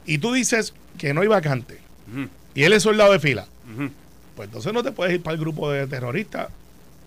y 0.07 0.19
tú 0.19 0.33
dices 0.33 0.73
que 0.99 1.13
no 1.15 1.21
hay 1.23 1.29
vacante 1.29 1.79
y 2.55 2.63
él 2.63 2.73
es 2.73 2.83
soldado 2.83 3.13
de 3.13 3.19
fila, 3.21 3.47
pues 4.37 4.47
entonces 4.49 4.73
no 4.73 4.83
te 4.83 4.93
puedes 4.93 5.15
ir 5.15 5.23
para 5.23 5.35
el 5.35 5.41
grupo 5.41 5.71
de 5.71 5.87
terroristas 5.87 6.49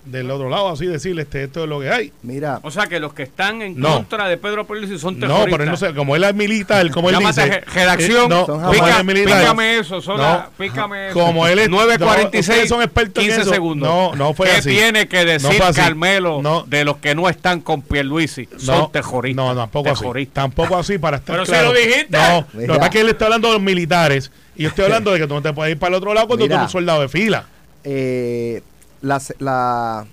del 0.06 0.32
otro 0.32 0.50
lado 0.50 0.70
así 0.70 0.86
decirle 0.86 1.24
este, 1.24 1.44
esto 1.44 1.64
es 1.64 1.70
lo 1.70 1.80
que 1.80 1.90
hay. 1.92 2.12
Mira, 2.24 2.60
O 2.64 2.72
sea 2.72 2.88
que 2.88 3.00
los 3.00 3.14
que 3.14 3.24
están 3.24 3.62
en 3.62 3.80
No. 3.80 3.96
contra 3.96 4.28
de 4.28 4.38
Pedro 4.38 4.66
Pierluisi 4.66 4.98
son 4.98 5.20
No, 5.20 5.28
terroristas. 5.28 5.52
pero 5.52 5.64
él 5.64 5.70
no 5.72 5.78
sé, 5.78 5.94
como 5.94 6.16
él 6.16 6.24
es 6.24 6.34
militar, 6.34 6.90
como 6.92 7.10
él 7.10 7.18
dice. 7.20 7.46
re- 7.46 7.62
redacción, 7.62 8.26
eh, 8.26 8.30
no, 8.30 8.46
Son 8.46 8.72
pica- 8.72 9.04
pícame 9.04 9.78
eso, 9.80 10.02
Sola, 10.02 10.48
No, 10.50 10.58
pícame 10.58 11.08
eso. 11.10 11.20
como 11.20 11.48
él 11.48 11.60
es- 11.60 11.70
no, 11.70 11.78
9.46, 11.78 12.50
ustedes 12.50 12.70
son 12.70 12.82
expertos 12.82 13.24
en 13.24 13.30
15 13.30 13.42
eso. 13.42 13.50
segundos. 13.52 13.88
No, 13.90 14.16
no 14.16 14.34
fue 14.34 14.48
¿Qué 14.48 14.56
así. 14.58 14.70
tiene 14.70 15.08
que 15.08 15.18
No 15.26 15.32
decir 15.32 15.62
así. 15.64 15.80
Carmelo 15.80 16.42
No. 16.42 16.64
de 16.68 16.86
los 16.86 16.98
que 16.98 17.14
no 17.16 17.30
están 17.30 17.62
con 17.62 17.82
Pierluisi? 17.82 18.48
Son 18.58 18.78
No, 18.80 18.90
terroristas. 18.90 19.46
No, 19.46 19.56
tampoco 19.56 19.90
así. 19.92 20.00
terroristas. 20.02 20.34
Tampoco 20.34 20.78
así 20.78 20.98
para 20.98 21.18
estar 21.18 21.34
Pero 21.36 21.46
si 21.46 21.52
claro. 21.52 21.74
lo 21.74 21.80
dijiste. 21.80 22.08
No, 22.18 22.48
lo 22.54 22.60
Mira. 22.60 22.74
que 22.74 22.78
pasa 22.80 22.86
es 22.86 22.90
que 22.92 23.02
él 23.02 23.10
está 23.10 23.26
hablando 23.26 23.48
de 23.50 23.54
los 23.56 23.64
militares 23.64 24.32
y 24.56 24.64
yo 24.64 24.70
estoy 24.70 24.86
hablando 24.86 25.12
de 25.12 25.20
que 25.20 25.28
tú 25.28 25.34
no 25.36 25.42
te 25.42 25.54
puedes 25.54 25.74
ir 25.74 25.80
para 25.80 25.90
el 25.90 25.96
otro 25.96 26.14
lado 26.14 26.28
cuando 26.28 26.46
tú 26.46 26.50
Mira. 26.50 26.56
eres 26.62 26.68
un 26.68 26.72
soldado 26.72 27.02
de 27.02 27.10
fila. 27.10 27.46
eh, 27.84 28.62
la, 29.02 29.20
se- 29.20 29.36
la- 29.40 30.06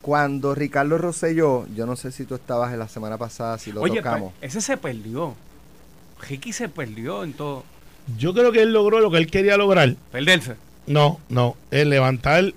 cuando 0.00 0.54
Ricardo 0.54 0.98
Rosselló, 0.98 1.66
yo 1.74 1.86
no 1.86 1.94
sé 1.96 2.10
si 2.10 2.24
tú 2.24 2.34
estabas 2.34 2.72
en 2.72 2.78
la 2.80 2.88
semana 2.88 3.18
pasada, 3.18 3.56
si 3.58 3.70
lo 3.72 3.80
Oye, 3.82 3.98
tocamos. 3.98 4.32
pa- 4.32 4.46
ese 4.46 4.60
se 4.60 4.76
perdió. 4.76 5.34
Ricky 6.28 6.52
se 6.52 6.68
perdió 6.68 7.22
en 7.24 7.32
todo. 7.34 7.64
Yo 8.18 8.34
creo 8.34 8.50
que 8.50 8.62
él 8.62 8.72
logró 8.72 9.00
lo 9.00 9.10
que 9.10 9.18
él 9.18 9.28
quería 9.28 9.56
lograr. 9.56 9.94
Perderse. 10.10 10.56
No, 10.86 11.20
no, 11.28 11.56
es 11.70 11.86
levantar 11.86 12.52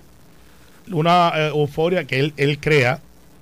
una 0.91 1.31
eh, 1.35 1.47
euforia 1.49 2.05
que 2.05 2.19
él, 2.19 2.33
él 2.37 2.59
crea 2.59 2.99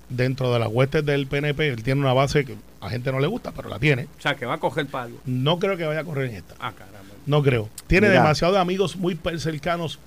dentro 0.09 0.51
de 0.51 0.59
las 0.59 0.67
huestes 0.69 1.05
del 1.05 1.27
PNP. 1.27 1.69
Él 1.69 1.83
tiene 1.83 2.01
una 2.01 2.13
base 2.13 2.43
que 2.43 2.57
a 2.81 2.89
gente 2.89 3.09
no 3.11 3.19
le 3.21 3.27
gusta, 3.27 3.51
pero 3.53 3.69
la 3.69 3.79
tiene. 3.79 4.07
O 4.17 4.21
sea, 4.21 4.35
que 4.35 4.45
va 4.45 4.55
a 4.55 4.59
coger 4.59 4.85
palo. 4.87 5.15
No 5.25 5.59
creo 5.59 5.77
que 5.77 5.85
vaya 5.85 6.01
a 6.01 6.03
correr 6.03 6.29
en 6.29 6.35
esta. 6.35 6.55
Ah, 6.59 6.73
caramba. 6.73 6.99
No 7.25 7.41
creo. 7.41 7.69
Tiene 7.87 8.09
Mira. 8.09 8.21
demasiados 8.21 8.57
amigos 8.57 8.97
muy 8.97 9.17
cercanos 9.37 9.97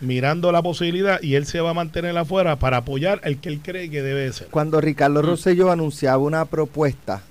mirando 0.00 0.52
la 0.52 0.62
posibilidad 0.62 1.20
y 1.22 1.34
él 1.34 1.46
se 1.46 1.60
va 1.60 1.70
a 1.70 1.74
mantener 1.74 2.16
afuera 2.16 2.56
para 2.56 2.78
apoyar 2.78 3.20
al 3.24 3.38
que 3.38 3.48
él 3.48 3.60
cree 3.62 3.90
que 3.90 4.02
debe 4.02 4.20
de 4.20 4.32
ser. 4.32 4.46
Cuando 4.48 4.80
Ricardo 4.80 5.22
Rosselló 5.22 5.70
anunciaba 5.70 6.18
una 6.18 6.44
propuesta, 6.44 7.22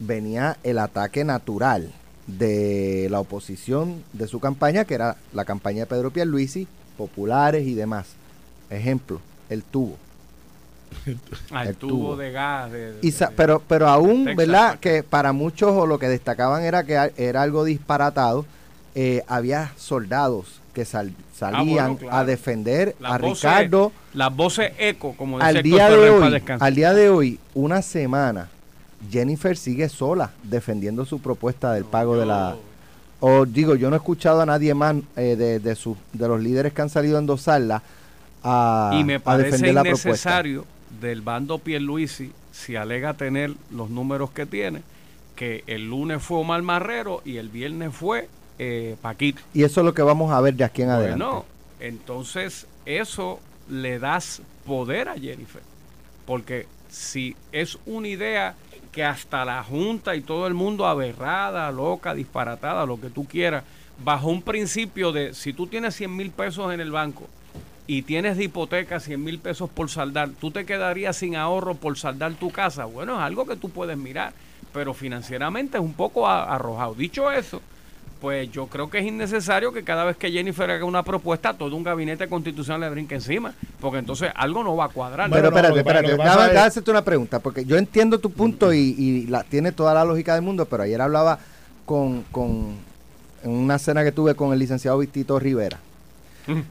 venía 0.00 0.56
el 0.62 0.78
ataque 0.78 1.24
natural 1.24 1.90
de 2.26 3.08
la 3.10 3.20
oposición 3.20 4.02
de 4.12 4.26
su 4.26 4.40
campaña, 4.40 4.84
que 4.84 4.94
era 4.94 5.16
la 5.32 5.44
campaña 5.44 5.80
de 5.80 5.86
Pedro 5.86 6.10
Pierluisi, 6.10 6.66
populares 6.96 7.66
y 7.66 7.74
demás. 7.74 8.06
Ejemplo, 8.70 9.20
el 9.50 9.62
tubo. 9.62 9.96
Ah, 11.50 11.62
el 11.62 11.68
El 11.70 11.76
tubo 11.76 11.90
tubo. 11.90 12.16
de 12.16 12.30
gas. 12.32 12.70
de- 12.72 12.98
Y 13.02 13.12
pero, 13.36 13.60
pero 13.68 13.88
aún, 13.88 14.24
Texas, 14.24 14.36
¿verdad? 14.36 14.78
Que 14.78 15.02
para 15.02 15.32
muchos 15.32 15.70
o 15.72 15.86
lo 15.86 15.98
que 15.98 16.08
destacaban 16.08 16.62
era 16.64 16.84
que 16.84 17.12
era 17.16 17.42
algo 17.42 17.64
disparatado. 17.64 18.46
eh, 18.96 19.22
había 19.26 19.72
soldados 19.76 20.60
que 20.74 20.84
sal- 20.84 21.12
salían 21.34 21.78
Ah, 21.78 21.82
bueno, 21.88 21.96
claro. 21.96 22.16
a 22.18 22.24
defender 22.24 22.94
Las 23.00 23.12
a 23.12 23.18
voces- 23.18 23.42
Ricardo 23.42 23.92
Las 24.12 24.36
voces 24.36 24.72
eco, 24.78 25.14
como 25.16 25.38
decía 25.38 25.48
al 25.58 25.62
día 25.62 25.88
de 25.90 26.10
hoy, 26.10 26.42
al 26.60 26.74
día 26.74 26.92
de 26.92 27.08
hoy, 27.08 27.38
una 27.54 27.80
semana 27.80 28.48
Jennifer 29.10 29.56
sigue 29.56 29.88
sola 29.88 30.32
defendiendo 30.42 31.04
su 31.06 31.20
propuesta 31.20 31.72
del 31.72 31.84
pago 31.84 32.16
de 32.16 32.26
la... 32.26 32.56
O 33.20 33.46
digo, 33.46 33.74
yo 33.74 33.88
no 33.88 33.96
he 33.96 33.98
escuchado 33.98 34.42
a 34.42 34.46
nadie 34.46 34.74
más 34.74 34.96
eh, 35.16 35.36
de, 35.36 35.58
de, 35.60 35.74
sus- 35.76 35.96
de 36.12 36.28
los 36.28 36.40
líderes 36.40 36.72
que 36.74 36.82
han 36.82 36.90
salido 36.90 37.16
a 37.16 37.20
endosarla 37.20 37.82
a, 38.42 38.90
y 38.98 39.04
me 39.04 39.14
a 39.14 39.20
parece 39.20 39.50
defender 39.52 39.74
la 39.74 39.82
propuesta. 39.82 40.08
innecesario 40.10 40.64
del 41.00 41.22
bando 41.22 41.58
Pierluisi, 41.58 42.32
si 42.52 42.76
alega 42.76 43.14
tener 43.14 43.52
los 43.70 43.88
números 43.90 44.30
que 44.30 44.44
tiene, 44.46 44.82
que 45.36 45.64
el 45.66 45.88
lunes 45.88 46.22
fue 46.22 46.38
Omar 46.38 46.62
Marrero 46.62 47.22
y 47.24 47.38
el 47.38 47.48
viernes 47.48 47.94
fue 47.94 48.28
eh, 48.58 48.96
Paquito. 49.00 49.42
Y 49.52 49.64
eso 49.64 49.80
es 49.80 49.84
lo 49.84 49.94
que 49.94 50.02
vamos 50.02 50.32
a 50.32 50.40
ver 50.40 50.54
de 50.54 50.64
aquí 50.64 50.82
en 50.82 50.90
adelante. 50.90 51.24
Bueno, 51.24 51.44
entonces 51.80 52.66
eso 52.86 53.40
le 53.68 53.98
das 53.98 54.42
poder 54.66 55.08
a 55.08 55.14
Jennifer. 55.14 55.62
Porque 56.26 56.66
si 56.88 57.36
es 57.52 57.78
una 57.86 58.08
idea 58.08 58.54
que 58.92 59.04
hasta 59.04 59.44
la 59.44 59.62
Junta 59.62 60.14
y 60.14 60.20
todo 60.20 60.46
el 60.46 60.54
mundo 60.54 60.86
aberrada, 60.86 61.70
loca, 61.72 62.14
disparatada, 62.14 62.86
lo 62.86 63.00
que 63.00 63.10
tú 63.10 63.24
quieras, 63.24 63.64
bajo 64.02 64.28
un 64.28 64.42
principio 64.42 65.12
de 65.12 65.34
si 65.34 65.52
tú 65.52 65.66
tienes 65.66 65.94
100 65.96 66.16
mil 66.16 66.30
pesos 66.30 66.72
en 66.72 66.80
el 66.80 66.90
banco 66.90 67.28
y 67.86 68.02
tienes 68.02 68.36
de 68.36 68.44
hipoteca 68.44 69.00
100 69.00 69.22
mil 69.22 69.38
pesos 69.38 69.68
por 69.68 69.90
saldar, 69.90 70.30
tú 70.40 70.50
te 70.50 70.64
quedarías 70.64 71.16
sin 71.16 71.36
ahorro 71.36 71.74
por 71.74 71.98
saldar 71.98 72.34
tu 72.34 72.50
casa. 72.50 72.84
Bueno, 72.86 73.16
es 73.16 73.20
algo 73.20 73.46
que 73.46 73.56
tú 73.56 73.68
puedes 73.68 73.98
mirar, 73.98 74.32
pero 74.72 74.94
financieramente 74.94 75.76
es 75.76 75.82
un 75.82 75.92
poco 75.92 76.28
arrojado. 76.28 76.94
Dicho 76.94 77.30
eso, 77.30 77.60
pues 78.24 78.50
yo 78.50 78.68
creo 78.68 78.88
que 78.88 79.00
es 79.00 79.04
innecesario 79.04 79.70
que 79.70 79.84
cada 79.84 80.02
vez 80.02 80.16
que 80.16 80.32
Jennifer 80.32 80.70
haga 80.70 80.86
una 80.86 81.02
propuesta, 81.02 81.52
todo 81.52 81.76
un 81.76 81.82
gabinete 81.84 82.26
constitucional 82.26 82.80
le 82.80 82.88
brinque 82.88 83.16
encima, 83.16 83.52
porque 83.80 83.98
entonces 83.98 84.30
algo 84.34 84.64
no 84.64 84.74
va 84.74 84.86
a 84.86 84.88
cuadrar. 84.88 85.28
Pero 85.28 85.50
Bueno, 85.50 85.68
no, 85.68 85.76
espérate, 85.76 86.06
espérate, 86.06 86.12
es- 86.30 86.36
déjame 86.46 86.58
hacerte 86.58 86.90
una 86.90 87.04
pregunta, 87.04 87.38
porque 87.40 87.66
yo 87.66 87.76
entiendo 87.76 88.18
tu 88.18 88.30
punto 88.30 88.72
y, 88.72 88.78
y 88.96 89.26
la, 89.26 89.44
tiene 89.44 89.72
toda 89.72 89.92
la 89.92 90.06
lógica 90.06 90.32
del 90.32 90.40
mundo, 90.42 90.64
pero 90.64 90.84
ayer 90.84 90.98
hablaba 91.02 91.38
con, 91.84 92.22
con 92.32 92.76
en 93.42 93.50
una 93.50 93.78
cena 93.78 94.02
que 94.02 94.10
tuve 94.10 94.34
con 94.34 94.54
el 94.54 94.58
licenciado 94.58 94.96
Vistito 94.96 95.38
Rivera. 95.38 95.78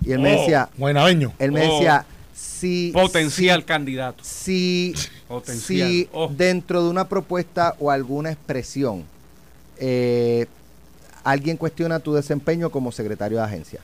Y 0.03 0.11
él 0.11 0.17
me 0.21 0.35
Oh, 0.35 0.39
decía, 0.39 0.69
Buenaveño. 0.75 1.33
él 1.37 1.51
me 1.51 1.67
Oh. 1.69 1.73
decía, 1.73 2.03
si, 2.33 2.89
Potencial 2.95 3.63
candidato. 3.63 4.23
si, 4.23 4.95
Potencial. 5.27 5.87
si 5.87 6.09
Oh. 6.13 6.31
dentro 6.35 6.83
de 6.83 6.89
una 6.89 7.07
propuesta 7.07 7.75
o 7.79 7.91
alguna 7.91 8.31
expresión 8.31 9.03
eh, 9.77 10.47
alguien 11.23 11.57
cuestiona 11.57 11.99
tu 11.99 12.13
desempeño 12.13 12.69
como 12.69 12.91
secretario 12.91 13.37
de 13.37 13.43
agencia, 13.43 13.79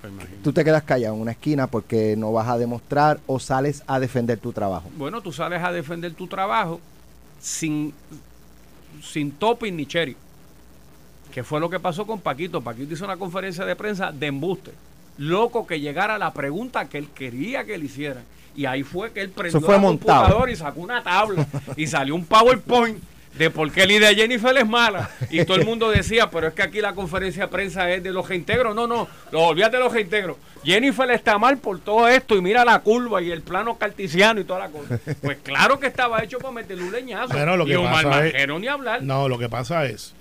Pues 0.00 0.12
tú 0.42 0.52
te 0.52 0.64
quedas 0.64 0.82
callado 0.84 1.14
en 1.14 1.20
una 1.20 1.32
esquina 1.32 1.66
porque 1.66 2.14
no 2.16 2.32
vas 2.32 2.48
a 2.48 2.58
demostrar 2.58 3.20
o 3.26 3.38
sales 3.38 3.82
a 3.86 3.98
defender 3.98 4.38
tu 4.38 4.52
trabajo. 4.52 4.88
Bueno, 4.96 5.20
tú 5.20 5.32
sales 5.32 5.62
a 5.62 5.72
defender 5.72 6.14
tu 6.14 6.26
trabajo 6.26 6.80
sin, 7.40 7.92
sin 9.02 9.32
topping 9.32 9.76
ni 9.76 9.86
cherry. 9.86 10.16
Que 11.32 11.44
fue 11.44 11.60
lo 11.60 11.68
que 11.68 11.78
pasó 11.78 12.06
con 12.06 12.20
Paquito. 12.20 12.62
Paquito 12.62 12.94
hizo 12.94 13.04
una 13.04 13.16
conferencia 13.16 13.64
de 13.64 13.76
prensa 13.76 14.12
de 14.12 14.26
embuste. 14.26 14.72
Loco 15.18 15.66
que 15.66 15.80
llegara 15.80 16.16
la 16.16 16.32
pregunta 16.32 16.88
que 16.88 16.98
él 16.98 17.08
quería 17.10 17.64
que 17.64 17.76
le 17.76 17.84
hicieran. 17.84 18.22
Y 18.56 18.66
ahí 18.66 18.82
fue 18.82 19.12
que 19.12 19.20
él 19.20 19.30
prendió 19.30 19.60
montado. 19.60 19.88
computadora 20.22 20.50
y 20.50 20.56
sacó 20.56 20.80
una 20.80 21.02
tabla. 21.02 21.46
y 21.76 21.86
salió 21.86 22.14
un 22.14 22.24
PowerPoint 22.24 22.98
de 23.34 23.50
por 23.50 23.70
qué 23.70 23.86
la 23.86 23.92
idea 23.92 24.08
de 24.08 24.14
Jennifer 24.16 24.56
es 24.56 24.66
mala. 24.66 25.10
Y 25.30 25.44
todo 25.44 25.56
el 25.58 25.64
mundo 25.64 25.90
decía, 25.90 26.30
pero 26.30 26.48
es 26.48 26.54
que 26.54 26.62
aquí 26.62 26.80
la 26.80 26.94
conferencia 26.94 27.42
de 27.44 27.48
prensa 27.48 27.90
es 27.90 28.02
de 28.02 28.10
los 28.12 28.28
reintegros. 28.28 28.74
No, 28.74 28.86
no, 28.86 29.06
lo 29.30 29.42
olvídate 29.42 29.76
de 29.76 29.82
los 29.84 29.92
reintegros. 29.92 30.36
Jennifer 30.64 31.08
está 31.12 31.38
mal 31.38 31.58
por 31.58 31.78
todo 31.80 32.08
esto 32.08 32.34
y 32.36 32.40
mira 32.42 32.64
la 32.64 32.80
curva 32.80 33.22
y 33.22 33.30
el 33.30 33.42
plano 33.42 33.78
cartesiano 33.78 34.40
y 34.40 34.44
toda 34.44 34.58
la 34.60 34.68
cosa. 34.68 34.98
Pues 35.22 35.38
claro 35.42 35.78
que 35.78 35.86
estaba 35.86 36.22
hecho 36.24 36.38
para 36.38 36.52
meterle 36.52 36.82
un 36.84 36.92
leñazo. 36.92 37.32
Bueno, 37.32 37.56
lo 37.56 37.64
y 37.64 37.68
que 37.68 37.76
Omar 37.76 38.04
pasa 38.04 38.26
es- 38.26 38.32
Marrero 38.32 38.58
ni 38.58 38.66
hablar. 38.66 39.02
No, 39.02 39.28
lo 39.28 39.38
que 39.38 39.48
pasa 39.48 39.84
es 39.86 40.14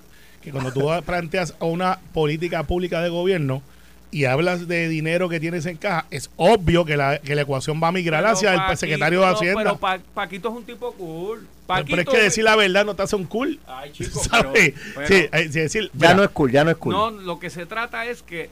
que 0.44 0.52
cuando 0.52 0.72
tú 0.72 0.88
planteas 1.06 1.56
una 1.60 2.00
política 2.14 2.64
pública 2.64 3.02
de 3.02 3.10
gobierno 3.10 3.64
y 4.12 4.26
hablas 4.26 4.68
de 4.68 4.88
dinero 4.88 5.28
que 5.30 5.40
tienes 5.40 5.66
en 5.66 5.78
caja, 5.78 6.06
es 6.12 6.30
obvio 6.38 6.86
que 6.86 6.96
la, 6.98 7.20
que 7.20 7.36
la 7.36 7.42
ecuación 7.42 7.82
va 7.84 7.90
a 7.90 7.92
migrar 7.92 8.22
Pero 8.24 8.34
hacia 8.34 8.54
el 8.70 8.78
secretario 8.78 9.20
de 9.22 9.28
Hacienda. 9.28 9.64
pero 9.64 9.78
Pa- 9.78 10.00
Paquito 10.14 10.50
es 10.50 10.56
un 10.56 10.64
tipo 10.64 10.94
cool. 10.94 11.46
Paquito, 11.68 11.90
pero 11.98 12.02
es 12.04 12.08
que 12.10 12.22
decir 12.24 12.44
la 12.46 12.56
verdad 12.56 12.86
no 12.86 12.96
te 12.96 13.04
hace 13.04 13.16
un 13.18 13.26
cool. 13.26 13.60
Ay, 13.68 13.92
chico, 13.92 14.20
¿Sabes? 14.24 14.74
pero- 14.96 15.08
sí, 15.08 15.28
pero- 15.30 15.52
sí, 15.52 15.60
decir, 15.60 15.84
Ya 15.94 16.08
mira, 16.10 16.14
no 16.16 16.24
es 16.24 16.30
cool, 16.30 16.52
ya 16.52 16.64
no 16.64 16.72
es 16.72 16.78
cool. 16.78 16.94
No, 16.94 17.12
lo 17.12 17.40
que 17.40 17.50
se 17.50 17.66
trata 17.66 18.06
es 18.06 18.24
que 18.24 18.50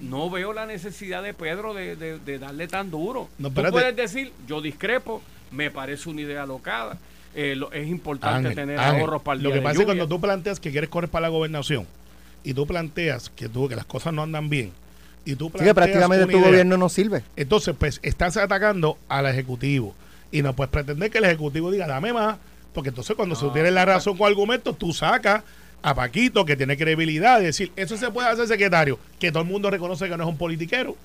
no 0.00 0.30
veo 0.30 0.52
la 0.52 0.64
necesidad 0.66 1.22
de 1.22 1.34
Pedro 1.34 1.74
de, 1.74 1.96
de- 1.96 2.18
de 2.18 2.38
darle 2.38 2.68
tan 2.68 2.90
duro. 2.90 3.28
No, 3.38 3.50
Tú 3.50 3.62
puedes 3.70 3.94
decir, 3.96 4.32
yo 4.46 4.60
discrepo, 4.60 5.22
me 5.50 5.70
parece 5.70 6.08
una 6.08 6.22
idea 6.22 6.44
alocada, 6.44 6.96
eh, 7.34 7.54
lo- 7.54 7.70
es 7.72 7.86
importante 7.88 8.38
Ángel, 8.48 8.54
tener 8.54 8.78
Ángel, 8.78 9.00
ahorros 9.02 9.22
para 9.22 9.36
el 9.36 9.42
Lo 9.42 9.48
día 9.50 9.54
que 9.56 9.60
de 9.60 9.64
pasa 9.64 9.72
es 9.74 9.78
que 9.80 9.84
cuando 9.84 10.08
tú 10.08 10.20
planteas 10.20 10.58
que 10.60 10.70
quieres 10.70 10.88
correr 10.88 11.10
para 11.10 11.22
la 11.22 11.28
gobernación 11.28 11.86
y 12.44 12.54
tú 12.54 12.66
planteas 12.66 13.30
que, 13.30 13.48
tú, 13.48 13.68
que 13.68 13.76
las 13.76 13.84
cosas 13.84 14.12
no 14.12 14.22
andan 14.22 14.48
bien 14.48 14.72
y 15.28 15.36
tú 15.36 15.50
planteas 15.50 15.70
que 15.70 15.74
prácticamente 15.74 16.24
tu 16.24 16.38
idea, 16.38 16.48
gobierno 16.48 16.78
no 16.78 16.88
sirve. 16.88 17.22
Entonces, 17.36 17.74
pues 17.78 18.00
estás 18.02 18.38
atacando 18.38 18.96
al 19.08 19.26
Ejecutivo. 19.26 19.94
Y 20.30 20.40
no 20.40 20.54
puedes 20.54 20.70
pretender 20.70 21.10
que 21.10 21.18
el 21.18 21.24
Ejecutivo 21.24 21.70
diga, 21.70 21.86
dame 21.86 22.14
más. 22.14 22.38
Porque 22.72 22.88
entonces 22.88 23.14
cuando 23.14 23.34
se 23.34 23.46
tiene 23.48 23.70
la 23.70 23.84
razón 23.84 24.16
con 24.16 24.26
argumentos, 24.26 24.78
tú 24.78 24.94
sacas 24.94 25.42
a 25.82 25.94
Paquito, 25.94 26.46
que 26.46 26.56
tiene 26.56 26.78
credibilidad, 26.78 27.40
y 27.40 27.44
decir, 27.44 27.72
eso 27.76 27.98
se 27.98 28.10
puede 28.10 28.28
hacer 28.28 28.46
secretario, 28.46 28.98
que 29.18 29.30
todo 29.30 29.42
el 29.42 29.48
mundo 29.48 29.70
reconoce 29.70 30.08
que 30.08 30.16
no 30.16 30.24
es 30.24 30.30
un 30.30 30.38
politiquero. 30.38 30.96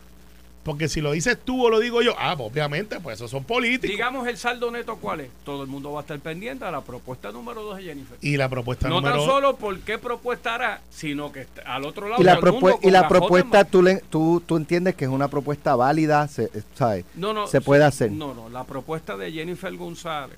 Porque 0.64 0.88
si 0.88 1.02
lo 1.02 1.12
dices 1.12 1.38
tú 1.44 1.66
o 1.66 1.70
lo 1.70 1.80
digo 1.80 2.02
yo, 2.02 2.16
ah, 2.18 2.36
pues 2.38 2.50
obviamente, 2.50 2.98
pues 3.02 3.16
esos 3.18 3.30
son 3.30 3.44
políticos. 3.44 3.90
Digamos 3.92 4.26
el 4.28 4.38
saldo 4.38 4.72
neto 4.72 4.96
cuál 4.96 5.20
es. 5.20 5.30
Todo 5.44 5.62
el 5.64 5.68
mundo 5.70 5.92
va 5.92 6.00
a 6.00 6.04
estar 6.04 6.18
pendiente 6.20 6.64
a 6.64 6.72
la 6.72 6.80
propuesta 6.82 7.32
número 7.34 7.62
2 7.64 7.78
de 7.78 7.84
Jennifer. 7.84 8.18
y 8.22 8.38
la 8.38 8.48
propuesta 8.48 8.88
no 8.88 8.96
número 8.96 9.18
tan 9.18 9.26
solo 9.26 9.56
por 9.58 9.78
qué 9.82 9.98
propuesta 9.98 10.56
hará, 10.56 10.82
sino 10.90 11.34
que 11.34 11.48
al 11.66 11.84
otro 11.84 12.08
lado 12.08 12.22
Y 12.22 12.26
la, 12.26 12.40
propue- 12.40 12.80
y 12.82 12.92
la 12.92 13.08
propuesta, 13.10 13.66
tú, 13.66 13.82
le- 13.84 14.02
tú, 14.10 14.42
tú 14.46 14.56
entiendes 14.56 14.96
que 14.96 15.04
es 15.04 15.12
una 15.12 15.28
propuesta 15.28 15.76
válida, 15.76 16.28
se, 16.30 16.46
eh, 16.46 16.64
¿sabes? 16.76 17.04
no, 17.16 17.34
no, 17.34 17.46
se 17.48 17.60
puede 17.60 17.84
hacer. 17.84 18.10
No, 18.12 18.34
no, 18.34 18.48
la 18.48 18.64
propuesta 18.64 19.18
de 19.18 19.32
Jennifer 19.34 19.76
González 19.76 20.38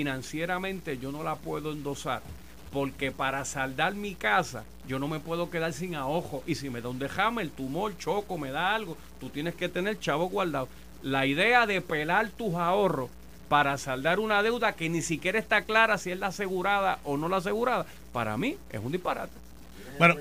financieramente 0.00 0.96
yo 0.98 1.12
no 1.12 1.22
la 1.22 1.34
puedo 1.36 1.72
endosar 1.72 2.22
porque 2.72 3.10
para 3.10 3.44
saldar 3.44 3.94
mi 3.94 4.14
casa 4.14 4.64
yo 4.88 4.98
no 4.98 5.08
me 5.08 5.20
puedo 5.20 5.50
quedar 5.50 5.72
sin 5.72 5.94
ahorro 5.96 6.42
y 6.46 6.54
si 6.54 6.70
me 6.70 6.80
da 6.80 6.88
un 6.88 6.98
dejame, 6.98 7.42
el 7.42 7.50
tumor, 7.50 7.96
choco, 7.98 8.38
me 8.38 8.50
da 8.50 8.74
algo, 8.74 8.96
tú 9.20 9.28
tienes 9.28 9.54
que 9.54 9.68
tener 9.68 10.00
chavo 10.00 10.28
guardado. 10.28 10.68
La 11.02 11.26
idea 11.26 11.66
de 11.66 11.80
pelar 11.80 12.30
tus 12.30 12.54
ahorros 12.54 13.10
para 13.48 13.78
saldar 13.78 14.20
una 14.20 14.42
deuda 14.42 14.72
que 14.72 14.88
ni 14.88 15.02
siquiera 15.02 15.38
está 15.38 15.62
clara 15.62 15.98
si 15.98 16.10
es 16.10 16.18
la 16.18 16.28
asegurada 16.28 16.98
o 17.04 17.16
no 17.16 17.28
la 17.28 17.38
asegurada, 17.38 17.86
para 18.12 18.36
mí 18.36 18.56
es 18.70 18.80
un 18.82 18.92
disparate. 18.92 19.32
Bueno, 19.98 20.14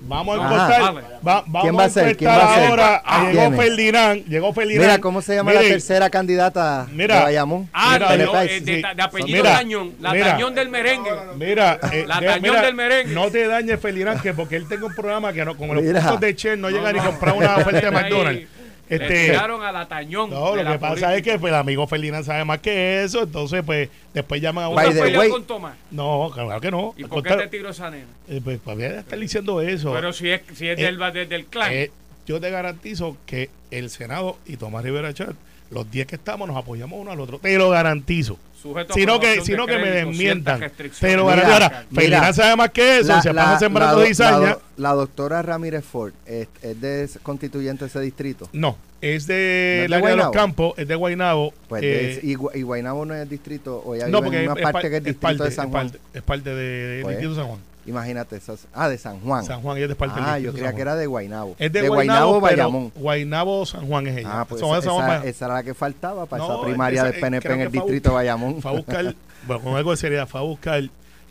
vamos 0.00 0.38
a 0.38 0.42
encontrar. 0.44 0.94
Va- 1.26 1.44
vamos 1.46 1.62
¿Quién 1.62 1.76
va 1.78 1.84
a 1.84 1.88
ser? 1.90 2.16
¿Quién 2.16 2.30
va 2.30 2.52
a 2.52 2.54
ser? 2.56 2.68
ahora. 2.68 3.02
Ah, 3.04 3.30
llegó. 3.32 3.56
Ferdinand. 3.56 4.24
Llegó 4.26 4.52
Ferdinand. 4.52 4.86
Mira, 4.86 4.98
¿cómo 5.00 5.22
se 5.22 5.34
llama 5.34 5.52
la 5.52 5.60
Mire, 5.60 5.72
tercera 5.72 6.08
candidata 6.10 6.86
Mira. 6.92 7.16
de 7.16 7.22
Bayamón? 7.24 7.68
Ah, 7.72 7.90
Mira, 7.94 8.16
no, 8.26 8.40
eh, 8.42 8.60
de, 8.60 8.76
de 8.94 9.02
apellido 9.02 9.36
Mira, 9.42 9.52
Tañón, 9.56 9.94
la 10.00 10.12
mira. 10.12 10.26
Tañón 10.32 10.54
del 10.54 10.68
merengue. 10.68 11.10
Mira, 11.36 11.80
eh, 11.92 12.04
La 12.06 12.20
de- 12.20 12.26
tañón 12.26 12.42
mira, 12.42 12.62
del 12.62 12.74
merengue. 12.74 13.14
No 13.14 13.30
te 13.30 13.46
dañes, 13.46 13.80
Ferdinand, 13.80 14.20
que 14.22 14.32
porque 14.34 14.56
él 14.56 14.66
tenga 14.68 14.86
un 14.86 14.94
programa 14.94 15.32
que 15.32 15.44
no, 15.44 15.56
como 15.56 15.74
los 15.74 15.82
Mira. 15.82 16.00
puntos 16.00 16.20
de 16.20 16.36
Chen 16.36 16.60
no, 16.60 16.70
No, 16.70 16.76
llega 16.76 16.92
ni 16.92 16.98
no. 16.98 17.04
a 17.04 17.06
comprar 17.06 17.34
una 17.34 17.56
oferta 17.56 17.80
de 17.80 17.90
McDonald's. 17.90 18.48
Le 18.88 18.96
Este, 18.96 19.26
tiraron 19.26 19.62
a 19.62 19.70
la 19.72 19.86
Tañón. 19.86 20.30
no, 20.30 20.56
lo 20.56 20.62
que 20.72 20.78
pasa 20.78 20.88
política. 20.88 21.16
es 21.16 21.22
que 21.22 21.38
pues, 21.38 21.52
el 21.52 21.58
amigo 21.58 21.86
Ferdinand 21.86 22.24
sabe 22.24 22.44
más 22.44 22.58
que 22.60 23.02
eso, 23.04 23.22
entonces 23.24 23.62
pues 23.64 23.88
después 24.14 24.40
llaman 24.40 24.64
a 24.64 24.68
¿Tú 24.68 25.00
uno. 25.02 25.30
Con 25.30 25.44
Tomás? 25.44 25.76
No, 25.90 26.30
claro 26.32 26.60
que 26.60 26.70
no. 26.70 26.94
¿Y 26.96 27.04
por 27.04 27.22
qué 27.22 27.34
te 27.34 27.48
tiró 27.48 27.70
esa 27.70 27.90
nena? 27.90 28.06
eh, 28.28 28.40
pues 28.42 28.58
para 28.58 29.00
estar 29.00 29.18
diciendo 29.18 29.60
eso. 29.60 29.92
Pero 29.92 30.12
si 30.12 30.30
es, 30.30 30.40
si 30.54 30.68
es 30.68 30.78
Eh, 30.78 30.82
del, 30.84 30.98
del, 31.12 31.28
del 31.28 31.44
clan. 31.46 31.72
Eh, 31.72 31.90
yo 32.26 32.40
te 32.40 32.50
garantizo 32.50 33.16
que 33.26 33.50
el 33.70 33.90
Senado 33.90 34.38
y 34.46 34.56
Tomás 34.56 34.84
Rivera 34.84 35.12
Chat, 35.14 35.34
los 35.70 35.90
10 35.90 36.06
que 36.06 36.16
estamos, 36.16 36.48
nos 36.48 36.56
apoyamos 36.56 36.98
uno 37.00 37.10
al 37.10 37.20
otro. 37.20 37.38
Te 37.38 37.56
lo 37.58 37.70
garantizo. 37.70 38.38
sujeto 38.60 38.92
Sino 38.94 39.20
que, 39.20 39.40
sino 39.42 39.66
de 39.66 39.72
que 39.74 39.78
me 39.78 39.90
desmientan. 39.90 40.60
Pero 41.00 41.24
Mira, 41.26 41.36
garantizo. 41.36 41.52
Ahora, 41.52 41.84
mira. 41.90 42.00
Ferdinand 42.02 42.34
sabe 42.34 42.56
más 42.56 42.70
que 42.70 42.98
eso. 42.98 43.08
La- 43.08 43.22
se 43.22 43.34
pasa 43.34 43.58
sembrando 43.60 44.04
cizaña. 44.04 44.38
la, 44.40 44.58
la 44.76 44.92
doctora 44.94 45.42
Ramírez 45.42 45.84
Ford 45.84 46.12
es, 46.26 46.48
es 46.62 46.80
de 46.80 47.08
constituyente 47.22 47.84
de 47.84 47.88
ese 47.88 48.00
distrito. 48.00 48.48
No, 48.52 48.76
es 49.00 49.28
¿No 49.28 49.34
de 49.34 49.84
es 49.84 49.90
la 49.90 49.96
de 49.98 50.02
área 50.02 50.10
de 50.10 50.16
los 50.16 50.26
Guaynabo? 50.26 50.32
Campos, 50.32 50.74
es 50.78 50.88
de 50.88 50.94
Guaynabo. 50.96 51.54
Pues 51.68 51.82
eh, 51.84 52.20
de- 52.20 52.26
y, 52.26 52.58
y 52.58 52.62
Guaynabo 52.62 53.04
no 53.04 53.14
es 53.14 53.28
distrito, 53.30 53.80
o 53.84 53.94
ella 53.94 54.08
no, 54.08 54.22
porque 54.22 54.42
es, 54.42 54.48
una 54.48 54.58
es 54.58 54.62
parte 54.64 54.72
par- 54.72 54.82
que 54.82 54.88
es 54.88 54.94
es 54.94 55.04
distrito 55.04 55.20
parte, 55.38 55.44
de 55.44 55.50
San 55.52 55.66
es 55.66 55.70
Juan. 55.70 55.86
parte- 55.90 56.00
es 56.14 56.22
parte 56.22 56.50
de- 56.54 56.86
del 56.88 57.02
Pues, 57.02 57.16
distrito 57.16 57.34
de 57.34 57.40
San 57.40 57.48
Juan. 57.48 57.60
Imagínate, 57.88 58.36
esas, 58.36 58.66
ah, 58.74 58.88
de 58.88 58.98
San 58.98 59.18
Juan. 59.20 59.44
San 59.44 59.62
Juan 59.62 59.76
ella 59.78 59.86
es 59.86 59.88
de 59.88 59.94
parte 59.96 60.20
del 60.20 60.28
ah, 60.28 60.38
yo 60.38 60.52
creía 60.52 60.74
que 60.74 60.80
era 60.82 60.94
de 60.94 61.06
Guaynabo. 61.06 61.56
Es 61.58 61.72
de, 61.72 61.82
de 61.82 61.88
Guaynabo, 61.88 62.34
pero 62.34 62.40
Bayamón. 62.42 62.92
Guaynabo, 62.94 63.64
San 63.66 63.86
Juan 63.86 64.06
es 64.06 64.18
ella. 64.18 64.40
Ah, 64.40 64.44
pues 64.44 64.60
esa, 64.62 65.24
esa- 65.24 65.46
era 65.46 65.54
la 65.54 65.62
que 65.62 65.72
faltaba 65.74 66.26
para 66.26 66.44
No, 66.44 66.54
esa 66.54 66.62
primaria 66.66 67.00
esa- 67.02 67.10
del 67.12 67.20
PNP 67.20 67.52
en 67.54 67.60
el 67.62 67.72
distrito 67.72 68.10
de 68.10 68.14
Bayamón. 68.16 68.60
Fue 68.60 68.70
a 68.70 68.74
buscar, 68.74 69.14
bueno, 69.46 69.62
con 69.62 69.76
algo 69.76 69.90
de 69.90 69.96
seriedad, 69.96 70.28
fue 70.28 70.40
a 70.40 70.44
buscar 70.44 70.82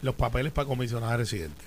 los 0.01 0.15
papeles 0.15 0.51
para 0.51 0.67
comisionada 0.67 1.15
residente. 1.17 1.63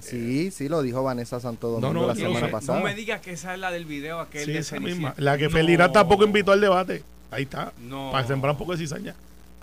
Sí, 0.00 0.50
sí, 0.50 0.68
lo 0.68 0.82
dijo 0.82 1.02
Vanessa 1.02 1.40
Santo 1.40 1.68
Domingo 1.68 1.92
No, 1.94 2.00
no, 2.02 2.06
la 2.08 2.14
semana 2.14 2.46
sé. 2.46 2.52
pasada. 2.52 2.78
No 2.78 2.84
me 2.84 2.94
digas 2.94 3.20
que 3.22 3.32
esa 3.32 3.54
es 3.54 3.60
la 3.60 3.70
del 3.70 3.86
video 3.86 4.20
aquel 4.20 4.44
Sí, 4.44 4.52
de 4.52 4.58
esa 4.58 4.78
misma. 4.78 5.14
La 5.16 5.38
que 5.38 5.44
No. 5.44 5.50
Ferdinand 5.50 5.92
tampoco 5.92 6.24
invitó 6.24 6.52
al 6.52 6.60
debate. 6.60 7.02
Ahí 7.30 7.44
está. 7.44 7.72
No. 7.80 8.10
Para 8.12 8.26
sembrar 8.26 8.52
un 8.52 8.58
poco 8.58 8.72
de 8.72 8.78
cizaña. 8.78 9.14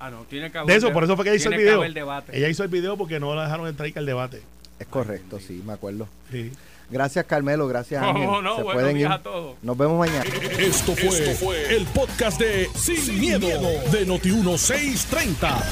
Ah, 0.02 0.10
no, 0.10 0.24
tiene 0.24 0.52
que 0.52 0.58
haber 0.58 0.68
De 0.72 0.78
eso, 0.78 0.88
de- 0.88 0.94
por 0.94 1.04
eso 1.04 1.16
fue 1.16 1.24
que 1.26 1.30
ella 1.32 1.38
hizo 1.40 1.50
el 1.50 1.58
video. 1.58 1.82
debate. 1.94 2.36
Ella 2.38 2.50
hizo 2.50 2.64
el 2.64 2.70
video 2.70 2.98
porque 2.98 3.20
no 3.20 3.36
la 3.36 3.44
dejaron 3.44 3.68
entrar 3.68 3.88
y 3.88 3.94
que 3.94 4.00
el 4.00 4.06
debate. 4.08 4.42
Es 4.80 4.88
correcto, 4.88 5.40
sí, 5.40 5.62
me 5.66 5.74
acuerdo. 5.74 6.08
Sí. 6.32 6.52
Gracias, 6.90 7.24
Carmelo. 7.26 7.68
Gracias, 7.68 8.02
No, 8.02 8.10
Ángel. 8.10 8.26
no, 8.26 8.56
Se 8.58 8.64
buenos 8.64 8.74
pueden 8.82 8.98
ir. 8.98 9.08
a 9.08 9.20
todos. 9.22 9.56
Nos 9.62 9.78
vemos 9.78 10.00
mañana. 10.00 10.24
Esto 10.58 10.94
fue, 10.96 11.76
el 11.76 11.86
podcast 11.86 12.40
de 12.40 12.68
Sin, 12.76 13.20
miedo, 13.20 13.48
de 13.92 14.08
Noti1630. 14.08 15.64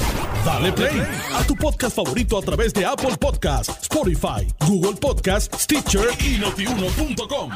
Dale 0.46 0.72
play 0.74 1.02
a 1.34 1.44
tu 1.46 1.56
podcast 1.56 1.96
favorito 1.96 2.38
a 2.38 2.42
través 2.42 2.74
de 2.74 2.86
Apple 2.86 3.18
Podcasts, 3.20 3.76
Spotify, 3.82 4.48
Google 4.66 4.96
Podcasts, 5.00 5.64
Stitcher 5.64 6.08
y 6.24 6.38
notiuno.com. 6.38 7.50